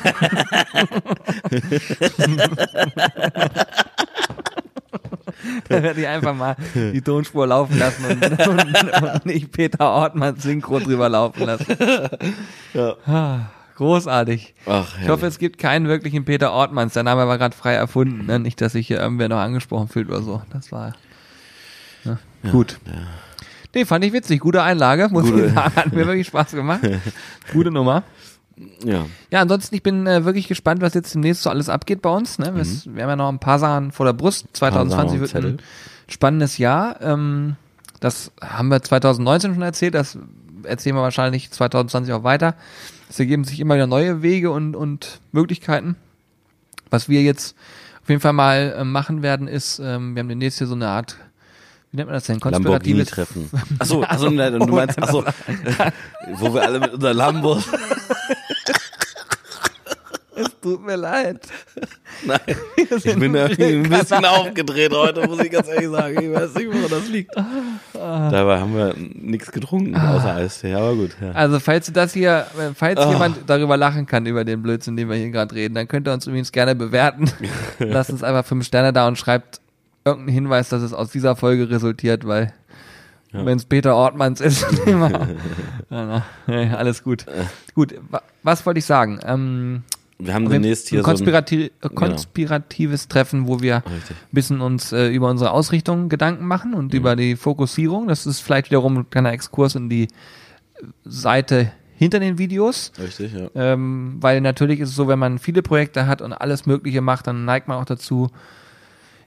Dann 5.69 5.84
werde 5.84 6.02
ich 6.02 6.08
einfach 6.08 6.34
mal 6.36 6.56
die 6.76 7.02
Tonspur 7.02 7.47
laufen 7.47 7.78
lassen 7.78 8.06
und, 8.06 8.47
und, 8.47 9.04
und 9.13 9.26
nicht 9.26 9.52
Peter 9.52 9.89
Ortmann 9.89 10.36
Synchro 10.38 10.80
drüber 10.80 11.10
laufen 11.10 11.45
lassen. 11.45 11.78
Ja. 12.73 13.50
Großartig. 13.76 14.56
Ach, 14.65 14.88
Ich 15.02 15.08
hoffe, 15.08 15.28
es 15.28 15.38
gibt 15.38 15.60
keinen 15.60 15.88
wirklichen 15.88 16.26
Peter 16.26 16.52
Ortmanns. 16.52 16.93
Der 16.93 17.04
Name 17.04 17.28
war 17.28 17.38
gerade 17.38 17.56
frei 17.56 17.73
erfunden. 17.73 18.26
Ne? 18.26 18.39
Nicht, 18.39 18.60
dass 18.60 18.71
sich 18.71 18.88
hier 18.88 19.00
irgendwer 19.00 19.30
noch 19.30 19.38
angesprochen 19.38 19.88
fühlt 19.88 20.10
oder 20.10 20.23
so. 20.23 20.41
Das 20.52 20.71
war 20.71 20.93
ne? 22.04 22.17
gut. 22.52 22.80
Nee, 23.76 23.86
fand 23.86 24.04
ich 24.04 24.13
witzig. 24.13 24.39
Gute 24.39 24.63
Einlage, 24.63 25.10
muss 25.12 25.26
Gute- 25.30 25.45
ich 25.45 25.54
sagen. 25.54 25.76
Hat 25.76 25.93
mir 25.93 26.08
wirklich 26.08 26.26
Spaß 26.26 26.52
gemacht. 26.54 26.82
Gute 27.54 27.69
Nummer. 27.69 28.02
Ja. 28.83 29.05
Ja, 29.31 29.41
ansonsten, 29.41 29.75
ich 29.75 29.83
bin 29.83 30.07
äh, 30.07 30.25
wirklich 30.25 30.47
gespannt, 30.47 30.81
was 30.81 30.93
jetzt 30.93 31.13
demnächst 31.13 31.43
so 31.43 31.49
alles 31.49 31.69
abgeht 31.69 32.01
bei 32.01 32.09
uns. 32.09 32.39
Ne? 32.39 32.55
Wir, 32.55 32.65
wir 32.95 33.03
haben 33.03 33.09
ja 33.09 33.15
noch 33.15 33.29
ein 33.29 33.39
paar 33.39 33.59
Sachen 33.59 33.91
vor 33.91 34.05
der 34.05 34.13
Brust. 34.13 34.47
2020 34.53 35.19
wird 35.19 35.35
ein 35.35 35.57
spannendes 36.07 36.57
Jahr. 36.57 37.01
Ähm, 37.01 37.55
das 37.99 38.31
haben 38.41 38.69
wir 38.69 38.81
2019 38.81 39.53
schon 39.53 39.63
erzählt. 39.63 39.93
Das 39.93 40.17
erzählen 40.63 40.95
wir 40.95 41.01
wahrscheinlich 41.01 41.51
2020 41.51 42.13
auch 42.13 42.23
weiter. 42.23 42.55
Es 43.09 43.19
ergeben 43.19 43.43
sich 43.43 43.59
immer 43.59 43.75
wieder 43.75 43.87
neue 43.87 44.21
Wege 44.21 44.51
und, 44.51 44.75
und 44.75 45.21
Möglichkeiten. 45.31 45.95
Was 46.89 47.09
wir 47.09 47.21
jetzt 47.21 47.55
auf 48.01 48.09
jeden 48.09 48.21
Fall 48.21 48.33
mal 48.33 48.75
äh, 48.77 48.83
machen 48.83 49.21
werden, 49.21 49.47
ist, 49.47 49.79
ähm, 49.79 50.15
wir 50.15 50.21
haben 50.21 50.29
demnächst 50.29 50.57
hier 50.57 50.67
so 50.67 50.75
eine 50.75 50.87
Art 50.87 51.17
wie 51.91 51.97
nennt 51.97 52.07
man 52.07 52.15
das 52.15 52.25
denn? 52.25 52.39
Lamborghini-Treffen. 52.39 53.49
Achso, 53.79 54.03
achso, 54.03 54.29
nein, 54.29 54.59
du 54.59 54.65
meinst, 54.67 55.01
achso, 55.01 55.23
wo 56.33 56.53
wir 56.53 56.61
alle 56.61 56.79
mit 56.79 56.93
unseren 56.93 57.15
Lambos. 57.15 57.63
Es 60.39 60.60
tut 60.62 60.86
mir 60.86 60.95
leid. 60.95 61.39
Nein, 62.26 62.39
ich 62.76 63.15
bin 63.15 63.34
da 63.34 63.45
ein 63.45 63.84
bisschen 63.89 64.26
aufgedreht 64.26 64.93
heute, 64.93 65.28
muss 65.28 65.39
ich 65.39 65.52
ganz 65.52 65.67
ehrlich 65.67 65.89
sagen. 65.89 66.21
Ich 66.21 66.32
weiß 66.34 66.54
nicht, 66.56 66.67
woran 66.67 66.89
das 66.89 67.08
liegt. 67.10 67.36
Dabei 67.93 68.60
haben 68.60 68.76
wir 68.76 68.93
nichts 68.97 69.52
getrunken, 69.52 69.95
außer 69.95 70.36
Eistee, 70.36 70.73
aber 70.73 70.95
gut. 70.95 71.12
Ja. 71.21 71.32
Also 71.32 71.60
falls 71.60 71.88
du 71.88 71.91
das 71.91 72.13
hier, 72.13 72.45
falls 72.76 73.00
Ah. 73.00 73.10
jemand 73.12 73.38
darüber 73.50 73.78
lachen 73.78 74.06
kann, 74.06 74.26
über 74.26 74.45
den 74.45 74.62
Blödsinn, 74.62 74.95
den 74.95 75.10
wir 75.10 75.15
hier 75.15 75.32
gerade 75.32 75.54
reden, 75.56 75.73
dann 75.76 75.88
könnt 75.88 76.08
ihr 76.08 76.13
uns 76.13 76.28
übrigens 76.28 76.52
gerne 76.52 76.76
bewerten. 76.76 77.32
Lasst 77.80 78.10
uns 78.12 78.23
einfach 78.23 78.45
fünf 78.45 78.65
Sterne 78.65 78.93
da 78.93 79.08
und 79.08 79.17
schreibt 79.17 79.62
irgendeinen 80.06 80.34
Hinweis, 80.34 80.69
dass 80.69 80.82
es 80.84 80.93
aus 80.93 81.10
dieser 81.12 81.36
Folge 81.36 81.69
resultiert, 81.69 82.26
weil 82.28 82.54
wenn 83.34 83.58
es 83.58 83.65
Peter 83.65 83.93
Ortmanns 83.95 84.39
ist, 84.41 84.65
ja, 85.89 86.23
alles 86.76 87.04
gut. 87.04 87.26
Gut, 87.76 87.93
wa 88.10 88.21
was 88.43 88.65
wollte 88.65 88.80
ich 88.80 88.86
sagen? 88.86 89.19
Ähm, 89.26 89.84
Wir 90.19 90.34
haben 90.34 90.45
ein 90.45 90.51
demnächst 90.51 90.89
hier 90.89 90.99
so 90.99 91.03
ein, 91.03 91.15
konspirati 91.15 91.71
konspiratives 91.93 93.08
Treffen, 93.08 93.47
wo 93.47 93.62
wir 93.62 93.77
Richtig. 93.86 94.15
ein 94.17 94.32
bisschen 94.32 94.62
uns 94.62 94.91
äh, 94.91 95.10
über 95.10 95.30
unsere 95.30 95.51
Ausrichtung 95.51 96.10
Gedanken 96.10 96.45
machen 96.47 96.73
und 96.73 96.93
Mhm. 96.93 96.99
über 96.99 97.15
die 97.15 97.36
Fokussierung. 97.36 98.08
Das 98.08 98.25
ist 98.25 98.39
vielleicht 98.41 98.71
wiederum 98.71 98.97
ein 98.97 99.10
kleiner 99.10 99.32
Exkurs 99.32 99.75
in 99.75 99.89
die 99.89 100.08
Seite 101.06 101.71
hinter 101.95 102.19
den 102.19 102.38
Videos. 102.38 102.91
Richtig, 102.99 103.34
ja. 103.34 103.49
Ähm, 103.56 104.17
weil 104.19 104.41
natürlich 104.41 104.80
ist 104.80 104.89
es 104.89 104.95
so, 104.95 105.08
wenn 105.08 105.19
man 105.19 105.39
viele 105.39 105.62
Projekte 105.62 106.08
hat 106.08 106.21
und 106.21 106.34
alles 106.34 106.65
Mögliche 106.65 107.01
macht, 107.01 107.27
dann 107.27 107.45
neigt 107.45 107.67
man 107.67 107.77
auch 107.77 107.86
dazu, 107.86 108.30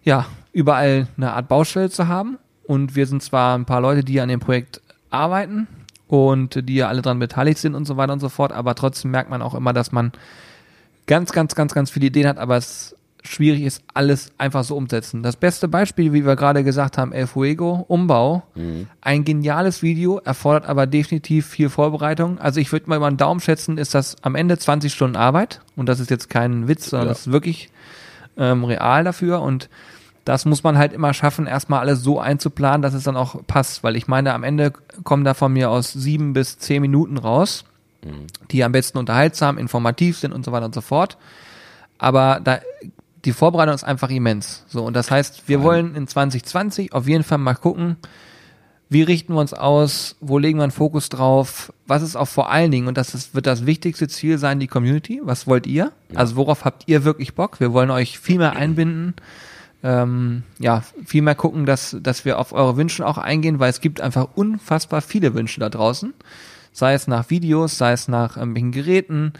ja, 0.02 0.26
überall 0.52 1.08
eine 1.16 1.32
Art 1.32 1.48
Baustelle 1.48 1.90
zu 1.90 2.08
haben. 2.08 2.38
Und 2.64 2.94
wir 2.94 3.06
sind 3.06 3.22
zwar 3.22 3.56
ein 3.58 3.64
paar 3.64 3.80
Leute, 3.80 4.04
die 4.04 4.20
an 4.20 4.28
dem 4.28 4.40
Projekt 4.40 4.80
arbeiten 5.10 5.66
und 6.06 6.68
die 6.68 6.76
ja 6.76 6.88
alle 6.88 7.02
dran 7.02 7.18
beteiligt 7.18 7.58
sind 7.58 7.74
und 7.74 7.84
so 7.86 7.96
weiter 7.96 8.12
und 8.12 8.20
so 8.20 8.28
fort, 8.28 8.52
aber 8.52 8.74
trotzdem 8.76 9.10
merkt 9.10 9.30
man 9.30 9.42
auch 9.42 9.54
immer, 9.54 9.72
dass 9.72 9.90
man 9.92 10.12
ganz, 11.10 11.32
ganz, 11.32 11.56
ganz, 11.56 11.74
ganz 11.74 11.90
viele 11.90 12.06
Ideen 12.06 12.28
hat, 12.28 12.38
aber 12.38 12.56
es 12.56 12.94
schwierig 13.22 13.62
ist, 13.64 13.82
alles 13.92 14.32
einfach 14.38 14.62
so 14.64 14.76
umzusetzen. 14.76 15.22
Das 15.24 15.34
beste 15.36 15.66
Beispiel, 15.68 16.12
wie 16.12 16.24
wir 16.24 16.36
gerade 16.36 16.62
gesagt 16.64 16.96
haben, 16.96 17.12
El 17.12 17.26
Fuego, 17.26 17.84
Umbau. 17.88 18.44
Ein 19.02 19.24
geniales 19.24 19.82
Video, 19.82 20.18
erfordert 20.24 20.66
aber 20.66 20.86
definitiv 20.86 21.46
viel 21.46 21.68
Vorbereitung. 21.68 22.38
Also 22.38 22.60
ich 22.60 22.70
würde 22.72 22.88
mal 22.88 22.96
über 22.96 23.08
einen 23.08 23.16
Daumen 23.18 23.40
schätzen, 23.40 23.76
ist 23.76 23.92
das 23.94 24.16
am 24.22 24.36
Ende 24.36 24.56
20 24.56 24.92
Stunden 24.92 25.16
Arbeit. 25.16 25.60
Und 25.76 25.88
das 25.88 25.98
ist 26.00 26.10
jetzt 26.10 26.30
kein 26.30 26.68
Witz, 26.68 26.90
sondern 26.90 27.08
Ja. 27.08 27.12
das 27.12 27.26
ist 27.26 27.32
wirklich 27.32 27.70
ähm, 28.38 28.64
real 28.64 29.04
dafür. 29.04 29.42
Und 29.42 29.68
das 30.24 30.44
muss 30.46 30.62
man 30.62 30.78
halt 30.78 30.92
immer 30.92 31.12
schaffen, 31.12 31.46
erstmal 31.46 31.80
alles 31.80 32.02
so 32.02 32.20
einzuplanen, 32.20 32.82
dass 32.82 32.94
es 32.94 33.02
dann 33.02 33.16
auch 33.16 33.44
passt. 33.46 33.82
Weil 33.82 33.96
ich 33.96 34.06
meine, 34.06 34.32
am 34.32 34.44
Ende 34.44 34.72
kommen 35.04 35.24
da 35.24 35.34
von 35.34 35.52
mir 35.52 35.70
aus 35.70 35.92
sieben 35.92 36.32
bis 36.34 36.58
zehn 36.58 36.80
Minuten 36.80 37.18
raus, 37.18 37.64
die 38.50 38.64
am 38.64 38.72
besten 38.72 38.98
unterhaltsam, 38.98 39.58
informativ 39.58 40.18
sind 40.18 40.32
und 40.32 40.44
so 40.44 40.52
weiter 40.52 40.66
und 40.66 40.74
so 40.74 40.80
fort. 40.80 41.18
Aber 41.98 42.40
da, 42.42 42.60
die 43.24 43.32
Vorbereitung 43.32 43.74
ist 43.74 43.84
einfach 43.84 44.10
immens. 44.10 44.64
So, 44.68 44.84
und 44.84 44.94
das 44.94 45.10
heißt, 45.10 45.48
wir 45.48 45.62
wollen 45.62 45.94
in 45.94 46.06
2020 46.06 46.92
auf 46.92 47.06
jeden 47.06 47.24
Fall 47.24 47.38
mal 47.38 47.54
gucken, 47.54 47.96
wie 48.88 49.02
richten 49.02 49.34
wir 49.34 49.40
uns 49.40 49.54
aus, 49.54 50.16
wo 50.20 50.38
legen 50.38 50.58
wir 50.58 50.64
einen 50.64 50.72
Fokus 50.72 51.10
drauf, 51.10 51.72
was 51.86 52.02
ist 52.02 52.16
auch 52.16 52.26
vor 52.26 52.50
allen 52.50 52.72
Dingen, 52.72 52.88
und 52.88 52.96
das 52.96 53.14
ist, 53.14 53.36
wird 53.36 53.46
das 53.46 53.64
wichtigste 53.64 54.08
Ziel 54.08 54.36
sein, 54.36 54.58
die 54.58 54.66
Community, 54.66 55.20
was 55.22 55.46
wollt 55.46 55.68
ihr? 55.68 55.92
Also 56.14 56.34
worauf 56.34 56.64
habt 56.64 56.88
ihr 56.88 57.04
wirklich 57.04 57.34
Bock? 57.36 57.60
Wir 57.60 57.72
wollen 57.72 57.92
euch 57.92 58.18
viel 58.18 58.38
mehr 58.38 58.56
einbinden, 58.56 59.14
ähm, 59.84 60.42
ja, 60.58 60.82
viel 61.06 61.22
mehr 61.22 61.36
gucken, 61.36 61.66
dass, 61.66 61.96
dass 62.02 62.24
wir 62.24 62.40
auf 62.40 62.52
eure 62.52 62.76
Wünsche 62.76 63.06
auch 63.06 63.16
eingehen, 63.16 63.60
weil 63.60 63.70
es 63.70 63.80
gibt 63.80 64.00
einfach 64.00 64.26
unfassbar 64.34 65.02
viele 65.02 65.34
Wünsche 65.34 65.60
da 65.60 65.68
draußen. 65.68 66.12
Sei 66.72 66.94
es 66.94 67.06
nach 67.06 67.30
Videos, 67.30 67.78
sei 67.78 67.92
es 67.92 68.08
nach 68.08 68.36
irgendwelchen 68.36 68.72
Geräten, 68.72 69.32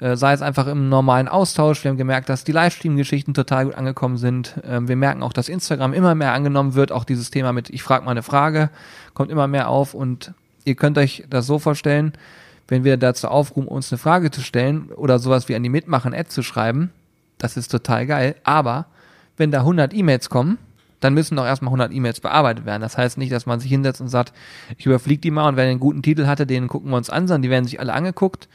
äh, 0.00 0.16
sei 0.16 0.32
es 0.32 0.42
einfach 0.42 0.66
im 0.66 0.88
normalen 0.88 1.28
Austausch. 1.28 1.82
Wir 1.84 1.90
haben 1.90 1.98
gemerkt, 1.98 2.28
dass 2.28 2.44
die 2.44 2.52
Livestream-Geschichten 2.52 3.34
total 3.34 3.66
gut 3.66 3.74
angekommen 3.74 4.16
sind. 4.16 4.60
Ähm, 4.64 4.88
wir 4.88 4.96
merken 4.96 5.22
auch, 5.22 5.32
dass 5.32 5.48
Instagram 5.48 5.92
immer 5.92 6.14
mehr 6.14 6.32
angenommen 6.32 6.74
wird. 6.74 6.92
Auch 6.92 7.04
dieses 7.04 7.30
Thema 7.30 7.52
mit 7.52 7.70
Ich 7.70 7.82
frage 7.82 8.04
mal 8.04 8.12
eine 8.12 8.22
Frage 8.22 8.70
kommt 9.14 9.30
immer 9.30 9.48
mehr 9.48 9.68
auf 9.68 9.94
und 9.94 10.32
ihr 10.64 10.76
könnt 10.76 10.98
euch 10.98 11.24
das 11.28 11.46
so 11.46 11.58
vorstellen, 11.58 12.12
wenn 12.68 12.84
wir 12.84 12.96
dazu 12.96 13.28
aufrufen, 13.28 13.66
uns 13.66 13.90
eine 13.90 13.98
Frage 13.98 14.30
zu 14.30 14.42
stellen 14.42 14.90
oder 14.94 15.18
sowas 15.18 15.48
wie 15.48 15.56
an 15.56 15.62
die 15.62 15.70
Mitmachen-Ad 15.70 16.28
zu 16.28 16.42
schreiben, 16.42 16.92
das 17.38 17.56
ist 17.56 17.68
total 17.68 18.06
geil. 18.06 18.36
Aber 18.44 18.86
wenn 19.36 19.50
da 19.50 19.60
100 19.60 19.94
E-Mails 19.94 20.28
kommen, 20.28 20.58
dann 21.00 21.14
müssen 21.14 21.36
doch 21.36 21.44
erstmal 21.44 21.68
100 21.68 21.92
E-Mails 21.92 22.20
bearbeitet 22.20 22.66
werden. 22.66 22.82
Das 22.82 22.98
heißt 22.98 23.18
nicht, 23.18 23.32
dass 23.32 23.46
man 23.46 23.60
sich 23.60 23.70
hinsetzt 23.70 24.00
und 24.00 24.08
sagt, 24.08 24.32
ich 24.76 24.86
überfliege 24.86 25.20
die 25.20 25.30
mal 25.30 25.48
und 25.48 25.56
wer 25.56 25.64
einen 25.64 25.80
guten 25.80 26.02
Titel 26.02 26.26
hatte, 26.26 26.46
den 26.46 26.68
gucken 26.68 26.90
wir 26.90 26.96
uns 26.96 27.10
an, 27.10 27.28
sondern 27.28 27.42
die 27.42 27.50
werden 27.50 27.64
sich 27.64 27.80
alle 27.80 27.92
angeguckt, 27.92 28.48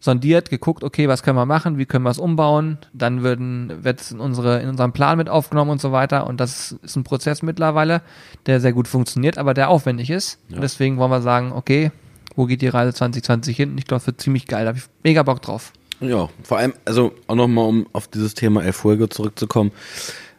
sondiert, 0.00 0.50
geguckt, 0.50 0.84
okay, 0.84 1.08
was 1.08 1.22
können 1.22 1.36
wir 1.36 1.46
machen, 1.46 1.78
wie 1.78 1.86
können 1.86 2.04
wir 2.04 2.10
es 2.10 2.18
umbauen, 2.18 2.78
dann 2.92 3.22
würden, 3.22 3.84
wird 3.84 4.00
es 4.00 4.12
in, 4.12 4.20
unsere, 4.20 4.60
in 4.60 4.68
unseren 4.68 4.92
Plan 4.92 5.18
mit 5.18 5.28
aufgenommen 5.28 5.72
und 5.72 5.80
so 5.80 5.90
weiter. 5.92 6.26
Und 6.26 6.38
das 6.40 6.72
ist 6.82 6.96
ein 6.96 7.04
Prozess 7.04 7.42
mittlerweile, 7.42 8.02
der 8.46 8.60
sehr 8.60 8.72
gut 8.72 8.86
funktioniert, 8.86 9.38
aber 9.38 9.54
der 9.54 9.70
aufwendig 9.70 10.10
ist. 10.10 10.38
Und 10.52 10.62
deswegen 10.62 10.98
wollen 10.98 11.10
wir 11.10 11.22
sagen, 11.22 11.52
okay, 11.52 11.90
wo 12.36 12.46
geht 12.46 12.62
die 12.62 12.68
Reise 12.68 12.94
2020 12.94 13.56
hin? 13.56 13.76
Ich 13.78 13.86
glaube, 13.86 14.00
es 14.00 14.06
wird 14.06 14.20
ziemlich 14.20 14.46
geil, 14.46 14.64
da 14.64 14.68
habe 14.68 14.78
ich 14.78 14.84
mega 15.02 15.22
Bock 15.24 15.42
drauf. 15.42 15.72
Ja, 16.00 16.28
vor 16.44 16.58
allem, 16.58 16.74
also 16.84 17.12
auch 17.26 17.34
nochmal, 17.34 17.66
um 17.66 17.86
auf 17.92 18.06
dieses 18.06 18.34
Thema 18.34 18.62
El 18.62 18.72
Fuego 18.72 19.08
zurückzukommen, 19.08 19.72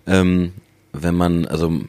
ähm, 0.07 0.53
wenn 0.93 1.15
man, 1.15 1.45
also 1.45 1.81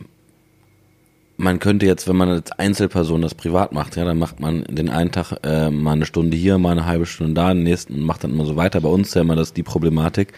man 1.41 1.59
könnte 1.59 1.87
jetzt, 1.87 2.07
wenn 2.07 2.17
man 2.17 2.29
als 2.29 2.53
Einzelperson 2.53 3.23
das 3.23 3.35
privat 3.35 3.73
macht, 3.73 3.97
ja, 3.97 4.05
dann 4.05 4.19
macht 4.19 4.41
man 4.41 4.65
den 4.69 4.91
einen 4.91 5.11
Tag 5.11 5.33
äh, 5.43 5.71
mal 5.71 5.93
eine 5.93 6.07
Stunde 6.07 6.37
hier, 6.37 6.59
mal 6.59 6.73
eine 6.73 6.87
halbe 6.87 7.07
Stunde 7.07 7.35
da, 7.35 7.53
den 7.55 7.63
nächsten 7.63 7.95
und 7.95 8.03
macht 8.03 8.25
dann 8.25 8.33
immer 8.33 8.45
so 8.45 8.57
weiter. 8.57 8.81
Bei 8.81 8.89
uns 8.89 9.09
ist 9.09 9.15
ja 9.15 9.23
immer 9.23 9.37
das 9.37 9.55
die 9.55 9.63
Problematik, 9.63 10.35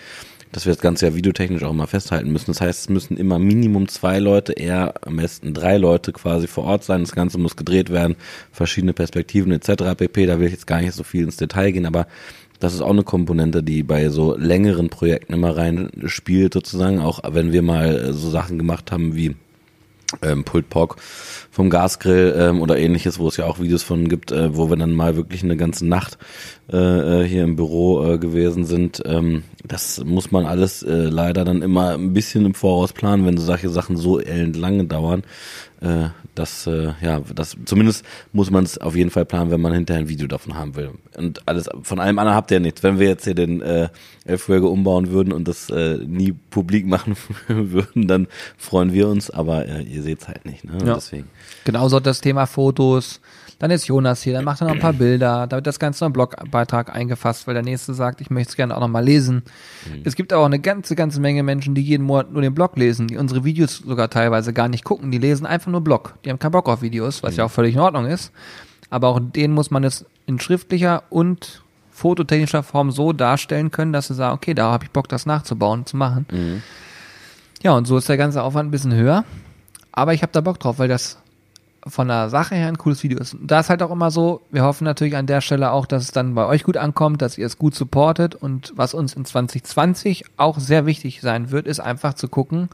dass 0.53 0.65
wir 0.65 0.73
das 0.73 0.81
Ganze 0.81 1.07
ja 1.07 1.15
videotechnisch 1.15 1.65
auch 1.65 1.73
immer 1.73 1.89
festhalten 1.89 2.31
müssen. 2.31 2.53
Das 2.53 2.61
heißt, 2.61 2.81
es 2.83 2.89
müssen 2.89 3.17
immer 3.17 3.39
Minimum 3.39 3.89
zwei 3.89 4.21
Leute, 4.21 4.53
eher 4.53 4.95
am 5.05 5.17
besten 5.17 5.55
drei 5.55 5.77
Leute 5.77 6.13
quasi 6.13 6.47
vor 6.47 6.65
Ort 6.65 6.85
sein. 6.85 7.01
Das 7.01 7.13
Ganze 7.13 7.39
muss 7.39 7.57
gedreht 7.57 7.91
werden, 7.91 8.17
verschiedene 8.53 8.93
Perspektiven 8.93 9.51
etc. 9.51 9.97
pp. 9.97 10.27
Da 10.27 10.39
will 10.39 10.47
ich 10.47 10.53
jetzt 10.53 10.67
gar 10.67 10.81
nicht 10.81 10.93
so 10.93 11.03
viel 11.03 11.25
ins 11.25 11.37
Detail 11.37 11.73
gehen, 11.73 11.87
aber 11.87 12.07
das 12.63 12.75
ist 12.75 12.81
auch 12.81 12.91
eine 12.91 13.03
Komponente, 13.03 13.65
die 13.65 13.83
bei 13.83 14.09
so 14.09 14.37
längeren 14.37 14.89
Projekten 14.89 15.33
immer 15.33 15.57
reinspielt, 15.57 16.55
sozusagen. 16.55 17.01
Auch 17.01 17.21
wenn 17.29 17.53
wir 17.53 17.61
mal 17.61 17.97
äh, 17.97 18.13
so 18.13 18.31
Sachen 18.31 18.57
gemacht 18.57 18.93
haben 18.93 19.17
wie 19.17 19.35
ähm, 20.23 20.45
Pulled 20.45 20.69
Pork 20.71 20.97
vom 21.51 21.71
Gasgrill 21.71 22.35
ähm, 22.39 22.61
oder 22.61 22.79
ähnliches, 22.79 23.19
wo 23.19 23.27
es 23.27 23.37
ja 23.37 23.47
auch 23.47 23.59
Videos 23.59 23.83
von 23.83 24.09
gibt, 24.09 24.31
äh, 24.31 24.57
wo 24.57 24.71
wir 24.71 24.77
dann 24.77 24.95
mal 24.95 25.17
wirklich 25.17 25.43
eine 25.43 25.57
ganze 25.57 25.87
Nacht 25.87 26.19
äh, 26.73 27.21
äh, 27.23 27.29
hier 27.29 27.45
im 27.45 27.57
Büro 27.57 28.03
äh, 28.05 28.19
gewesen 28.19 28.65
sind. 28.65 29.03
Ähm, 29.05 29.43
das 29.65 30.03
muss 30.05 30.31
man 30.31 30.47
alles 30.47 30.83
äh, 30.83 31.09
leider 31.09 31.45
dann 31.45 31.63
immer 31.63 31.91
ein 31.91 32.13
bisschen 32.15 32.47
im 32.47 32.55
Voraus 32.55 32.93
planen, 32.93 33.27
wenn 33.27 33.37
so 33.37 33.45
solche 33.45 33.69
Sachen 33.69 33.97
so 33.97 34.19
elendlange 34.19 34.85
dauern. 34.85 35.23
Äh, 35.81 36.09
das, 36.35 36.67
äh, 36.67 36.93
ja, 37.03 37.21
das 37.35 37.57
zumindest 37.67 38.07
muss 38.33 38.51
man 38.51 38.65
es 38.65 38.79
auf 38.79 38.97
jeden 38.97 39.11
Fall 39.11 39.27
planen, 39.27 39.51
wenn 39.51 39.61
man 39.61 39.75
hinterher 39.75 40.03
ein 40.03 40.09
Video 40.09 40.27
davon 40.27 40.55
haben 40.55 40.77
will. 40.77 40.93
Und 41.17 41.47
alles 41.47 41.69
von 41.83 42.01
allem 42.01 42.19
anderen 42.19 42.37
habt 42.37 42.51
ihr 42.51 42.57
ja 42.57 42.61
nichts. 42.61 42.83
Wenn 42.83 42.99
wir 42.99 43.09
jetzt 43.09 43.25
hier 43.25 43.35
den 43.35 43.61
äh, 43.61 43.89
Elfwege 44.25 44.69
umbauen 44.69 45.11
würden 45.11 45.33
und 45.33 45.47
das 45.47 45.69
äh, 45.69 45.99
nie 45.99 46.33
publik 46.33 46.87
machen 46.87 47.17
würden, 47.49 48.09
dann 48.09 48.29
freuen 48.57 48.95
wir 48.95 49.09
uns, 49.09 49.29
aber 49.31 49.67
äh, 49.67 49.83
ihr 49.83 50.03
seht's 50.03 50.27
halt 50.27 50.47
nicht, 50.47 50.65
ne? 50.65 50.79
Ja. 50.87 50.95
Deswegen. 50.95 51.29
Genauso 51.65 52.01
das 52.01 52.23
Thema 52.23 52.47
Fotos. 52.47 53.21
Dann 53.63 53.71
ist 53.71 53.87
Jonas 53.87 54.23
hier, 54.23 54.33
dann 54.33 54.45
macht 54.45 54.61
er 54.61 54.67
noch 54.67 54.75
ein 54.75 54.81
paar 54.81 54.93
Bilder, 55.05 55.47
da 55.47 55.55
wird 55.55 55.69
das 55.69 55.79
Ganze 55.79 56.03
noch 56.03 56.09
im 56.09 56.15
Blogbeitrag 56.15 56.93
eingefasst, 56.93 57.47
weil 57.47 57.55
der 57.55 57.63
nächste 57.63 57.95
sagt, 57.95 58.21
ich 58.21 58.29
möchte 58.29 58.51
es 58.51 58.57
gerne 58.57 58.77
auch 58.77 58.81
noch 58.81 58.89
mal 58.89 59.05
lesen. 59.05 59.45
Es 60.03 60.17
gibt 60.17 60.33
aber 60.33 60.43
auch 60.43 60.47
eine 60.47 60.59
ganze, 60.59 60.97
ganze 60.97 61.21
Menge 61.21 61.45
Menschen, 61.45 61.77
die 61.77 61.81
jeden 61.81 62.05
Monat 62.05 62.33
nur 62.33 62.43
den 62.43 62.57
Blog 62.57 62.77
lesen, 62.77 63.07
die 63.07 63.17
unsere 63.17 63.45
Videos 63.45 63.77
sogar 63.77 64.11
teilweise 64.11 64.53
gar 64.53 64.67
nicht 64.67 64.83
gucken, 64.83 65.13
die 65.13 65.19
lesen 65.19 65.47
einfach 65.47 65.71
nur 65.71 65.81
Blog. 65.81 66.15
Die 66.25 66.31
haben 66.31 66.41
keinen 66.41 66.51
Bock 66.51 66.69
auf 66.69 66.83
Videos, 66.83 67.23
was 67.23 67.37
ja 67.37 67.45
auch 67.45 67.53
völlig 67.53 67.77
in 67.77 67.81
Ordnung 67.81 68.07
ist. 68.07 68.33
Aber 68.91 69.07
auch 69.07 69.21
denen 69.21 69.55
muss 69.55 69.71
man 69.71 69.85
es 69.85 70.07
in 70.27 70.41
schriftlicher 70.41 71.05
und 71.09 71.63
fototechnischer 71.93 72.65
Form 72.65 72.91
so 72.91 73.13
darstellen 73.13 73.71
können, 73.71 73.93
dass 73.93 74.09
sie 74.09 74.15
sagen, 74.15 74.35
okay, 74.35 74.55
da 74.55 74.73
habe 74.73 74.87
ich 74.87 74.91
Bock, 74.91 75.09
das 75.09 75.25
nachzubauen, 75.25 75.87
zu 75.87 75.97
machen. 75.97 76.27
Ja, 77.63 77.75
und 77.77 77.87
so 77.87 77.97
ist 77.97 78.09
der 78.09 78.17
ganze 78.17 78.43
Aufwand 78.43 78.67
ein 78.67 78.73
bisschen 78.73 78.93
höher. 78.93 79.25
Aber 79.93 80.15
ich 80.15 80.23
habe 80.23 80.33
da 80.33 80.41
Bock 80.41 80.59
drauf, 80.59 80.81
weil 80.81 80.89
das 80.89 81.22
von 81.87 82.09
der 82.09 82.29
Sache 82.31 82.55
her 82.55 82.69
ein 82.69 82.79
cooles 82.79 83.03
Video 83.03 83.19
ist. 83.19 83.35
Und 83.35 83.51
Da 83.51 83.61
ist 83.61 83.69
halt 83.71 83.83
auch 83.83 83.91
immer 83.91 84.11
so, 84.11 84.41
wir 84.51 84.63
hoffen 84.63 84.85
natürlich 84.85 85.17
an 85.17 85.27
der 85.27 85.41
Stelle 85.41 85.73
auch, 85.73 85.87
dass 85.87 86.05
es 86.05 86.13
dann 86.13 86.35
bei 86.35 86.47
euch 86.47 86.63
gut 86.63 86.77
ankommt, 86.77 87.23
dass 87.23 87.39
ihr 87.39 87.47
es 87.47 87.59
gut 87.59 87.75
supportet. 87.75 88.35
Und 88.35 88.73
was 88.77 88.95
uns 88.95 89.15
in 89.15 89.25
2020 89.25 90.25
auch 90.37 90.59
sehr 90.59 90.87
wichtig 90.87 91.21
sein 91.21 91.51
wird, 91.51 91.67
ist 91.67 91.81
einfach 91.81 92.15
zu 92.15 92.29
gucken, 92.29 92.69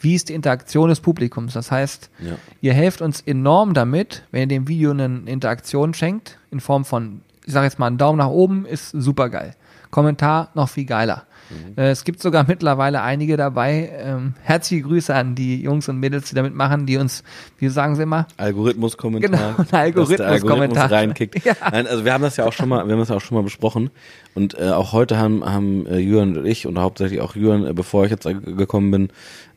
wie 0.00 0.14
ist 0.14 0.28
die 0.28 0.34
Interaktion 0.34 0.88
des 0.90 1.00
Publikums. 1.00 1.54
Das 1.54 1.70
heißt, 1.70 2.10
Ja. 2.18 2.32
ihr 2.60 2.74
helft 2.74 3.00
uns 3.00 3.20
enorm 3.22 3.72
damit, 3.74 4.24
wenn 4.30 4.42
ihr 4.42 4.46
dem 4.48 4.68
Video 4.68 4.90
eine 4.90 5.22
Interaktion 5.26 5.94
schenkt, 5.94 6.38
in 6.50 6.60
Form 6.60 6.84
von, 6.84 7.22
ich 7.46 7.52
sage 7.52 7.64
jetzt 7.66 7.78
mal, 7.78 7.86
einen 7.86 7.98
Daumen 7.98 8.18
nach 8.18 8.28
oben, 8.28 8.66
ist 8.66 8.90
super 8.90 9.30
geil. 9.30 9.54
Kommentar 9.90 10.48
noch 10.54 10.68
viel 10.68 10.84
geiler. 10.84 11.22
Mhm. 11.50 11.74
Äh, 11.76 11.90
es 11.90 12.04
gibt 12.04 12.20
sogar 12.20 12.44
mittlerweile 12.46 13.02
einige 13.02 13.36
dabei. 13.36 13.90
Ähm, 13.96 14.34
herzliche 14.42 14.82
Grüße 14.82 15.14
an 15.14 15.34
die 15.34 15.62
Jungs 15.62 15.88
und 15.88 15.98
Mädels, 15.98 16.28
die 16.28 16.34
damit 16.34 16.54
machen, 16.54 16.86
die 16.86 16.96
uns, 16.96 17.22
wie 17.58 17.68
sagen 17.68 17.96
sie 17.96 18.02
immer, 18.02 18.26
Algorithmus-Kommentar. 18.36 19.30
Genau, 19.30 19.54
ein 19.70 19.78
Algorithmus-Kommentar. 19.78 20.90
reinkickt. 20.90 21.34
Ja. 21.44 21.54
Nein, 21.70 21.86
also 21.86 22.06
wir 22.06 22.12
haben 22.14 22.22
das 22.22 22.38
ja 22.38 22.46
auch 22.46 22.54
schon 22.54 22.70
mal, 22.70 22.86
wir 22.86 22.92
haben 22.92 23.00
das 23.00 23.10
ja 23.10 23.16
auch 23.16 23.20
schon 23.20 23.36
mal 23.36 23.42
besprochen. 23.42 23.90
Und 24.34 24.58
äh, 24.58 24.70
auch 24.70 24.92
heute 24.92 25.18
haben, 25.18 25.44
haben 25.44 25.86
äh, 25.86 25.98
Jürgen 25.98 26.38
und 26.38 26.46
ich 26.46 26.66
und 26.66 26.78
hauptsächlich 26.78 27.20
auch 27.20 27.36
Jürgen, 27.36 27.66
äh, 27.66 27.74
bevor 27.74 28.04
ich 28.04 28.10
jetzt 28.10 28.24
gekommen 28.24 28.90
bin, 28.90 29.08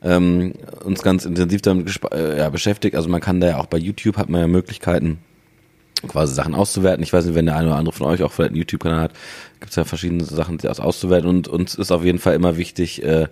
ähm, 0.01 0.53
uns 0.83 1.01
ganz 1.01 1.25
intensiv 1.25 1.61
damit 1.61 1.99
äh, 2.11 2.39
ja, 2.39 2.49
beschäftigt. 2.49 2.95
Also 2.95 3.07
man 3.09 3.21
kann 3.21 3.39
da 3.39 3.47
ja 3.47 3.57
auch 3.57 3.67
bei 3.67 3.77
YouTube 3.77 4.17
hat 4.17 4.29
man 4.29 4.41
ja 4.41 4.47
Möglichkeiten, 4.47 5.19
quasi 6.06 6.34
Sachen 6.34 6.56
auszuwerten. 6.56 7.04
Ich 7.04 7.14
weiß 7.14 7.26
nicht, 7.26 7.36
wenn 7.36 7.45
der 7.45 7.56
eine 7.56 7.68
oder 7.68 7.78
andere 7.78 7.95
von 7.95 8.08
euch 8.08 8.24
auch 8.24 8.32
vielleicht 8.32 8.52
einen 8.52 8.58
YouTube-Kanal 8.58 9.02
hat, 9.02 9.12
gibt 9.60 9.72
es 9.72 9.76
ja 9.76 9.86
verschiedene 9.86 10.24
Sachen, 10.24 10.58
die 10.58 10.68
aus 10.70 10.80
auszuwerten. 10.80 11.30
Und 11.30 11.48
uns 11.48 11.76
ist 11.76 11.91
auf 11.91 12.04
jeden 12.04 12.20
Fall 12.20 12.36
immer 12.36 12.58
wichtig, 12.58 13.04
äh, 13.04 13.28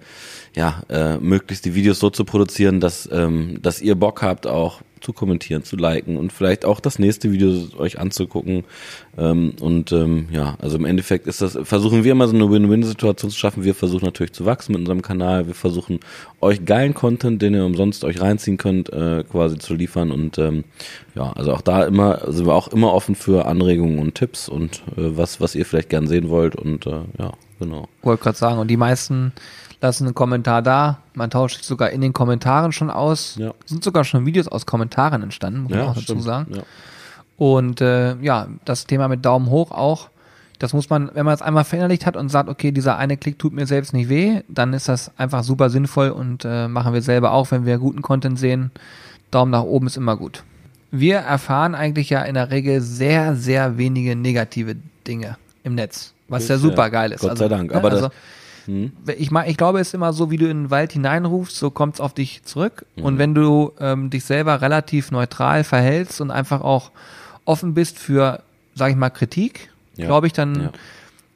ja, 0.55 0.81
äh, 0.89 1.17
möglichst 1.17 1.65
die 1.65 1.75
Videos 1.75 1.99
so 1.99 2.09
zu 2.09 2.25
produzieren, 2.25 2.79
dass, 2.79 3.07
ähm, 3.11 3.59
dass 3.61 3.81
ihr 3.81 3.95
Bock 3.95 4.21
habt, 4.21 4.47
auch 4.47 4.81
zu 5.05 5.13
kommentieren, 5.13 5.63
zu 5.63 5.75
liken 5.75 6.17
und 6.17 6.33
vielleicht 6.33 6.65
auch 6.65 6.79
das 6.79 6.97
nächste 6.97 7.31
Video 7.31 7.67
euch 7.77 7.99
anzugucken. 7.99 8.63
Ähm, 9.17 9.53
und 9.61 9.91
ähm, 9.91 10.27
ja, 10.31 10.57
also 10.59 10.77
im 10.77 10.85
Endeffekt 10.85 11.27
ist 11.27 11.41
das, 11.41 11.57
versuchen 11.63 12.03
wir 12.03 12.11
immer 12.11 12.27
so 12.27 12.35
eine 12.35 12.49
Win-Win-Situation 12.49 13.29
zu 13.29 13.37
schaffen. 13.37 13.63
Wir 13.63 13.75
versuchen 13.75 14.05
natürlich 14.05 14.33
zu 14.33 14.45
wachsen 14.45 14.71
mit 14.71 14.79
unserem 14.79 15.03
Kanal. 15.03 15.45
Wir 15.45 15.53
versuchen 15.53 15.99
euch 16.41 16.65
geilen 16.65 16.95
Content, 16.95 17.41
den 17.41 17.53
ihr 17.53 17.65
umsonst 17.65 18.03
euch 18.03 18.19
reinziehen 18.19 18.57
könnt, 18.57 18.91
äh, 18.91 19.23
quasi 19.31 19.59
zu 19.59 19.75
liefern. 19.75 20.11
Und 20.11 20.39
ähm, 20.39 20.63
ja, 21.13 21.31
also 21.33 21.53
auch 21.53 21.61
da 21.61 21.83
immer 21.85 22.21
sind 22.31 22.47
wir 22.47 22.55
auch 22.55 22.69
immer 22.69 22.91
offen 22.91 23.13
für 23.13 23.45
Anregungen 23.45 23.99
und 23.99 24.15
Tipps 24.15 24.49
und 24.49 24.81
äh, 24.97 25.15
was, 25.15 25.39
was 25.39 25.53
ihr 25.53 25.65
vielleicht 25.65 25.89
gern 25.89 26.07
sehen 26.07 26.29
wollt. 26.29 26.55
Und 26.55 26.87
äh, 26.87 27.01
ja, 27.19 27.33
genau. 27.59 27.87
Wollte 28.01 28.23
gerade 28.23 28.37
sagen. 28.37 28.59
Und 28.59 28.69
die 28.69 28.77
meisten 28.77 29.33
lassen 29.81 30.05
einen 30.05 30.15
Kommentar 30.15 30.61
da. 30.61 30.99
Man 31.13 31.29
tauscht 31.29 31.57
sich 31.57 31.65
sogar 31.65 31.89
in 31.91 32.01
den 32.01 32.13
Kommentaren 32.13 32.71
schon 32.71 32.89
aus. 32.89 33.35
Ja. 33.37 33.53
Sind 33.65 33.83
sogar 33.83 34.03
schon 34.03 34.25
Videos 34.25 34.47
aus 34.47 34.65
Kommentaren 34.65 35.21
entstanden, 35.23 35.63
muss 35.63 35.71
man 35.71 35.81
auch 35.81 35.87
dazu 35.93 36.01
stimmt. 36.01 36.23
sagen. 36.23 36.55
Ja. 36.55 36.63
Und 37.37 37.81
äh, 37.81 38.15
ja, 38.21 38.47
das 38.63 38.85
Thema 38.87 39.07
mit 39.07 39.25
Daumen 39.25 39.49
hoch 39.49 39.71
auch. 39.71 40.09
Das 40.57 40.71
muss 40.71 40.89
man, 40.89 41.11
wenn 41.13 41.25
man 41.25 41.33
es 41.33 41.41
einmal 41.41 41.65
verinnerlicht 41.65 42.05
hat 42.05 42.15
und 42.15 42.29
sagt, 42.29 42.47
okay, 42.47 42.71
dieser 42.71 42.97
eine 42.97 43.17
Klick 43.17 43.37
tut 43.37 43.51
mir 43.51 43.65
selbst 43.67 43.91
nicht 43.91 44.07
weh, 44.07 44.41
dann 44.47 44.71
ist 44.71 44.87
das 44.87 45.11
einfach 45.17 45.43
super 45.43 45.69
sinnvoll 45.69 46.09
und 46.11 46.45
äh, 46.45 46.69
machen 46.69 46.93
wir 46.93 47.01
selber 47.01 47.31
auch, 47.33 47.51
wenn 47.51 47.65
wir 47.65 47.77
guten 47.77 48.01
Content 48.01 48.39
sehen. 48.39 48.71
Daumen 49.31 49.51
nach 49.51 49.63
oben 49.63 49.87
ist 49.87 49.97
immer 49.97 50.15
gut. 50.15 50.43
Wir 50.91 51.17
erfahren 51.17 51.75
eigentlich 51.75 52.09
ja 52.09 52.21
in 52.21 52.35
der 52.35 52.51
Regel 52.51 52.79
sehr, 52.79 53.35
sehr 53.35 53.77
wenige 53.77 54.15
negative 54.15 54.77
Dinge 55.05 55.35
im 55.63 55.75
Netz, 55.75 56.13
was 56.29 56.47
ja 56.47 56.57
super 56.57 56.89
geil 56.89 57.11
ist. 57.11 57.19
Gott 57.19 57.37
sei 57.37 57.49
Dank. 57.49 57.71
ne, 57.71 57.77
Aber 57.77 57.89
das- 57.89 58.09
also, 58.67 59.19
ich, 59.19 59.31
mein, 59.31 59.49
ich 59.49 59.57
glaube, 59.57 59.79
es 59.79 59.89
ist 59.89 59.93
immer 59.93 60.13
so, 60.13 60.31
wie 60.31 60.37
du 60.37 60.45
in 60.49 60.63
den 60.63 60.71
Wald 60.71 60.93
hineinrufst, 60.93 61.55
so 61.57 61.69
kommt 61.71 61.95
es 61.95 62.01
auf 62.01 62.13
dich 62.13 62.43
zurück. 62.43 62.85
Mhm. 62.95 63.03
Und 63.03 63.17
wenn 63.17 63.35
du 63.35 63.71
ähm, 63.79 64.09
dich 64.09 64.25
selber 64.25 64.61
relativ 64.61 65.11
neutral 65.11 65.63
verhältst 65.63 66.21
und 66.21 66.31
einfach 66.31 66.61
auch 66.61 66.91
offen 67.45 67.73
bist 67.73 67.99
für, 67.99 68.41
sag 68.73 68.89
ich 68.91 68.95
mal, 68.95 69.09
Kritik, 69.09 69.69
Ja. 69.95 70.07
glaube 70.07 70.27
ich, 70.27 70.33
dann, 70.33 70.55
Ja. 70.63 70.71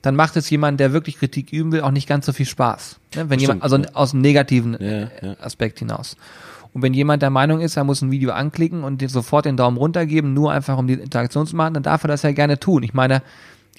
dann 0.02 0.16
macht 0.16 0.36
es 0.38 0.50
jemand, 0.50 0.80
der 0.80 0.92
wirklich 0.94 1.18
Kritik 1.20 1.52
üben 1.54 1.72
will, 1.72 1.82
auch 1.82 1.92
nicht 1.92 2.08
ganz 2.08 2.26
so 2.26 2.34
viel 2.34 2.46
Spaß. 2.46 3.00
Ne? 3.16 3.30
Wenn 3.30 3.40
jemand, 3.40 3.64
also 3.64 3.78
Stimmt, 3.78 3.96
aus 3.96 4.12
dem 4.12 4.22
negativen 4.22 4.78
Ja, 4.80 5.00
ja. 5.22 5.36
Aspekt 5.42 5.80
hinaus. 5.80 6.18
Und 6.74 6.84
wenn 6.84 6.94
jemand 6.94 7.22
der 7.24 7.32
Meinung 7.32 7.62
ist, 7.62 7.78
er 7.78 7.84
muss 7.84 8.02
ein 8.02 8.12
Video 8.12 8.32
anklicken 8.32 8.84
und 8.84 9.02
dir 9.02 9.10
sofort 9.10 9.46
den 9.46 9.58
Daumen 9.58 9.78
runter 9.78 10.06
geben, 10.06 10.34
nur 10.34 10.52
einfach 10.52 10.78
um 10.78 10.86
die 10.88 10.94
Interaktion 10.94 11.48
zu 11.48 11.56
machen, 11.56 11.74
dann 11.74 11.84
darf 11.84 12.04
er 12.04 12.08
das 12.10 12.22
ja 12.22 12.32
gerne 12.32 12.60
tun. 12.60 12.84
Ich 12.84 12.94
meine, 12.94 13.24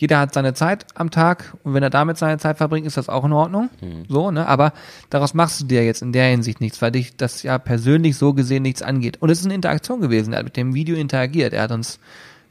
jeder 0.01 0.19
hat 0.19 0.33
seine 0.33 0.55
Zeit 0.55 0.87
am 0.95 1.11
Tag 1.11 1.55
und 1.63 1.75
wenn 1.75 1.83
er 1.83 1.91
damit 1.91 2.17
seine 2.17 2.39
Zeit 2.39 2.57
verbringt, 2.57 2.87
ist 2.87 2.97
das 2.97 3.11
auch 3.11 3.23
in 3.23 3.35
Ordnung. 3.35 3.69
So, 4.09 4.31
ne? 4.31 4.47
Aber 4.47 4.73
daraus 5.11 5.35
machst 5.35 5.61
du 5.61 5.67
dir 5.67 5.85
jetzt 5.85 6.01
in 6.01 6.15
der 6.15 6.25
Hinsicht 6.25 6.63
nichts, 6.63 6.81
weil 6.81 6.91
dich 6.91 7.17
das 7.17 7.43
ja 7.43 7.59
persönlich 7.59 8.17
so 8.17 8.33
gesehen 8.33 8.63
nichts 8.63 8.81
angeht. 8.81 9.19
Und 9.21 9.29
es 9.29 9.41
ist 9.41 9.45
eine 9.45 9.55
Interaktion 9.55 10.01
gewesen. 10.01 10.33
Er 10.33 10.39
hat 10.39 10.47
mit 10.47 10.57
dem 10.57 10.73
Video 10.73 10.97
interagiert. 10.97 11.53
Er 11.53 11.65
hat 11.65 11.71
uns 11.71 11.99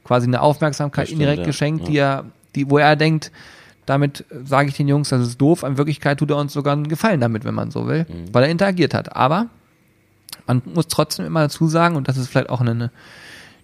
quasi 0.04 0.28
eine 0.28 0.42
Aufmerksamkeit 0.42 1.08
stimmt, 1.08 1.22
indirekt 1.22 1.40
ja. 1.40 1.46
geschenkt, 1.46 1.88
die 1.88 1.96
er, 1.96 2.26
die, 2.54 2.70
wo 2.70 2.78
er 2.78 2.94
denkt, 2.94 3.32
damit 3.84 4.24
sage 4.44 4.68
ich 4.68 4.76
den 4.76 4.86
Jungs, 4.86 5.08
das 5.08 5.20
ist 5.26 5.40
doof. 5.40 5.64
In 5.64 5.76
Wirklichkeit 5.76 6.20
tut 6.20 6.30
er 6.30 6.36
uns 6.36 6.52
sogar 6.52 6.74
einen 6.74 6.86
Gefallen 6.86 7.18
damit, 7.18 7.44
wenn 7.44 7.54
man 7.54 7.72
so 7.72 7.88
will, 7.88 8.06
weil 8.30 8.44
er 8.44 8.50
interagiert 8.50 8.94
hat. 8.94 9.16
Aber 9.16 9.46
man 10.46 10.62
muss 10.72 10.86
trotzdem 10.86 11.26
immer 11.26 11.40
dazu 11.40 11.66
sagen, 11.66 11.96
und 11.96 12.06
das 12.06 12.16
ist 12.16 12.28
vielleicht 12.28 12.48
auch 12.48 12.60
eine, 12.60 12.92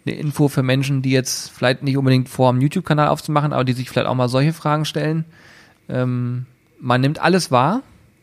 eine 0.07 0.17
Info 0.17 0.49
für 0.49 0.63
Menschen, 0.63 1.03
die 1.03 1.11
jetzt 1.11 1.51
vielleicht 1.51 1.83
nicht 1.83 1.97
unbedingt 1.97 2.29
vor, 2.29 2.51
einen 2.51 2.61
YouTube-Kanal 2.61 3.09
aufzumachen, 3.09 3.53
aber 3.53 3.65
die 3.65 3.73
sich 3.73 3.91
vielleicht 3.91 4.09
auch 4.09 4.15
mal 4.15 4.29
solche 4.29 4.53
Fragen 4.53 4.85
stellen. 4.85 5.25
Ähm, 5.89 6.47
man 6.81 7.01
nimmt 7.01 7.21
alles 7.21 7.51
wahr. 7.51 7.83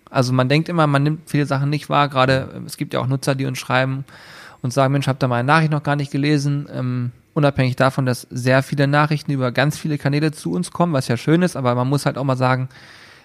Also 0.09 0.31
man 0.31 0.47
denkt 0.47 0.69
immer, 0.69 0.87
man 0.87 1.03
nimmt 1.03 1.29
viele 1.29 1.45
Sachen 1.45 1.69
nicht 1.69 1.89
wahr. 1.89 2.07
Gerade 2.07 2.49
äh, 2.55 2.65
es 2.65 2.77
gibt 2.77 2.93
ja 2.93 2.99
auch 2.99 3.07
Nutzer, 3.07 3.35
die 3.35 3.45
uns 3.45 3.57
schreiben 3.57 4.05
und 4.61 4.71
sagen, 4.71 4.93
Mensch, 4.93 5.07
habt 5.07 5.23
ihr 5.23 5.27
meine 5.27 5.45
Nachricht 5.45 5.71
noch 5.71 5.83
gar 5.83 5.95
nicht 5.95 6.11
gelesen. 6.11 6.67
Ähm, 6.71 7.11
unabhängig 7.33 7.75
davon, 7.75 8.05
dass 8.05 8.27
sehr 8.29 8.63
viele 8.63 8.87
Nachrichten 8.87 9.31
über 9.31 9.51
ganz 9.51 9.77
viele 9.77 9.97
Kanäle 9.97 10.31
zu 10.31 10.51
uns 10.53 10.71
kommen, 10.71 10.93
was 10.93 11.07
ja 11.07 11.17
schön 11.17 11.41
ist, 11.41 11.55
aber 11.55 11.75
man 11.75 11.89
muss 11.89 12.05
halt 12.05 12.17
auch 12.17 12.23
mal 12.23 12.37
sagen, 12.37 12.69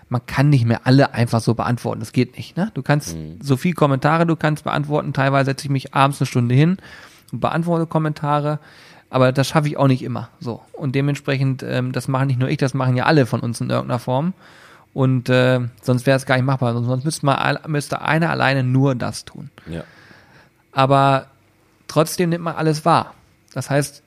man 0.09 0.25
kann 0.25 0.49
nicht 0.49 0.65
mehr 0.65 0.87
alle 0.87 1.13
einfach 1.13 1.41
so 1.41 1.53
beantworten. 1.55 2.01
Das 2.01 2.13
geht 2.13 2.39
nicht. 2.39 2.57
Ne? 2.57 2.71
Du 2.73 2.83
kannst 2.83 3.15
so 3.43 3.59
viel 3.59 3.75
Kommentare 3.75 4.27
du 4.27 4.37
kannst 4.37 4.65
beantworten. 4.65 5.13
Teilweise 5.13 5.51
setze 5.51 5.67
ich 5.67 5.71
mich 5.71 5.95
abends 5.95 6.21
eine 6.21 6.27
Stunde 6.27 6.55
hin 6.55 6.79
und 7.33 7.41
beantworte 7.41 7.87
Kommentare. 7.87 8.59
Aber 9.11 9.33
das 9.33 9.49
schaffe 9.49 9.69
ich 9.69 9.77
auch 9.77 9.87
nicht 9.87 10.03
immer. 10.03 10.29
So. 10.41 10.61
Und 10.73 10.95
dementsprechend, 10.95 11.63
ähm, 11.63 11.93
das 11.93 12.09
machen 12.09 12.27
nicht 12.27 12.39
nur 12.39 12.49
ich, 12.49 12.59
das 12.59 12.75
machen 12.75 12.97
ja 12.97 13.07
alle 13.07 13.27
von 13.27 13.41
uns 13.41 13.61
in 13.61 13.71
irgendeiner 13.71 13.99
Form. 13.99 14.35
Und 14.93 15.29
äh, 15.29 15.61
sonst 15.83 16.07
wäre 16.07 16.17
es 16.17 16.27
gar 16.27 16.37
nicht 16.37 16.45
machbar. 16.45 16.75
Sonst 16.75 17.05
müsste, 17.05 17.25
man, 17.25 17.59
müsste 17.67 18.03
einer 18.03 18.31
alleine 18.31 18.65
nur 18.65 18.95
das 18.95 19.25
tun. 19.25 19.51
Ja. 19.67 19.85
Aber 20.73 21.27
trotzdem 21.87 22.31
nimmt 22.31 22.45
man 22.45 22.57
alles 22.57 22.85
wahr. 22.85 23.15
Das 23.55 23.71
heißt, 23.71 24.03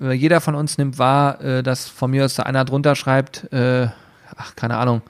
äh, 0.00 0.12
jeder 0.12 0.40
von 0.40 0.54
uns 0.54 0.78
nimmt 0.78 0.98
wahr, 0.98 1.40
äh, 1.40 1.62
dass 1.62 1.88
von 1.88 2.10
mir 2.10 2.24
aus 2.24 2.34
da 2.34 2.44
einer 2.44 2.64
drunter 2.64 2.94
schreibt, 2.94 3.52
äh, 3.52 3.88
ach, 4.36 4.54
keine 4.56 4.76
Ahnung, 4.76 5.02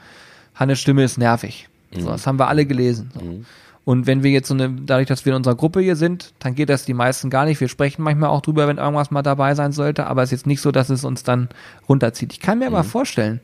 Hannes 0.54 0.80
Stimme 0.80 1.04
ist 1.04 1.18
nervig. 1.18 1.68
So, 1.96 2.08
das 2.08 2.26
haben 2.26 2.38
wir 2.38 2.48
alle 2.48 2.66
gelesen. 2.66 3.10
So. 3.14 3.44
Und 3.84 4.06
wenn 4.06 4.22
wir 4.22 4.30
jetzt 4.30 4.48
so 4.48 4.54
eine, 4.54 4.70
dadurch, 4.70 5.08
dass 5.08 5.26
wir 5.26 5.32
in 5.32 5.36
unserer 5.36 5.56
Gruppe 5.56 5.80
hier 5.80 5.96
sind, 5.96 6.32
dann 6.38 6.54
geht 6.54 6.70
das 6.70 6.86
die 6.86 6.94
meisten 6.94 7.28
gar 7.28 7.44
nicht. 7.44 7.60
Wir 7.60 7.68
sprechen 7.68 8.02
manchmal 8.02 8.30
auch 8.30 8.40
drüber, 8.40 8.66
wenn 8.66 8.78
irgendwas 8.78 9.10
mal 9.10 9.22
dabei 9.22 9.54
sein 9.54 9.72
sollte, 9.72 10.06
aber 10.06 10.22
es 10.22 10.28
ist 10.28 10.40
jetzt 10.40 10.46
nicht 10.46 10.62
so, 10.62 10.72
dass 10.72 10.88
es 10.88 11.04
uns 11.04 11.22
dann 11.22 11.50
runterzieht. 11.88 12.32
Ich 12.32 12.40
kann 12.40 12.58
mir 12.58 12.66
aber 12.66 12.82
vorstellen, 12.82 13.40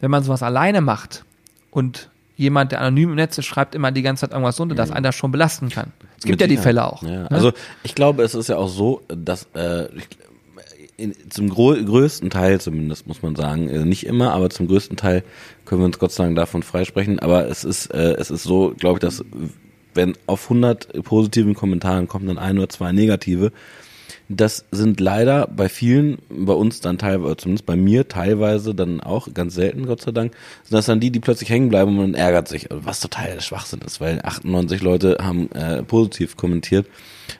wenn 0.00 0.10
man 0.10 0.24
sowas 0.24 0.42
alleine 0.42 0.80
macht 0.80 1.24
und 1.70 2.10
jemand, 2.36 2.72
der 2.72 2.80
anonym 2.80 3.10
im 3.10 3.14
Netz 3.14 3.38
ist, 3.38 3.46
schreibt 3.46 3.74
immer 3.74 3.92
die 3.92 4.02
ganze 4.02 4.22
Zeit 4.22 4.32
irgendwas 4.32 4.58
runter, 4.60 4.74
dass 4.74 4.90
einen 4.90 5.04
das 5.04 5.14
schon 5.14 5.30
belasten 5.30 5.68
kann. 5.68 5.92
Es 6.18 6.24
gibt 6.24 6.40
Mit 6.40 6.40
ja 6.40 6.46
die. 6.46 6.56
Fälle 6.56 6.84
auch. 6.84 7.02
Ja. 7.02 7.22
ne? 7.22 7.30
Also 7.30 7.52
ich 7.82 7.94
glaube, 7.94 8.22
es 8.22 8.34
ist 8.34 8.48
ja 8.48 8.56
auch 8.56 8.68
so, 8.68 9.02
dass 9.08 9.46
äh, 9.54 9.86
ich, 9.94 10.08
in, 10.98 11.14
zum 11.30 11.48
größten 11.48 12.30
Teil 12.30 12.60
zumindest 12.60 13.06
muss 13.06 13.22
man 13.22 13.36
sagen, 13.36 13.68
äh, 13.68 13.84
nicht 13.84 14.06
immer, 14.06 14.32
aber 14.32 14.50
zum 14.50 14.66
größten 14.66 14.96
Teil 14.96 15.22
können 15.64 15.80
wir 15.80 15.86
uns 15.86 15.98
Gott 15.98 16.12
sei 16.12 16.24
Dank 16.24 16.36
davon 16.36 16.62
freisprechen. 16.62 17.18
Aber 17.20 17.48
es 17.48 17.64
ist 17.64 17.86
äh, 17.86 18.14
es 18.18 18.30
ist 18.30 18.42
so, 18.42 18.74
glaube 18.76 18.96
ich, 18.96 19.00
dass 19.00 19.24
wenn 19.96 20.16
auf 20.26 20.44
100 20.44 21.02
positiven 21.02 21.54
Kommentaren 21.54 22.08
kommen 22.08 22.26
dann 22.26 22.38
ein 22.38 22.58
oder 22.58 22.68
zwei 22.68 22.92
negative, 22.92 23.52
das 24.28 24.64
sind 24.72 25.00
leider 25.00 25.46
bei 25.46 25.68
vielen, 25.68 26.18
bei 26.28 26.52
uns 26.52 26.80
dann 26.80 26.98
teilweise, 26.98 27.36
zumindest 27.36 27.66
bei 27.66 27.76
mir 27.76 28.08
teilweise 28.08 28.74
dann 28.74 29.00
auch, 29.00 29.32
ganz 29.34 29.54
selten, 29.54 29.86
Gott 29.86 30.02
sei 30.02 30.10
Dank, 30.10 30.32
sind 30.64 30.76
das 30.76 30.86
dann 30.86 31.00
die, 31.00 31.10
die 31.10 31.20
plötzlich 31.20 31.48
hängen 31.48 31.68
bleiben 31.68 31.90
und 31.90 31.96
man 31.96 32.14
ärgert 32.14 32.48
sich, 32.48 32.66
was 32.70 33.00
total 33.00 33.40
Schwachsinn 33.40 33.80
ist, 33.86 34.00
weil 34.00 34.20
98 34.22 34.82
Leute 34.82 35.18
haben 35.20 35.50
äh, 35.52 35.82
positiv 35.82 36.36
kommentiert 36.36 36.86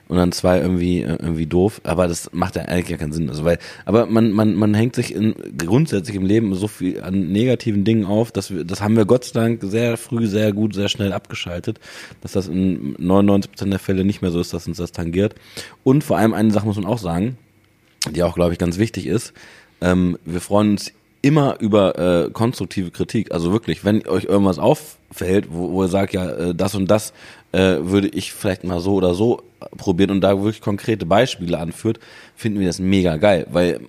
und 0.07 0.17
dann 0.17 0.31
zwei 0.31 0.59
irgendwie 0.59 1.01
äh, 1.01 1.17
irgendwie 1.19 1.45
doof, 1.45 1.81
aber 1.83 2.07
das 2.07 2.31
macht 2.33 2.55
ja 2.55 2.63
eigentlich 2.63 2.89
gar 2.89 2.97
keinen 2.97 3.13
Sinn. 3.13 3.29
Also 3.29 3.43
weil, 3.43 3.59
aber 3.85 4.05
man 4.05 4.31
man 4.31 4.55
man 4.55 4.73
hängt 4.73 4.95
sich 4.95 5.13
in, 5.13 5.35
grundsätzlich 5.57 6.15
im 6.15 6.25
Leben 6.25 6.53
so 6.55 6.67
viel 6.67 7.01
an 7.01 7.31
negativen 7.31 7.83
Dingen 7.83 8.05
auf, 8.05 8.31
dass 8.31 8.51
wir, 8.51 8.63
das 8.63 8.81
haben 8.81 8.95
wir 8.95 9.05
Gott 9.05 9.25
sei 9.25 9.39
Dank 9.39 9.61
sehr 9.63 9.97
früh, 9.97 10.27
sehr 10.27 10.53
gut, 10.53 10.73
sehr 10.73 10.89
schnell 10.89 11.13
abgeschaltet, 11.13 11.79
dass 12.21 12.31
das 12.33 12.47
in 12.47 12.95
99% 12.97 13.69
der 13.69 13.79
Fälle 13.79 14.03
nicht 14.03 14.21
mehr 14.21 14.31
so 14.31 14.39
ist, 14.39 14.53
dass 14.53 14.67
uns 14.67 14.77
das 14.77 14.91
tangiert. 14.91 15.35
Und 15.83 16.03
vor 16.03 16.17
allem 16.17 16.33
eine 16.33 16.51
Sache 16.51 16.65
muss 16.65 16.77
man 16.77 16.85
auch 16.85 16.99
sagen, 16.99 17.37
die 18.09 18.23
auch 18.23 18.35
glaube 18.35 18.53
ich 18.53 18.59
ganz 18.59 18.77
wichtig 18.77 19.07
ist. 19.07 19.33
Ähm, 19.81 20.17
wir 20.25 20.41
freuen 20.41 20.71
uns 20.71 20.91
immer 21.21 21.59
über 21.59 21.97
äh, 21.97 22.29
konstruktive 22.31 22.91
Kritik. 22.91 23.31
Also 23.31 23.51
wirklich, 23.51 23.83
wenn 23.83 24.07
euch 24.07 24.25
irgendwas 24.25 24.59
auffällt, 24.59 25.47
wo, 25.49 25.71
wo 25.71 25.83
ihr 25.83 25.89
sagt, 25.89 26.13
ja, 26.13 26.29
äh, 26.29 26.55
das 26.55 26.75
und 26.75 26.89
das 26.89 27.13
äh, 27.51 27.77
würde 27.81 28.07
ich 28.09 28.33
vielleicht 28.33 28.63
mal 28.63 28.79
so 28.79 28.95
oder 28.95 29.13
so 29.13 29.41
probieren 29.77 30.11
und 30.11 30.21
da 30.21 30.37
wirklich 30.37 30.61
konkrete 30.61 31.05
Beispiele 31.05 31.57
anführt, 31.57 31.99
finden 32.35 32.59
wir 32.59 32.67
das 32.67 32.79
mega 32.79 33.17
geil, 33.17 33.47
weil 33.51 33.81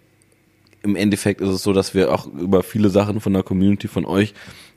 im 0.82 0.96
Endeffekt 0.96 1.40
ist 1.40 1.48
es 1.48 1.62
so, 1.62 1.72
dass 1.72 1.94
wir 1.94 2.12
auch 2.12 2.26
über 2.26 2.62
viele 2.62 2.88
Sachen 2.90 3.20
von 3.20 3.32
der 3.32 3.42
Community 3.42 3.88
von 3.88 4.04
euch 4.04 4.34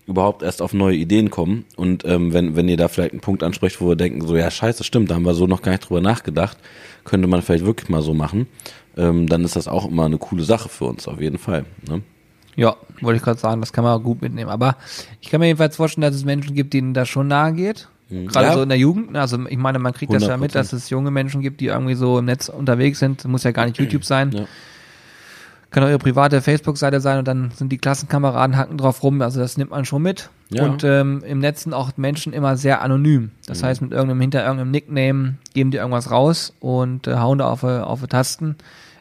überhaupt 0.08 0.44
erst 0.44 0.62
auf 0.62 0.74
neue 0.74 0.96
Ideen 0.96 1.30
kommen. 1.30 1.66
Und 1.76 2.06
ähm, 2.06 2.34
wenn, 2.34 2.56
wenn 2.56 2.68
ihr 2.68 2.78
da 2.78 2.88
vielleicht 2.88 3.12
einen 3.12 3.22
Punkt 3.22 3.44
ansprecht, 3.44 3.80
wo 3.82 3.90
wir 3.90 3.96
denken, 3.96 4.26
so 4.26 4.36
ja, 4.36 4.50
scheiße, 4.50 4.84
stimmt, 4.84 5.12
da 5.12 5.16
haben 5.16 5.24
wir 5.24 5.34
so 5.34 5.48
noch 5.48 5.62
gar 5.62 5.72
nicht 5.72 5.88
drüber 5.88 6.02
nachgedacht, 6.02 6.58
könnte 7.04 7.28
man 7.28 7.42
vielleicht 7.42 7.66
wirklich 7.66 7.90
mal 7.90 8.02
so 8.02 8.14
machen, 8.14 8.48
ähm, 8.98 9.28
dann 9.28 9.44
ist 9.44 9.56
das 9.56 9.68
auch 9.68 9.88
immer 9.88 10.06
eine 10.06 10.18
coole 10.18 10.44
Sache 10.44 10.70
für 10.70 10.86
uns, 10.86 11.08
auf 11.08 11.22
jeden 11.22 11.38
Fall. 11.38 11.66
Ne? 11.88 12.02
Ja, 12.56 12.76
wollte 13.00 13.18
ich 13.18 13.24
gerade 13.24 13.40
sagen, 13.40 13.62
das 13.62 13.72
kann 13.72 13.84
man 13.84 13.98
auch 13.98 14.04
gut 14.04 14.22
mitnehmen. 14.22 14.50
Aber 14.50 14.76
ich 15.22 15.30
kann 15.30 15.40
mir 15.40 15.48
jedenfalls 15.48 15.76
vorstellen, 15.76 16.02
dass 16.02 16.16
es 16.16 16.26
Menschen 16.26 16.56
gibt, 16.56 16.74
denen 16.74 16.94
das 16.94 17.08
schon 17.08 17.28
nahe 17.28 17.54
geht. 17.54 17.88
Gerade 18.12 18.48
Ja. 18.48 18.54
so 18.54 18.62
in 18.62 18.70
der 18.70 18.78
Jugend. 18.78 19.16
Also 19.16 19.40
ich 19.48 19.58
meine, 19.58 19.80
man 19.80 19.94
kriegt 19.94 20.14
das 20.14 20.24
ja 20.24 20.38
mit, 20.38 20.52
100%. 20.52 20.54
dass 20.54 20.74
es 20.74 20.90
junge 20.90 21.12
Menschen 21.12 21.42
gibt, 21.42 21.62
die 21.62 21.68
irgendwie 21.68 21.96
so 21.96 22.20
im 22.20 22.26
Netz 22.26 22.50
unterwegs 22.50 23.00
sind. 23.00 23.26
Muss 23.26 23.44
ja 23.44 23.52
gar 23.52 23.66
nicht 23.66 23.78
YouTube 23.80 24.04
sein. 24.06 24.32
Ja. 24.32 24.46
Kann 25.70 25.84
auch 25.86 25.88
ihre 25.88 26.00
private 26.00 26.42
Facebook-Seite 26.42 27.00
sein 27.00 27.20
und 27.20 27.28
dann 27.30 27.52
sind 27.52 27.72
die 27.72 27.78
Klassenkameraden 27.78 28.58
hacken 28.58 28.78
drauf 28.78 29.04
rum. 29.04 29.22
Also 29.22 29.40
das 29.40 29.56
nimmt 29.58 29.72
man 29.72 29.86
schon 29.86 30.02
mit. 30.02 30.30
Ja. 30.50 30.66
Und 30.66 30.84
ähm, 30.84 31.24
im 31.26 31.40
Netz 31.40 31.64
sind 31.64 31.74
auch 31.74 31.92
Menschen 31.96 32.34
immer 32.34 32.58
sehr 32.58 32.82
anonym. 32.82 33.22
Mhm. 33.22 33.32
Das 33.48 33.64
heißt, 33.64 33.82
mit 33.82 33.92
irgendeinem 33.94 34.20
hinter 34.20 34.42
irgendeinem 34.44 34.72
Nickname 34.72 35.36
geben 35.54 35.72
die 35.72 35.78
irgendwas 35.78 36.12
raus 36.12 36.54
und 36.60 37.08
äh, 37.08 37.16
hauen 37.16 37.38
da 37.38 37.50
auf, 37.50 37.64
äh, 37.64 37.80
auf 37.80 38.02
die 38.02 38.08
Tasten. 38.08 38.58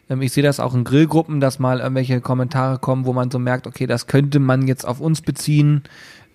Ähm, 0.09 0.23
ich 0.23 0.31
sehe 0.33 0.45
das 0.45 0.61
auch 0.61 0.73
in 0.75 0.85
Grillgruppen, 0.85 1.41
dass 1.41 1.59
mal 1.59 1.81
irgendwelche 1.81 2.21
Kommentare 2.21 2.79
kommen, 2.79 3.05
wo 3.05 3.13
man 3.13 3.33
so 3.33 3.41
merkt, 3.41 3.67
okay, 3.67 3.89
das 3.89 4.07
könnte 4.07 4.39
man 4.39 4.69
jetzt 4.69 4.87
auf 4.87 5.01
uns 5.01 5.23
beziehen. 5.23 5.83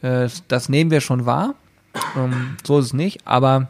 Äh, 0.01 0.27
das 0.49 0.67
nehmen 0.67 0.91
wir 0.91 0.99
schon 0.99 1.25
wahr. 1.25 1.55
Ähm, 2.15 2.57
so 2.63 2.79
ist 2.79 2.85
es 2.85 2.93
nicht, 2.93 3.25
aber 3.25 3.69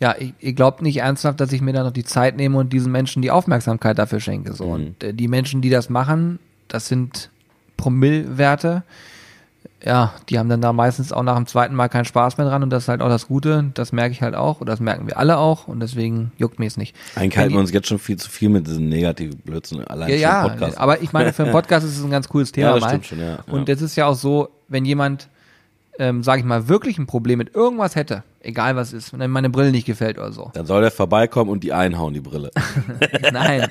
ja, 0.00 0.16
ich, 0.18 0.34
ihr 0.40 0.52
glaubt 0.52 0.82
nicht 0.82 0.96
ernsthaft, 0.96 1.40
dass 1.40 1.52
ich 1.52 1.60
mir 1.60 1.72
da 1.72 1.84
noch 1.84 1.92
die 1.92 2.04
Zeit 2.04 2.36
nehme 2.36 2.58
und 2.58 2.72
diesen 2.72 2.90
Menschen 2.90 3.22
die 3.22 3.30
Aufmerksamkeit 3.30 3.98
dafür 3.98 4.18
schenke. 4.18 4.52
So. 4.52 4.64
Und 4.64 5.02
äh, 5.04 5.14
die 5.14 5.28
Menschen, 5.28 5.62
die 5.62 5.70
das 5.70 5.90
machen, 5.90 6.40
das 6.66 6.88
sind 6.88 7.30
Promillwerte. 7.76 8.82
Ja, 9.84 10.14
die 10.28 10.38
haben 10.38 10.48
dann 10.48 10.60
da 10.60 10.72
meistens 10.72 11.12
auch 11.12 11.22
nach 11.22 11.36
dem 11.36 11.46
zweiten 11.46 11.74
Mal 11.74 11.88
keinen 11.88 12.04
Spaß 12.04 12.36
mehr 12.38 12.48
dran 12.48 12.62
und 12.62 12.70
das 12.70 12.84
ist 12.84 12.88
halt 12.88 13.00
auch 13.00 13.08
das 13.08 13.26
Gute. 13.26 13.70
Das 13.74 13.92
merke 13.92 14.12
ich 14.12 14.22
halt 14.22 14.34
auch 14.34 14.60
und 14.60 14.68
das 14.68 14.80
merken 14.80 15.06
wir 15.06 15.18
alle 15.18 15.38
auch 15.38 15.68
und 15.68 15.80
deswegen 15.80 16.32
juckt 16.36 16.58
mir 16.58 16.66
es 16.66 16.76
nicht. 16.76 16.96
Eigentlich 17.14 17.36
halten 17.38 17.54
wir 17.54 17.60
uns 17.60 17.72
jetzt 17.72 17.88
schon 17.88 17.98
viel 17.98 18.16
zu 18.16 18.30
viel 18.30 18.48
mit 18.48 18.66
diesen 18.66 18.88
negativen 18.88 19.38
Blödsinn 19.38 19.84
allein 19.84 20.08
ja, 20.10 20.16
ja, 20.16 20.48
Podcast. 20.48 20.78
aber 20.78 21.02
ich 21.02 21.12
meine, 21.12 21.32
für 21.32 21.44
einen 21.44 21.52
Podcast 21.60 21.84
ist 21.86 21.98
es 21.98 22.04
ein 22.04 22.10
ganz 22.10 22.28
cooles 22.28 22.52
Thema 22.52 22.68
Ja, 22.68 22.74
das 22.74 22.80
mal. 22.82 22.88
stimmt 22.88 23.06
schon, 23.06 23.18
ja, 23.20 23.26
ja. 23.26 23.44
Und 23.46 23.68
es 23.68 23.82
ist 23.82 23.94
ja 23.96 24.06
auch 24.06 24.14
so, 24.14 24.48
wenn 24.68 24.84
jemand, 24.84 25.28
ähm, 25.98 26.22
sage 26.22 26.40
ich 26.40 26.44
mal, 26.46 26.68
wirklich 26.68 26.98
ein 26.98 27.06
Problem 27.06 27.38
mit 27.38 27.54
irgendwas 27.54 27.96
hätte, 27.96 28.22
egal 28.40 28.76
was 28.76 28.92
ist, 28.92 29.12
wenn 29.12 29.20
ihm 29.20 29.30
meine 29.30 29.50
Brille 29.50 29.70
nicht 29.70 29.86
gefällt 29.86 30.18
oder 30.18 30.32
so. 30.32 30.50
Dann 30.54 30.66
soll 30.66 30.80
der 30.82 30.90
vorbeikommen 30.90 31.50
und 31.50 31.62
die 31.64 31.72
einhauen, 31.72 32.14
die 32.14 32.20
Brille. 32.20 32.50
Nein. 33.32 33.68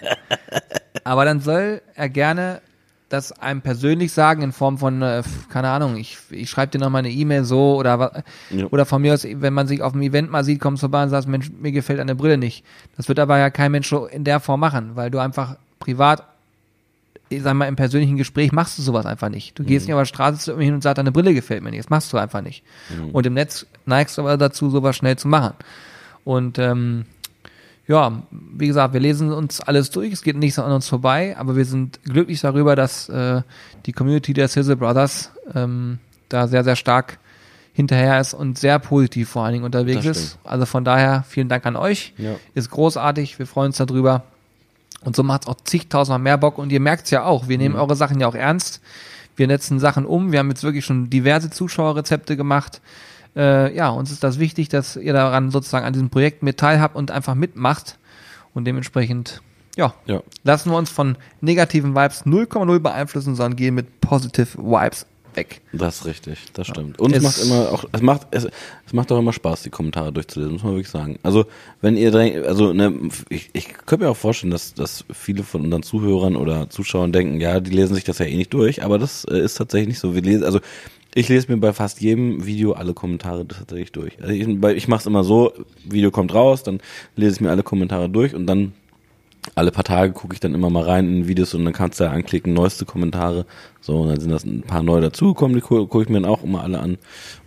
Aber 1.03 1.25
dann 1.25 1.39
soll 1.39 1.81
er 1.95 2.09
gerne 2.09 2.61
das 3.09 3.33
einem 3.33 3.61
persönlich 3.61 4.13
sagen 4.13 4.41
in 4.41 4.51
Form 4.53 4.77
von, 4.77 5.01
äh, 5.01 5.21
keine 5.49 5.67
Ahnung, 5.69 5.97
ich, 5.97 6.17
ich 6.29 6.49
schreibe 6.49 6.71
dir 6.71 6.79
noch 6.79 6.89
mal 6.89 6.99
eine 6.99 7.09
E-Mail 7.11 7.43
so 7.43 7.75
oder 7.75 8.23
Ja. 8.49 8.67
oder 8.67 8.85
von 8.85 9.01
mir 9.01 9.13
aus, 9.13 9.25
wenn 9.29 9.53
man 9.53 9.67
sich 9.67 9.81
auf 9.81 9.91
dem 9.91 10.01
Event 10.01 10.31
mal 10.31 10.45
sieht, 10.45 10.61
kommst 10.61 10.81
du 10.81 10.85
vorbei 10.85 11.03
und 11.03 11.09
sagst, 11.09 11.27
Mensch, 11.27 11.51
mir 11.51 11.73
gefällt 11.73 11.99
eine 11.99 12.15
Brille 12.15 12.37
nicht. 12.37 12.63
Das 12.95 13.09
wird 13.09 13.19
aber 13.19 13.37
ja 13.37 13.49
kein 13.49 13.73
Mensch 13.73 13.89
so 13.89 14.05
in 14.05 14.23
der 14.23 14.39
Form 14.39 14.61
machen, 14.61 14.91
weil 14.95 15.11
du 15.11 15.19
einfach 15.19 15.57
privat, 15.79 16.23
sag 17.39 17.53
mal, 17.53 17.67
im 17.67 17.75
persönlichen 17.75 18.17
Gespräch 18.17 18.51
machst 18.51 18.77
du 18.77 18.81
sowas 18.81 19.05
einfach 19.05 19.29
nicht. 19.29 19.57
Du 19.57 19.63
gehst 19.63 19.87
nicht 19.87 19.93
auf 19.93 20.01
der 20.01 20.05
Straße 20.05 20.39
zu 20.39 20.59
hin 20.59 20.73
und 20.73 20.81
sagst, 20.83 20.97
deine 20.97 21.11
Brille 21.11 21.33
gefällt 21.33 21.63
mir 21.63 21.71
nicht. 21.71 21.83
Das 21.83 21.89
machst 21.89 22.11
du 22.13 22.17
einfach 22.17 22.41
nicht. 22.41 22.63
Und 23.13 23.25
im 23.25 23.33
Netz 23.33 23.65
neigst 23.85 24.17
du 24.17 24.21
aber 24.21 24.37
dazu, 24.37 24.69
sowas 24.69 24.95
schnell 24.95 25.17
zu 25.17 25.27
machen. 25.27 25.53
Und 26.23 26.59
ähm, 26.59 27.05
ja, 27.87 28.23
wie 28.31 28.67
gesagt, 28.67 28.93
wir 28.93 29.01
lesen 29.01 29.31
uns 29.31 29.59
alles 29.59 29.89
durch, 29.89 30.13
es 30.13 30.21
geht 30.21 30.37
nichts 30.37 30.59
an 30.59 30.71
uns 30.71 30.87
vorbei, 30.87 31.35
aber 31.37 31.55
wir 31.55 31.65
sind 31.65 32.03
glücklich 32.03 32.39
darüber, 32.41 32.75
dass 32.75 33.09
äh, 33.09 33.41
die 33.85 33.91
Community 33.91 34.33
der 34.33 34.47
Sizzle 34.47 34.75
Brothers 34.75 35.31
ähm, 35.53 35.99
da 36.29 36.47
sehr, 36.47 36.63
sehr 36.63 36.75
stark 36.75 37.17
hinterher 37.73 38.19
ist 38.19 38.33
und 38.33 38.57
sehr 38.57 38.79
positiv 38.79 39.29
vor 39.29 39.43
allen 39.43 39.53
Dingen 39.53 39.65
unterwegs 39.65 40.05
ist. 40.05 40.37
Also 40.43 40.65
von 40.65 40.83
daher 40.83 41.23
vielen 41.27 41.49
Dank 41.49 41.65
an 41.65 41.75
euch. 41.75 42.13
Ja. 42.17 42.35
Ist 42.53 42.69
großartig, 42.69 43.39
wir 43.39 43.47
freuen 43.47 43.67
uns 43.67 43.77
darüber. 43.77 44.23
Und 45.03 45.15
so 45.15 45.23
macht 45.23 45.43
es 45.43 45.47
auch 45.47 45.55
zigtausendmal 45.63 46.19
mehr 46.19 46.37
Bock. 46.37 46.57
Und 46.57 46.71
ihr 46.71 46.79
merkt 46.79 47.05
es 47.05 47.11
ja 47.11 47.23
auch, 47.23 47.47
wir 47.47 47.57
Mhm. 47.57 47.63
nehmen 47.63 47.75
eure 47.75 47.95
Sachen 47.95 48.19
ja 48.19 48.27
auch 48.27 48.35
ernst. 48.35 48.81
Wir 49.35 49.47
setzen 49.47 49.79
Sachen 49.79 50.05
um. 50.05 50.31
Wir 50.31 50.39
haben 50.39 50.49
jetzt 50.49 50.63
wirklich 50.63 50.85
schon 50.85 51.09
diverse 51.09 51.49
Zuschauerrezepte 51.49 52.37
gemacht. 52.37 52.81
Äh, 53.35 53.73
ja, 53.75 53.89
uns 53.89 54.11
ist 54.11 54.23
das 54.23 54.39
wichtig, 54.39 54.69
dass 54.69 54.95
ihr 54.97 55.13
daran 55.13 55.51
sozusagen 55.51 55.85
an 55.85 55.93
diesem 55.93 56.09
Projekt 56.09 56.43
mit 56.43 56.57
teilhabt 56.57 56.95
und 56.95 57.11
einfach 57.11 57.33
mitmacht. 57.33 57.97
Und 58.53 58.65
dementsprechend, 58.65 59.41
ja, 59.77 59.93
Ja. 60.05 60.21
lassen 60.43 60.69
wir 60.69 60.77
uns 60.77 60.89
von 60.89 61.15
negativen 61.39 61.95
Vibes 61.95 62.25
0,0 62.25 62.79
beeinflussen, 62.79 63.35
sondern 63.35 63.55
gehen 63.55 63.73
mit 63.73 64.01
positive 64.01 64.57
Vibes 64.57 65.05
weg. 65.35 65.61
Das 65.73 65.97
ist 66.01 66.05
richtig, 66.05 66.39
das 66.53 66.67
stimmt. 66.67 66.99
Und 66.99 67.11
es, 67.15 67.17
Es- 67.17 67.23
macht 67.23 67.41
immer 67.43 67.71
auch, 67.71 67.85
es 67.91 68.01
macht, 68.01 68.27
es, 68.31 68.45
es 68.85 68.93
macht 68.93 69.11
auch 69.11 69.19
immer 69.19 69.33
Spaß, 69.33 69.63
die 69.63 69.69
Kommentare 69.69 70.11
durchzulesen, 70.11 70.53
muss 70.53 70.63
man 70.63 70.73
wirklich 70.73 70.89
sagen. 70.89 71.17
Also, 71.23 71.45
wenn 71.81 71.97
ihr 71.97 72.11
denkt, 72.11 72.45
also, 72.45 72.73
ne, 72.73 72.93
ich, 73.29 73.49
ich 73.53 73.69
könnte 73.85 74.05
mir 74.05 74.11
auch 74.11 74.17
vorstellen, 74.17 74.51
dass, 74.51 74.73
dass 74.73 75.05
viele 75.13 75.43
von 75.43 75.61
unseren 75.65 75.83
Zuhörern 75.83 76.35
oder 76.35 76.69
Zuschauern 76.69 77.11
denken, 77.11 77.39
ja, 77.41 77.59
die 77.59 77.71
lesen 77.71 77.95
sich 77.95 78.03
das 78.03 78.19
ja 78.19 78.25
eh 78.25 78.35
nicht 78.35 78.53
durch, 78.53 78.83
aber 78.83 78.97
das 78.99 79.25
äh, 79.25 79.39
ist 79.39 79.55
tatsächlich 79.55 79.89
nicht 79.89 79.99
so. 79.99 80.13
Wir 80.15 80.21
lesen, 80.21 80.43
also, 80.43 80.59
ich 81.13 81.27
lese 81.27 81.51
mir 81.51 81.57
bei 81.57 81.73
fast 81.73 81.99
jedem 82.01 82.45
Video 82.45 82.71
alle 82.71 82.93
Kommentare 82.93 83.45
tatsächlich 83.45 83.91
durch. 83.91 84.13
Also 84.21 84.33
ich, 84.33 84.47
ich 84.47 84.87
mache 84.87 85.01
es 85.01 85.05
immer 85.05 85.25
so, 85.25 85.51
Video 85.83 86.09
kommt 86.09 86.33
raus, 86.33 86.63
dann 86.63 86.79
lese 87.17 87.35
ich 87.35 87.41
mir 87.41 87.49
alle 87.49 87.63
Kommentare 87.63 88.07
durch 88.09 88.33
und 88.33 88.47
dann 88.47 88.71
alle 89.55 89.71
paar 89.71 89.83
Tage 89.83 90.13
gucke 90.13 90.33
ich 90.33 90.39
dann 90.39 90.53
immer 90.53 90.69
mal 90.69 90.83
rein 90.83 91.07
in 91.07 91.27
Videos 91.27 91.53
und 91.55 91.65
dann 91.65 91.73
kannst 91.73 91.99
du 91.99 92.03
ja 92.03 92.11
anklicken, 92.11 92.53
neueste 92.53 92.85
Kommentare. 92.85 93.45
So, 93.81 94.01
und 94.01 94.09
dann 94.09 94.19
sind 94.19 94.29
das 94.31 94.43
ein 94.43 94.61
paar 94.61 94.83
neue 94.83 95.01
dazugekommen, 95.01 95.55
die 95.55 95.61
gu- 95.61 95.87
gucke 95.87 96.03
ich 96.03 96.09
mir 96.09 96.21
dann 96.21 96.29
auch 96.29 96.43
immer 96.43 96.61
alle 96.61 96.79
an. 96.79 96.97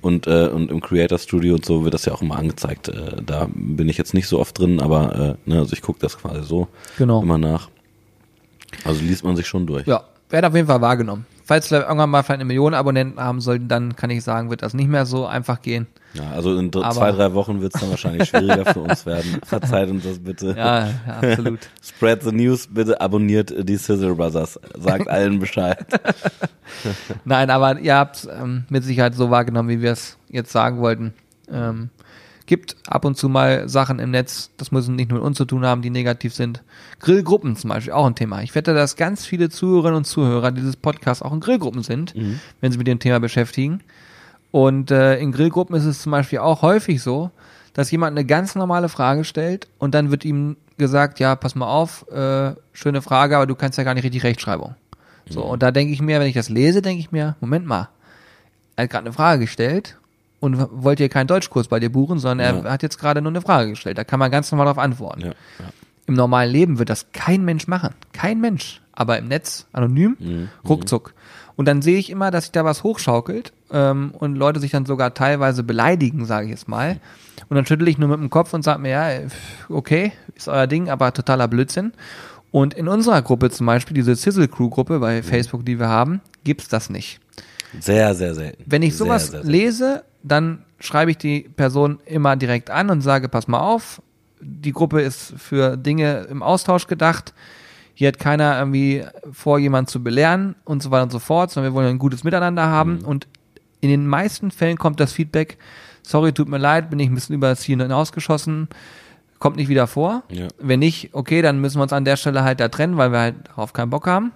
Und, 0.01 0.27
äh, 0.27 0.49
und 0.49 0.71
im 0.73 0.81
Creator 0.81 1.19
Studio 1.19 1.55
und 1.55 1.65
so 1.65 1.85
wird 1.85 1.95
das 1.95 2.05
ja 2.05 2.13
auch 2.13 2.21
immer 2.23 2.37
angezeigt. 2.37 2.89
Äh, 2.89 3.23
da 3.25 3.49
bin 3.55 3.89
ich 3.89 3.97
jetzt 3.97 4.13
nicht 4.13 4.27
so 4.27 4.41
oft 4.41 4.59
drin, 4.59 4.81
aber 4.81 5.37
äh, 5.47 5.49
ne, 5.51 5.59
also 5.61 5.73
ich 5.73 5.83
gucke 5.83 6.01
das 6.01 6.19
quasi 6.19 6.43
so 6.43 6.67
Genau. 6.99 7.23
immer 7.23 7.39
nach. 7.39 7.69
Also 8.85 9.01
liest 9.01 9.23
man 9.25 9.37
sich 9.37 9.47
schon 9.47 9.67
durch. 9.67 9.87
Ja, 9.87 10.03
werden 10.31 10.47
auf 10.47 10.55
jeden 10.57 10.67
Fall 10.67 10.81
wahrgenommen. 10.81 11.27
Falls 11.47 11.71
wir 11.71 11.83
irgendwann 11.83 12.09
mal 12.09 12.23
vielleicht 12.23 12.41
eine 12.41 12.47
Million 12.47 12.73
Abonnenten 12.73 13.21
haben 13.21 13.43
sollten, 13.43 13.69
dann 13.69 13.97
kann 13.97 14.09
ich 14.09 14.25
sagen, 14.25 14.49
wird 14.49 14.63
das 14.63 14.73
nicht 14.73 14.89
mehr 14.89 15.05
so 15.05 15.27
einfach 15.27 15.61
gehen. 15.61 15.87
Ja, 16.15 16.31
also 16.31 16.57
in 16.57 16.75
Aber- 16.75 16.91
zwei, 16.91 17.13
drei 17.13 17.35
Wochen 17.35 17.61
wird 17.61 17.75
es 17.75 17.81
dann 17.81 17.91
wahrscheinlich 17.91 18.29
schwieriger 18.29 18.73
für 18.73 18.81
uns 18.81 19.05
werden. 19.05 19.41
Verzeiht 19.45 19.91
uns 19.91 20.05
das 20.05 20.21
bitte. 20.21 20.55
Ja, 20.57 20.87
ja 20.87 20.93
absolut. 21.07 21.61
Spread 21.83 22.23
the 22.23 22.33
news, 22.33 22.67
bitte 22.67 22.99
abonniert 23.01 23.53
die 23.69 23.77
Sizzle 23.77 24.15
Brothers. 24.15 24.59
Sagt 24.79 25.09
allen 25.09 25.39
Bescheid. 25.39 25.85
Nein, 27.25 27.51
aber 27.51 27.79
ihr 27.79 27.97
habt 27.97 28.27
ähm, 28.31 28.65
mit 28.71 28.85
Sicherheit 28.85 29.15
so 29.15 29.31
wahrgenommen, 29.31 29.69
wie 29.69 29.83
wir 29.83 29.93
es 29.93 30.17
jetzt 30.29 30.51
sagen 30.51 30.79
wollten. 30.79 31.13
Ähm, 31.53 31.91
gibt 32.47 32.77
ab 32.87 33.05
und 33.05 33.17
zu 33.17 33.29
mal 33.29 33.69
Sachen 33.69 33.99
im 33.99 34.11
Netz, 34.11 34.51
das 34.57 34.71
müssen 34.71 34.97
nicht 34.97 35.11
nur 35.11 35.19
mit 35.19 35.27
uns 35.27 35.39
zu 35.39 35.45
tun 35.45 35.65
haben, 35.65 35.83
die 35.83 35.91
negativ 35.91 36.35
sind. 36.35 36.63
Grillgruppen 37.01 37.57
zum 37.57 37.71
Beispiel, 37.71 37.93
auch 37.93 38.07
ein 38.07 38.15
Thema. 38.15 38.43
Ich 38.43 38.55
wette, 38.55 38.75
dass 38.75 38.97
ganz 38.97 39.25
viele 39.25 39.49
Zuhörerinnen 39.49 39.99
und 39.99 40.05
Zuhörer 40.05 40.53
dieses 40.53 40.77
Podcasts 40.77 41.23
auch 41.23 41.33
in 41.33 41.41
Grillgruppen 41.41 41.83
sind, 41.83 42.15
wenn 42.61 42.73
sie 42.73 42.79
mit 42.79 42.87
dem 42.87 42.99
Thema 42.99 43.21
beschäftigen. 43.21 43.81
Und 44.51 44.91
äh, 44.91 45.19
in 45.19 45.33
Grillgruppen 45.33 45.75
ist 45.75 45.85
es 45.85 46.03
zum 46.03 46.13
Beispiel 46.13 46.39
auch 46.39 46.63
häufig 46.63 47.03
so, 47.03 47.31
dass 47.73 47.91
jemand 47.91 48.17
eine 48.17 48.25
ganz 48.25 48.55
normale 48.55 48.89
Frage 48.89 49.25
stellt 49.25 49.69
und 49.79 49.95
dann 49.95 50.11
wird 50.11 50.25
ihm 50.25 50.57
gesagt, 50.79 51.19
ja, 51.21 51.35
pass 51.35 51.55
mal 51.55 51.67
auf, 51.67 52.07
äh, 52.11 52.55
schöne 52.73 53.03
Frage, 53.03 53.37
aber 53.37 53.47
du 53.47 53.55
kannst 53.55 53.79
ja 53.79 53.85
gar 53.85 53.95
nicht 53.95 54.05
richtig 54.05 54.23
Rechtschreibung. 54.23 54.75
So, 55.29 55.43
und 55.43 55.63
da 55.63 55.71
denke 55.71 55.93
ich 55.93 56.03
mir, 56.03 56.21
wenn 56.21 56.27
ich 56.27 56.35
das 56.35 56.51
lese, 56.51 56.83
denke 56.83 57.01
ich 57.01 57.11
mir, 57.11 57.37
Moment 57.41 57.67
mal, 57.67 57.89
er 58.77 58.85
hat 58.85 58.91
gerade 58.91 59.07
eine 59.07 59.15
Frage 59.15 59.41
gestellt 59.41 59.97
und 60.45 60.69
wollte 60.83 61.03
hier 61.03 61.09
keinen 61.09 61.27
Deutschkurs 61.27 61.69
bei 61.69 61.81
dir 61.81 61.91
buchen, 61.91 62.19
sondern 62.19 62.41
er 62.41 62.65
Ja. 62.65 62.71
hat 62.73 62.83
jetzt 62.83 62.99
gerade 62.99 63.21
nur 63.23 63.33
eine 63.33 63.41
Frage 63.41 63.71
gestellt. 63.71 63.99
Da 63.99 64.05
kann 64.05 64.19
man 64.19 64.31
ganz 64.31 64.51
normal 64.53 64.67
darauf 64.67 64.79
antworten. 64.79 65.21
Ja, 65.23 65.27
ja. 65.29 65.35
Im 66.07 66.15
normalen 66.15 66.51
Leben 66.53 66.79
wird 66.79 66.91
das 66.91 67.07
kein 67.13 67.45
Mensch 67.45 67.67
machen. 67.67 67.95
Kein 68.13 68.41
Mensch. 68.41 68.81
Aber 68.93 69.19
im 69.19 69.27
Netz, 69.27 69.67
anonym, 69.73 70.17
Mhm. 70.21 70.49
ruckzuck. 70.69 71.15
Und 71.57 71.67
dann 71.67 71.83
sehe 71.83 71.99
ich 71.99 72.11
immer, 72.11 72.31
dass 72.31 72.45
sich 72.45 72.53
da 72.53 72.65
was 72.65 72.83
hochschaukelt 72.85 73.53
ähm, 73.71 74.13
und 74.19 74.35
Leute 74.37 74.61
sich 74.61 74.71
dann 74.73 74.87
sogar 74.87 75.15
teilweise 75.15 75.63
beleidigen, 75.63 76.27
sage 76.27 76.45
ich 76.47 76.51
jetzt 76.51 76.69
mal. 76.69 77.01
Und 77.49 77.57
dann 77.57 77.65
schüttel 77.67 77.89
ich 77.89 77.97
nur 77.99 78.09
mit 78.09 78.19
dem 78.21 78.31
Kopf 78.31 78.53
und 78.55 78.63
sage 78.63 78.81
mir, 78.81 78.91
ja, 78.91 79.09
okay, 79.69 80.13
ist 80.35 80.49
euer 80.49 80.67
Ding, 80.67 80.91
aber 80.91 81.13
totaler 81.13 81.49
Blödsinn. 81.49 81.93
Und 82.51 82.75
in 82.75 82.87
unserer 82.87 83.23
Gruppe 83.23 83.51
zum 83.51 83.67
Beispiel, 83.67 83.95
diese 83.95 84.15
Sizzle 84.15 84.47
Crew 84.49 84.69
Gruppe 84.69 85.01
bei 85.01 85.23
Facebook, 85.23 85.65
die 85.65 85.79
wir 85.79 85.89
haben, 85.89 86.21
gibt's 86.45 86.69
das 86.69 86.91
nicht. 86.91 87.19
Sehr, 87.81 88.15
sehr 88.15 88.35
selten. 88.35 88.63
Wenn 88.67 88.83
ich 88.83 88.97
sehr, 88.97 89.07
sowas 89.07 89.23
sehr 89.25 89.33
selten. 89.33 89.51
lese, 89.51 90.05
dann 90.23 90.65
schreibe 90.81 91.11
ich 91.11 91.19
die 91.19 91.41
Person 91.41 91.99
immer 92.07 92.37
direkt 92.37 92.71
an 92.71 92.91
und 92.91 93.01
sage, 93.01 93.29
pass 93.29 93.49
mal 93.49 93.61
auf, 93.61 94.03
die 94.41 94.73
Gruppe 94.73 95.01
ist 95.01 95.35
für 95.37 95.77
Dinge 95.77 96.27
im 96.31 96.43
Austausch 96.43 96.87
gedacht. 96.87 97.33
Hier 97.95 98.09
hat 98.09 98.19
keiner 98.19 98.59
irgendwie 98.59 99.05
vor, 99.33 99.59
jemanden 99.59 99.89
zu 99.89 100.03
belehren 100.03 100.57
und 100.65 100.83
so 100.83 100.91
weiter 100.91 101.05
und 101.05 101.13
so 101.13 101.21
fort, 101.21 101.51
sondern 101.51 101.73
wir 101.73 101.77
wollen 101.77 101.89
ein 101.89 101.99
gutes 101.99 102.25
Miteinander 102.25 102.67
haben. 102.67 102.99
Mhm. 102.99 103.05
Und 103.05 103.29
in 103.81 103.89
den 103.89 104.07
meisten 104.07 104.51
Fällen 104.51 104.77
kommt 104.79 105.01
das 105.01 105.13
Feedback, 105.13 105.59
sorry, 106.03 106.33
tut 106.33 106.49
mir 106.49 106.59
leid, 106.59 106.91
bin 106.91 106.99
ich 106.99 107.09
ein 107.09 107.15
bisschen 107.15 107.37
über 107.37 107.49
das 107.49 107.61
Ziel 107.61 107.81
hinausgeschossen, 107.81 108.69
kommt 109.39 109.57
nicht 109.57 109.69
wieder 109.69 109.87
vor. 109.87 110.23
Ja. 110.31 110.49
Wenn 110.59 110.81
nicht, 110.81 111.11
okay, 111.13 111.43
dann 111.43 111.61
müssen 111.61 111.79
wir 111.79 111.83
uns 111.83 111.93
an 111.93 112.05
der 112.05 112.17
Stelle 112.17 112.45
halt 112.45 112.61
da 112.61 112.69
trennen, 112.69 112.97
weil 112.97 113.13
wir 113.13 113.21
halt 113.21 113.35
darauf 113.49 113.73
keinen 113.73 113.91
Bock 113.91 114.07
haben. 114.07 114.33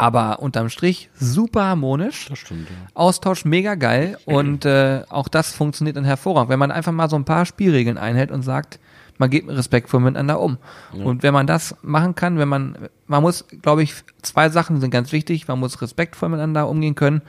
Aber 0.00 0.38
unterm 0.38 0.68
Strich 0.68 1.10
super 1.18 1.64
harmonisch. 1.64 2.26
Das 2.28 2.38
stimmt, 2.38 2.70
ja. 2.70 2.76
Austausch 2.94 3.44
mega 3.44 3.74
geil 3.74 4.16
und 4.26 4.64
äh, 4.64 5.02
auch 5.08 5.26
das 5.26 5.52
funktioniert 5.52 5.96
dann 5.96 6.04
hervorragend, 6.04 6.50
wenn 6.50 6.58
man 6.60 6.70
einfach 6.70 6.92
mal 6.92 7.10
so 7.10 7.16
ein 7.16 7.24
paar 7.24 7.44
Spielregeln 7.44 7.98
einhält 7.98 8.30
und 8.30 8.42
sagt, 8.42 8.78
man 9.18 9.28
geht 9.28 9.48
respektvoll 9.48 9.98
miteinander 9.98 10.38
um. 10.38 10.58
Und 10.92 11.24
wenn 11.24 11.34
man 11.34 11.48
das 11.48 11.74
machen 11.82 12.14
kann, 12.14 12.38
wenn 12.38 12.46
man, 12.46 12.88
man 13.08 13.22
muss, 13.22 13.44
glaube 13.62 13.82
ich, 13.82 13.94
zwei 14.22 14.48
Sachen 14.48 14.80
sind 14.80 14.90
ganz 14.92 15.10
wichtig. 15.10 15.48
Man 15.48 15.58
muss 15.58 15.82
respektvoll 15.82 16.28
miteinander 16.28 16.68
umgehen 16.68 16.94
können 16.94 17.22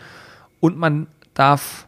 und 0.60 0.78
man 0.78 1.08
darf 1.34 1.88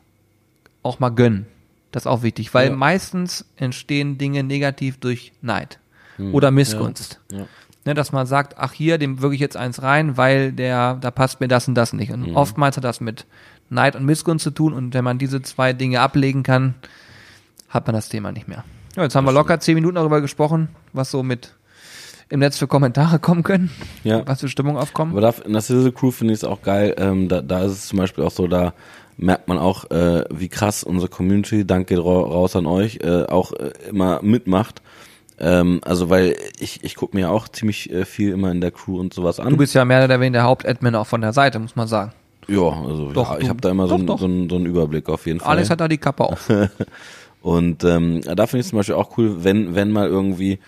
auch 0.81 0.99
mal 0.99 1.09
gönnen. 1.09 1.45
Das 1.91 2.03
ist 2.03 2.07
auch 2.07 2.23
wichtig, 2.23 2.51
weil 2.55 2.69
Ja. 2.69 2.75
meistens 2.75 3.45
entstehen 3.57 4.17
Dinge 4.17 4.41
negativ 4.43 4.97
durch 4.97 5.33
Neid 5.43 5.77
oder 6.31 6.49
Missgunst. 6.49 7.19
Hm. 7.31 7.39
Ja. 7.39 7.45
Ne, 7.83 7.95
dass 7.95 8.11
man 8.11 8.27
sagt, 8.27 8.59
ach 8.59 8.73
hier, 8.73 8.99
dem 8.99 9.21
wirke 9.21 9.33
ich 9.33 9.41
jetzt 9.41 9.57
eins 9.57 9.81
rein, 9.81 10.15
weil 10.15 10.51
der, 10.51 10.95
da 11.01 11.09
passt 11.09 11.39
mir 11.41 11.47
das 11.47 11.67
und 11.67 11.73
das 11.73 11.93
nicht. 11.93 12.15
Mhm. 12.15 12.25
Und 12.25 12.35
oftmals 12.35 12.77
hat 12.77 12.83
das 12.83 13.01
mit 13.01 13.25
Neid 13.71 13.95
und 13.95 14.05
Missgunst 14.05 14.43
zu 14.43 14.51
tun 14.51 14.73
und 14.73 14.93
wenn 14.93 15.03
man 15.03 15.17
diese 15.17 15.41
zwei 15.41 15.73
Dinge 15.73 15.99
ablegen 15.99 16.43
kann, 16.43 16.75
hat 17.69 17.87
man 17.87 17.95
das 17.95 18.07
Thema 18.09 18.31
nicht 18.31 18.47
mehr. 18.47 18.63
Ja, 18.95 19.03
jetzt 19.03 19.15
haben 19.15 19.25
wir 19.25 19.31
locker 19.31 19.59
zehn 19.59 19.75
Minuten 19.75 19.95
darüber 19.95 20.21
gesprochen, 20.21 20.69
was 20.93 21.09
so 21.09 21.23
mit 21.23 21.55
im 22.29 22.39
Netz 22.39 22.57
für 22.57 22.67
Kommentare 22.67 23.17
kommen 23.19 23.41
können, 23.43 23.71
Ja. 24.03 24.25
was 24.27 24.41
für 24.41 24.49
Stimmung 24.49 24.77
aufkommen. 24.77 25.11
Aber 25.13 25.21
da, 25.21 25.33
in 25.43 25.53
der 25.53 25.61
Sizzle 25.61 25.91
Crew 25.91 26.11
finde 26.11 26.33
ich 26.33 26.39
es 26.41 26.43
auch 26.43 26.61
geil. 26.61 26.93
Ähm, 26.97 27.29
da, 27.29 27.41
da 27.41 27.63
ist 27.63 27.71
es 27.71 27.87
zum 27.87 27.97
Beispiel 27.97 28.23
auch 28.23 28.31
so, 28.31 28.47
da 28.47 28.73
merkt 29.17 29.47
man 29.47 29.57
auch, 29.57 29.89
äh, 29.89 30.23
wie 30.29 30.49
krass 30.49 30.83
unsere 30.83 31.09
Community, 31.09 31.65
danke 31.65 31.97
ra 31.97 32.03
raus 32.03 32.55
an 32.55 32.65
euch, 32.67 32.99
äh, 33.01 33.23
auch 33.25 33.53
äh, 33.53 33.71
immer 33.89 34.21
mitmacht. 34.21 34.81
Ähm, 35.43 35.81
also 35.83 36.09
weil 36.11 36.35
ich, 36.59 36.83
ich 36.83 36.95
gucke 36.95 37.17
mir 37.17 37.31
auch 37.31 37.47
ziemlich 37.49 37.91
äh, 37.91 38.05
viel 38.05 38.31
immer 38.31 38.51
in 38.51 38.61
der 38.61 38.69
Crew 38.71 38.99
und 38.99 39.11
sowas 39.13 39.39
an. 39.39 39.49
Du 39.49 39.57
bist 39.57 39.73
ja 39.73 39.83
mehr 39.85 40.05
oder 40.05 40.19
weniger 40.19 40.33
der 40.39 40.43
Hauptadmin 40.43 40.93
auch 40.95 41.07
von 41.07 41.21
der 41.21 41.33
Seite, 41.33 41.57
muss 41.57 41.75
man 41.75 41.87
sagen. 41.87 42.11
ja, 42.47 42.61
also 42.61 43.11
Doch, 43.11 43.31
ja, 43.33 43.39
ich 43.39 43.49
habe 43.49 43.59
da 43.59 43.71
immer 43.71 43.87
so, 43.87 43.95
doch, 43.95 43.97
einen- 43.99 44.07
doch. 44.07 44.19
so, 44.19 44.25
einen- 44.25 44.49
so 44.49 44.55
einen 44.57 44.65
Überblick 44.67 45.09
auf 45.09 45.25
jeden 45.25 45.39
Fall. 45.39 45.49
Alex 45.53 45.69
hat 45.71 45.79
da 45.81 45.87
die 45.87 45.97
Kappe 45.97 46.23
auf. 46.25 46.47
Und 47.41 47.83
ähm, 47.83 48.21
da 48.21 48.45
finde 48.45 48.61
ich 48.61 48.67
zum 48.69 48.77
Beispiel 48.77 48.93
auch 48.95 49.17
cool, 49.17 49.43
wenn, 49.43 49.73
wenn 49.73 49.89
mal 49.91 50.07
irgendwie, 50.07 50.59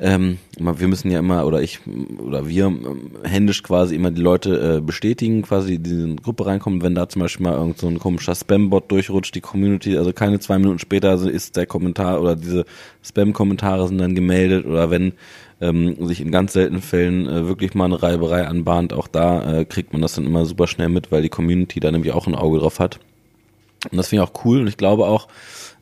ähm, 0.00 0.38
wir 0.58 0.88
müssen 0.88 1.10
ja 1.10 1.20
immer, 1.20 1.46
oder 1.46 1.62
ich, 1.62 1.78
oder 2.18 2.48
wir 2.48 2.64
ähm, 2.64 3.12
händisch 3.22 3.62
quasi 3.62 3.94
immer 3.94 4.10
die 4.10 4.22
Leute 4.22 4.78
äh, 4.78 4.80
bestätigen, 4.80 5.42
quasi 5.42 5.78
die 5.78 5.90
in 5.90 6.16
die 6.16 6.22
Gruppe 6.22 6.46
reinkommen, 6.46 6.82
wenn 6.82 6.96
da 6.96 7.08
zum 7.08 7.22
Beispiel 7.22 7.46
mal 7.46 7.54
irgend 7.54 7.78
so 7.78 7.86
ein 7.86 8.00
komischer 8.00 8.34
Spam-Bot 8.34 8.90
durchrutscht, 8.90 9.36
die 9.36 9.40
Community, 9.40 9.96
also 9.96 10.12
keine 10.12 10.40
zwei 10.40 10.58
Minuten 10.58 10.80
später 10.80 11.14
ist 11.14 11.56
der 11.56 11.66
Kommentar 11.66 12.20
oder 12.20 12.34
diese 12.34 12.64
Spam-Kommentare 13.04 13.86
sind 13.86 13.98
dann 13.98 14.16
gemeldet 14.16 14.66
oder 14.66 14.90
wenn 14.90 15.12
ähm, 15.60 16.04
sich 16.06 16.20
in 16.20 16.32
ganz 16.32 16.54
seltenen 16.54 16.82
Fällen 16.82 17.28
äh, 17.28 17.46
wirklich 17.46 17.74
mal 17.74 17.84
eine 17.84 18.02
Reiberei 18.02 18.48
anbahnt, 18.48 18.92
auch 18.92 19.06
da 19.06 19.60
äh, 19.60 19.64
kriegt 19.64 19.92
man 19.92 20.02
das 20.02 20.14
dann 20.14 20.26
immer 20.26 20.44
super 20.44 20.66
schnell 20.66 20.88
mit, 20.88 21.12
weil 21.12 21.22
die 21.22 21.28
Community 21.28 21.78
da 21.78 21.92
nämlich 21.92 22.12
auch 22.12 22.26
ein 22.26 22.34
Auge 22.34 22.58
drauf 22.58 22.80
hat. 22.80 22.98
Und 23.90 23.96
das 23.96 24.08
finde 24.08 24.24
ich 24.24 24.28
auch 24.28 24.44
cool 24.44 24.60
und 24.60 24.66
ich 24.66 24.76
glaube 24.76 25.06
auch, 25.06 25.28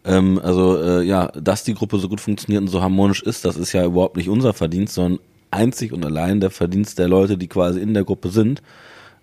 ähm, 0.05 0.40
also 0.42 0.76
äh, 0.82 1.03
ja, 1.03 1.28
dass 1.28 1.64
die 1.64 1.74
Gruppe 1.74 1.98
so 1.98 2.09
gut 2.09 2.20
funktioniert 2.20 2.62
und 2.62 2.68
so 2.68 2.82
harmonisch 2.82 3.22
ist, 3.22 3.44
das 3.44 3.57
ist 3.57 3.72
ja 3.72 3.84
überhaupt 3.84 4.16
nicht 4.16 4.28
unser 4.28 4.53
Verdienst, 4.53 4.94
sondern 4.94 5.20
einzig 5.50 5.92
und 5.92 6.05
allein 6.05 6.40
der 6.40 6.50
Verdienst 6.50 6.98
der 6.98 7.09
Leute, 7.09 7.38
die 7.38 7.48
quasi 7.48 7.80
in 7.80 7.94
der 7.94 8.05
Gruppe 8.05 8.30
sind, 8.30 8.62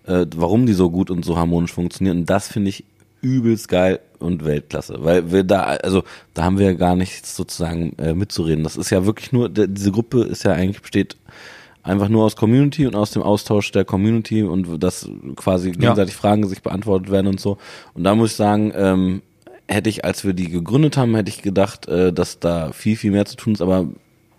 äh, 0.06 0.26
warum 0.36 0.66
die 0.66 0.72
so 0.72 0.90
gut 0.90 1.10
und 1.10 1.24
so 1.24 1.36
harmonisch 1.36 1.72
funktionieren. 1.72 2.20
Und 2.20 2.30
das 2.30 2.48
finde 2.48 2.70
ich 2.70 2.84
übelst 3.20 3.68
geil 3.68 4.00
und 4.18 4.44
Weltklasse, 4.44 4.96
weil 5.00 5.30
wir 5.30 5.44
da, 5.44 5.64
also 5.64 6.04
da 6.32 6.44
haben 6.44 6.58
wir 6.58 6.66
ja 6.66 6.72
gar 6.72 6.96
nichts 6.96 7.36
sozusagen 7.36 7.92
äh, 7.98 8.14
mitzureden. 8.14 8.64
Das 8.64 8.76
ist 8.76 8.90
ja 8.90 9.04
wirklich 9.04 9.32
nur, 9.32 9.48
der, 9.48 9.66
diese 9.66 9.92
Gruppe 9.92 10.22
ist 10.22 10.44
ja 10.44 10.52
eigentlich 10.52 10.80
besteht 10.80 11.16
einfach 11.82 12.08
nur 12.08 12.24
aus 12.24 12.36
Community 12.36 12.86
und 12.86 12.94
aus 12.94 13.10
dem 13.10 13.22
Austausch 13.22 13.72
der 13.72 13.84
Community 13.84 14.42
und 14.42 14.82
dass 14.82 15.08
quasi 15.36 15.72
gegenseitig 15.72 16.14
Fragen 16.14 16.46
sich 16.46 16.62
beantwortet 16.62 17.10
werden 17.10 17.26
und 17.26 17.40
so. 17.40 17.58
Und 17.94 18.04
da 18.04 18.14
muss 18.14 18.30
ich 18.30 18.36
sagen, 18.36 18.72
ähm, 18.74 19.22
hätte 19.70 19.88
ich, 19.88 20.04
als 20.04 20.24
wir 20.24 20.32
die 20.32 20.50
gegründet 20.50 20.96
haben, 20.96 21.14
hätte 21.14 21.30
ich 21.30 21.42
gedacht, 21.42 21.88
äh, 21.88 22.12
dass 22.12 22.40
da 22.40 22.72
viel, 22.72 22.96
viel 22.96 23.12
mehr 23.12 23.24
zu 23.24 23.36
tun 23.36 23.52
ist, 23.52 23.62
aber 23.62 23.86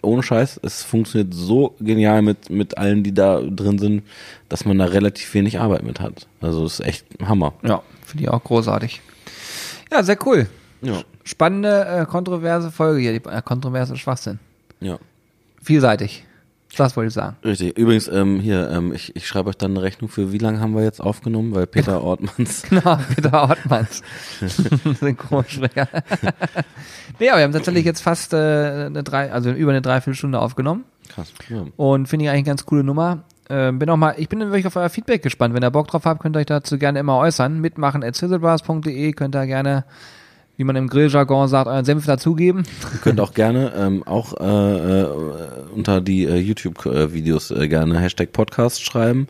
ohne 0.04 0.24
Scheiß, 0.24 0.60
es 0.64 0.84
funktioniert 0.84 1.34
so 1.34 1.76
genial 1.80 2.22
mit, 2.22 2.50
mit 2.50 2.78
allen, 2.78 3.04
die 3.04 3.14
da 3.14 3.40
drin 3.42 3.78
sind, 3.78 4.04
dass 4.50 4.66
man 4.66 4.78
da 4.78 4.86
relativ 4.86 5.34
wenig 5.34 5.60
Arbeit 5.60 5.84
mit 5.84 6.00
hat. 6.00 6.28
Also 6.42 6.66
es 6.66 6.80
ist 6.80 6.86
echt 6.86 7.06
ein 7.20 7.30
Hammer. 7.30 7.54
Ja, 7.64 7.82
finde 8.06 8.24
ich 8.24 8.30
auch 8.30 8.44
großartig. 8.44 9.02
Ja, 9.92 10.04
sehr 10.04 10.18
cool. 10.26 10.48
Ja. 10.82 11.04
Spannende, 11.24 11.86
äh, 11.86 12.06
kontroverse 12.06 12.72
Folge 12.72 13.02
hier, 13.02 13.20
die 13.20 13.30
äh, 13.30 13.42
kontroverse 13.44 13.96
Schwachsinn. 13.96 14.40
Ja. 14.80 14.98
Vielseitig. 15.62 16.24
Das 16.78 16.96
wollte 16.96 17.10
ich 17.10 17.14
sagen. 17.14 17.36
Richtig. 17.44 17.78
Übrigens, 17.78 18.08
ähm, 18.08 18.40
hier, 18.40 18.70
ähm, 18.70 18.94
ich, 18.94 19.16
ich 19.16 19.28
schreibe 19.28 19.50
euch 19.50 19.58
dann 19.58 19.72
eine 19.72 19.82
Rechnung 19.82 20.10
für 20.10 20.32
wie 20.32 20.38
lange 20.38 20.60
haben 20.60 20.74
wir 20.74 20.84
jetzt 20.84 21.02
aufgenommen, 21.02 21.54
weil 21.54 21.68
Peter 21.68 22.02
Ortmanns 22.02 22.64
Genau, 22.70 22.98
Peter 23.14 23.34
Ortmanns. 23.34 24.02
Synchronsprecher. 25.00 25.88
nee, 27.20 27.30
aber 27.30 27.40
wir 27.40 27.44
haben 27.44 27.52
tatsächlich 27.52 27.86
jetzt 27.86 28.02
fast 28.02 28.34
äh, 28.34 28.86
eine 28.86 29.04
drei, 29.04 29.32
also 29.32 29.52
über 29.52 29.72
eine 29.72 29.82
Dreiviertelstunde 29.82 30.40
aufgenommen. 30.40 30.86
krass. 31.10 31.34
Ja. 31.50 31.66
Und 31.76 32.08
finde 32.08 32.26
ich 32.26 32.30
eigentlich 32.30 32.40
eine 32.40 32.48
ganz 32.48 32.66
coole 32.66 32.84
Nummer. 32.84 33.24
Ähm, 33.50 33.80
bin 33.80 33.90
auch 33.90 33.98
mal, 33.98 34.16
ich 34.18 34.30
bin 34.30 34.40
wirklich 34.40 34.66
auf 34.66 34.78
euer 34.78 34.90
Feedback 34.90 35.24
gespannt. 35.24 35.54
Wenn 35.54 35.64
ihr 35.64 35.72
Bock 35.72 35.90
drauf 35.90 36.06
habt, 36.06 36.22
könnt 36.22 36.38
ihr 36.38 36.40
euch 36.40 36.46
dazu 36.46 36.78
gerne 36.78 37.00
immer 37.00 37.18
äußern. 37.18 37.60
Mitmachen 37.60 38.02
at 38.02 38.18
könnt 38.18 39.36
ihr 39.36 39.46
gerne, 39.46 39.84
wie 40.62 40.66
man 40.66 40.76
im 40.76 40.89
Grilljargon 40.89 41.47
sagt, 41.47 41.68
euren 41.68 41.86
Senf 41.86 42.05
dazugeben. 42.05 42.66
Ihr 42.93 42.99
könnt 42.99 43.20
auch 43.20 43.34
gerne 43.34 43.74
ähm, 43.76 44.03
auch 44.03 44.39
äh, 44.39 45.01
äh, 45.01 45.07
unter 45.74 46.01
die 46.01 46.26
äh, 46.26 46.38
YouTube-Videos 46.38 47.49
äh, 47.49 47.68
gerne 47.68 47.97
Hashtag 47.97 48.32
Podcast 48.32 48.84
schreiben 48.86 49.26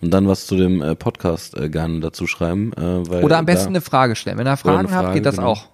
und 0.00 0.14
dann 0.14 0.28
was 0.28 0.46
zu 0.46 0.56
dem 0.56 0.80
äh, 0.82 0.94
Podcast 0.94 1.58
äh, 1.58 1.68
gerne 1.68 1.98
dazu 1.98 2.28
schreiben. 2.28 2.70
Äh, 2.76 3.16
Oder 3.16 3.38
am 3.38 3.46
besten 3.46 3.64
da, 3.64 3.70
eine 3.70 3.80
Frage 3.80 4.14
stellen. 4.14 4.38
Wenn 4.38 4.46
ihr 4.46 4.56
Fragen 4.56 4.86
eine 4.86 4.90
habt, 4.92 5.04
Frage, 5.06 5.14
geht 5.14 5.26
das 5.26 5.38
genau. 5.38 5.48
auch. 5.48 5.68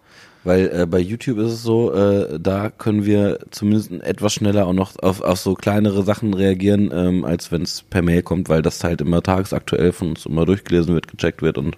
Weil 0.44 0.70
äh, 0.74 0.86
bei 0.86 0.98
YouTube 0.98 1.36
ist 1.36 1.52
es 1.52 1.62
so, 1.62 1.92
äh, 1.92 2.40
da 2.40 2.70
können 2.70 3.04
wir 3.04 3.40
zumindest 3.50 3.92
etwas 3.92 4.32
schneller 4.32 4.66
auch 4.66 4.72
noch 4.72 4.98
auf, 5.02 5.20
auf 5.20 5.38
so 5.38 5.52
kleinere 5.52 6.04
Sachen 6.04 6.32
reagieren, 6.32 6.90
ähm, 6.90 7.26
als 7.26 7.52
wenn 7.52 7.60
es 7.60 7.82
per 7.82 8.00
Mail 8.00 8.22
kommt, 8.22 8.48
weil 8.48 8.62
das 8.62 8.82
halt 8.82 9.02
immer 9.02 9.22
tagesaktuell 9.22 9.92
von 9.92 10.08
uns 10.08 10.24
immer 10.24 10.46
durchgelesen 10.46 10.94
wird, 10.94 11.06
gecheckt 11.06 11.42
wird 11.42 11.58
und 11.58 11.76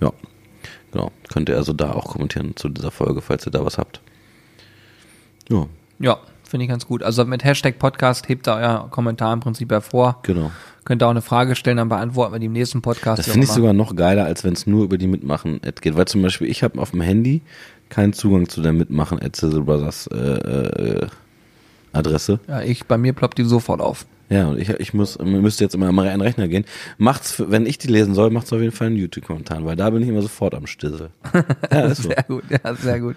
ja, 0.00 0.12
genau. 0.92 1.12
Könnt 1.32 1.48
ihr 1.48 1.56
also 1.56 1.72
da 1.72 1.92
auch 1.92 2.06
kommentieren 2.06 2.56
zu 2.56 2.68
dieser 2.68 2.90
Folge, 2.90 3.20
falls 3.20 3.46
ihr 3.46 3.52
da 3.52 3.64
was 3.64 3.78
habt. 3.78 4.00
Ja, 5.48 5.66
Ja, 5.98 6.18
finde 6.44 6.64
ich 6.64 6.70
ganz 6.70 6.86
gut. 6.86 7.02
Also 7.02 7.24
mit 7.24 7.44
Hashtag 7.44 7.78
Podcast 7.78 8.28
hebt 8.28 8.46
da 8.46 8.56
euer 8.56 8.90
Kommentar 8.90 9.32
im 9.32 9.40
Prinzip 9.40 9.70
hervor. 9.70 10.20
genau. 10.22 10.50
Könnt 10.84 11.02
ihr 11.02 11.06
auch 11.06 11.10
eine 11.10 11.20
Frage 11.20 11.54
stellen, 11.54 11.76
dann 11.76 11.90
beantworten 11.90 12.32
wir 12.32 12.38
die 12.38 12.46
im 12.46 12.52
nächsten 12.52 12.80
Podcast. 12.80 13.18
Das 13.18 13.28
finde 13.28 13.44
ich 13.46 13.52
sogar 13.52 13.74
noch 13.74 13.94
geiler, 13.94 14.24
als 14.24 14.42
wenn 14.42 14.54
es 14.54 14.66
nur 14.66 14.84
über 14.84 14.96
die 14.96 15.06
Mitmachen-Ad 15.06 15.82
geht. 15.82 15.96
Weil 15.96 16.06
zum 16.06 16.22
Beispiel 16.22 16.48
ich 16.48 16.62
habe 16.62 16.80
auf 16.80 16.92
dem 16.92 17.02
Handy 17.02 17.42
keinen 17.90 18.14
Zugang 18.14 18.48
zu 18.48 18.62
der 18.62 18.72
Mitmachen-Ad 18.72 19.38
Sizzle 19.38 19.60
Brothers 19.60 20.06
äh, 20.06 20.16
äh, 20.16 21.06
Adresse. 21.92 22.40
Ja, 22.48 22.62
ich, 22.62 22.86
bei 22.86 22.96
mir 22.96 23.12
ploppt 23.12 23.36
die 23.36 23.44
sofort 23.44 23.82
auf. 23.82 24.06
Ja, 24.30 24.48
und 24.48 24.58
ich, 24.58 24.68
ich 24.68 24.92
muss, 24.92 25.18
müsste 25.18 25.64
jetzt 25.64 25.74
immer 25.74 25.88
an 25.88 25.94
meinen 25.94 26.20
Rechner 26.20 26.48
gehen. 26.48 26.64
Macht's, 26.98 27.42
wenn 27.46 27.64
ich 27.64 27.78
die 27.78 27.88
lesen 27.88 28.14
soll, 28.14 28.30
macht's 28.30 28.52
auf 28.52 28.60
jeden 28.60 28.72
Fall 28.72 28.88
einen 28.88 28.96
YouTube-Kommentar, 28.96 29.64
weil 29.64 29.76
da 29.76 29.88
bin 29.90 30.02
ich 30.02 30.08
immer 30.08 30.22
sofort 30.22 30.54
am 30.54 30.66
Stissel. 30.66 31.10
Ja, 31.70 31.86
ist 31.86 32.02
so. 32.02 32.08
Sehr 32.08 32.22
gut, 32.24 32.44
ja, 32.50 32.74
sehr 32.74 33.00
gut. 33.00 33.16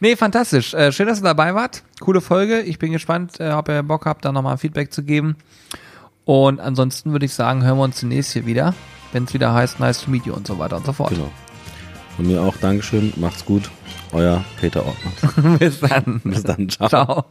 Nee, 0.00 0.16
fantastisch. 0.16 0.74
Äh, 0.74 0.92
schön, 0.92 1.06
dass 1.06 1.20
ihr 1.20 1.24
dabei 1.24 1.54
wart. 1.54 1.82
Coole 2.00 2.20
Folge. 2.20 2.60
Ich 2.60 2.78
bin 2.78 2.92
gespannt, 2.92 3.40
äh, 3.40 3.50
ob 3.50 3.68
ihr 3.68 3.82
Bock 3.82 4.06
habt, 4.06 4.24
da 4.24 4.32
nochmal 4.32 4.58
Feedback 4.58 4.92
zu 4.92 5.02
geben. 5.02 5.36
Und 6.24 6.60
ansonsten 6.60 7.12
würde 7.12 7.26
ich 7.26 7.34
sagen, 7.34 7.64
hören 7.64 7.78
wir 7.78 7.84
uns 7.84 7.96
zunächst 7.96 8.32
hier 8.32 8.46
wieder, 8.46 8.74
wenn 9.12 9.24
es 9.24 9.34
wieder 9.34 9.54
heißt, 9.54 9.80
nice 9.80 10.02
to 10.02 10.10
meet 10.10 10.26
you 10.26 10.34
und 10.34 10.46
so 10.46 10.58
weiter 10.58 10.76
und 10.76 10.86
so 10.86 10.92
fort. 10.92 11.10
Genau. 11.10 11.30
Von 12.16 12.26
mir 12.26 12.42
auch 12.42 12.56
Dankeschön, 12.56 13.12
macht's 13.16 13.44
gut. 13.44 13.70
Euer 14.12 14.44
Peter 14.60 14.84
Ortmann. 14.84 15.58
Bis 15.58 15.80
dann. 15.80 16.20
Bis 16.24 16.42
dann, 16.42 16.68
ciao. 16.68 16.88
Ciao. 16.88 17.24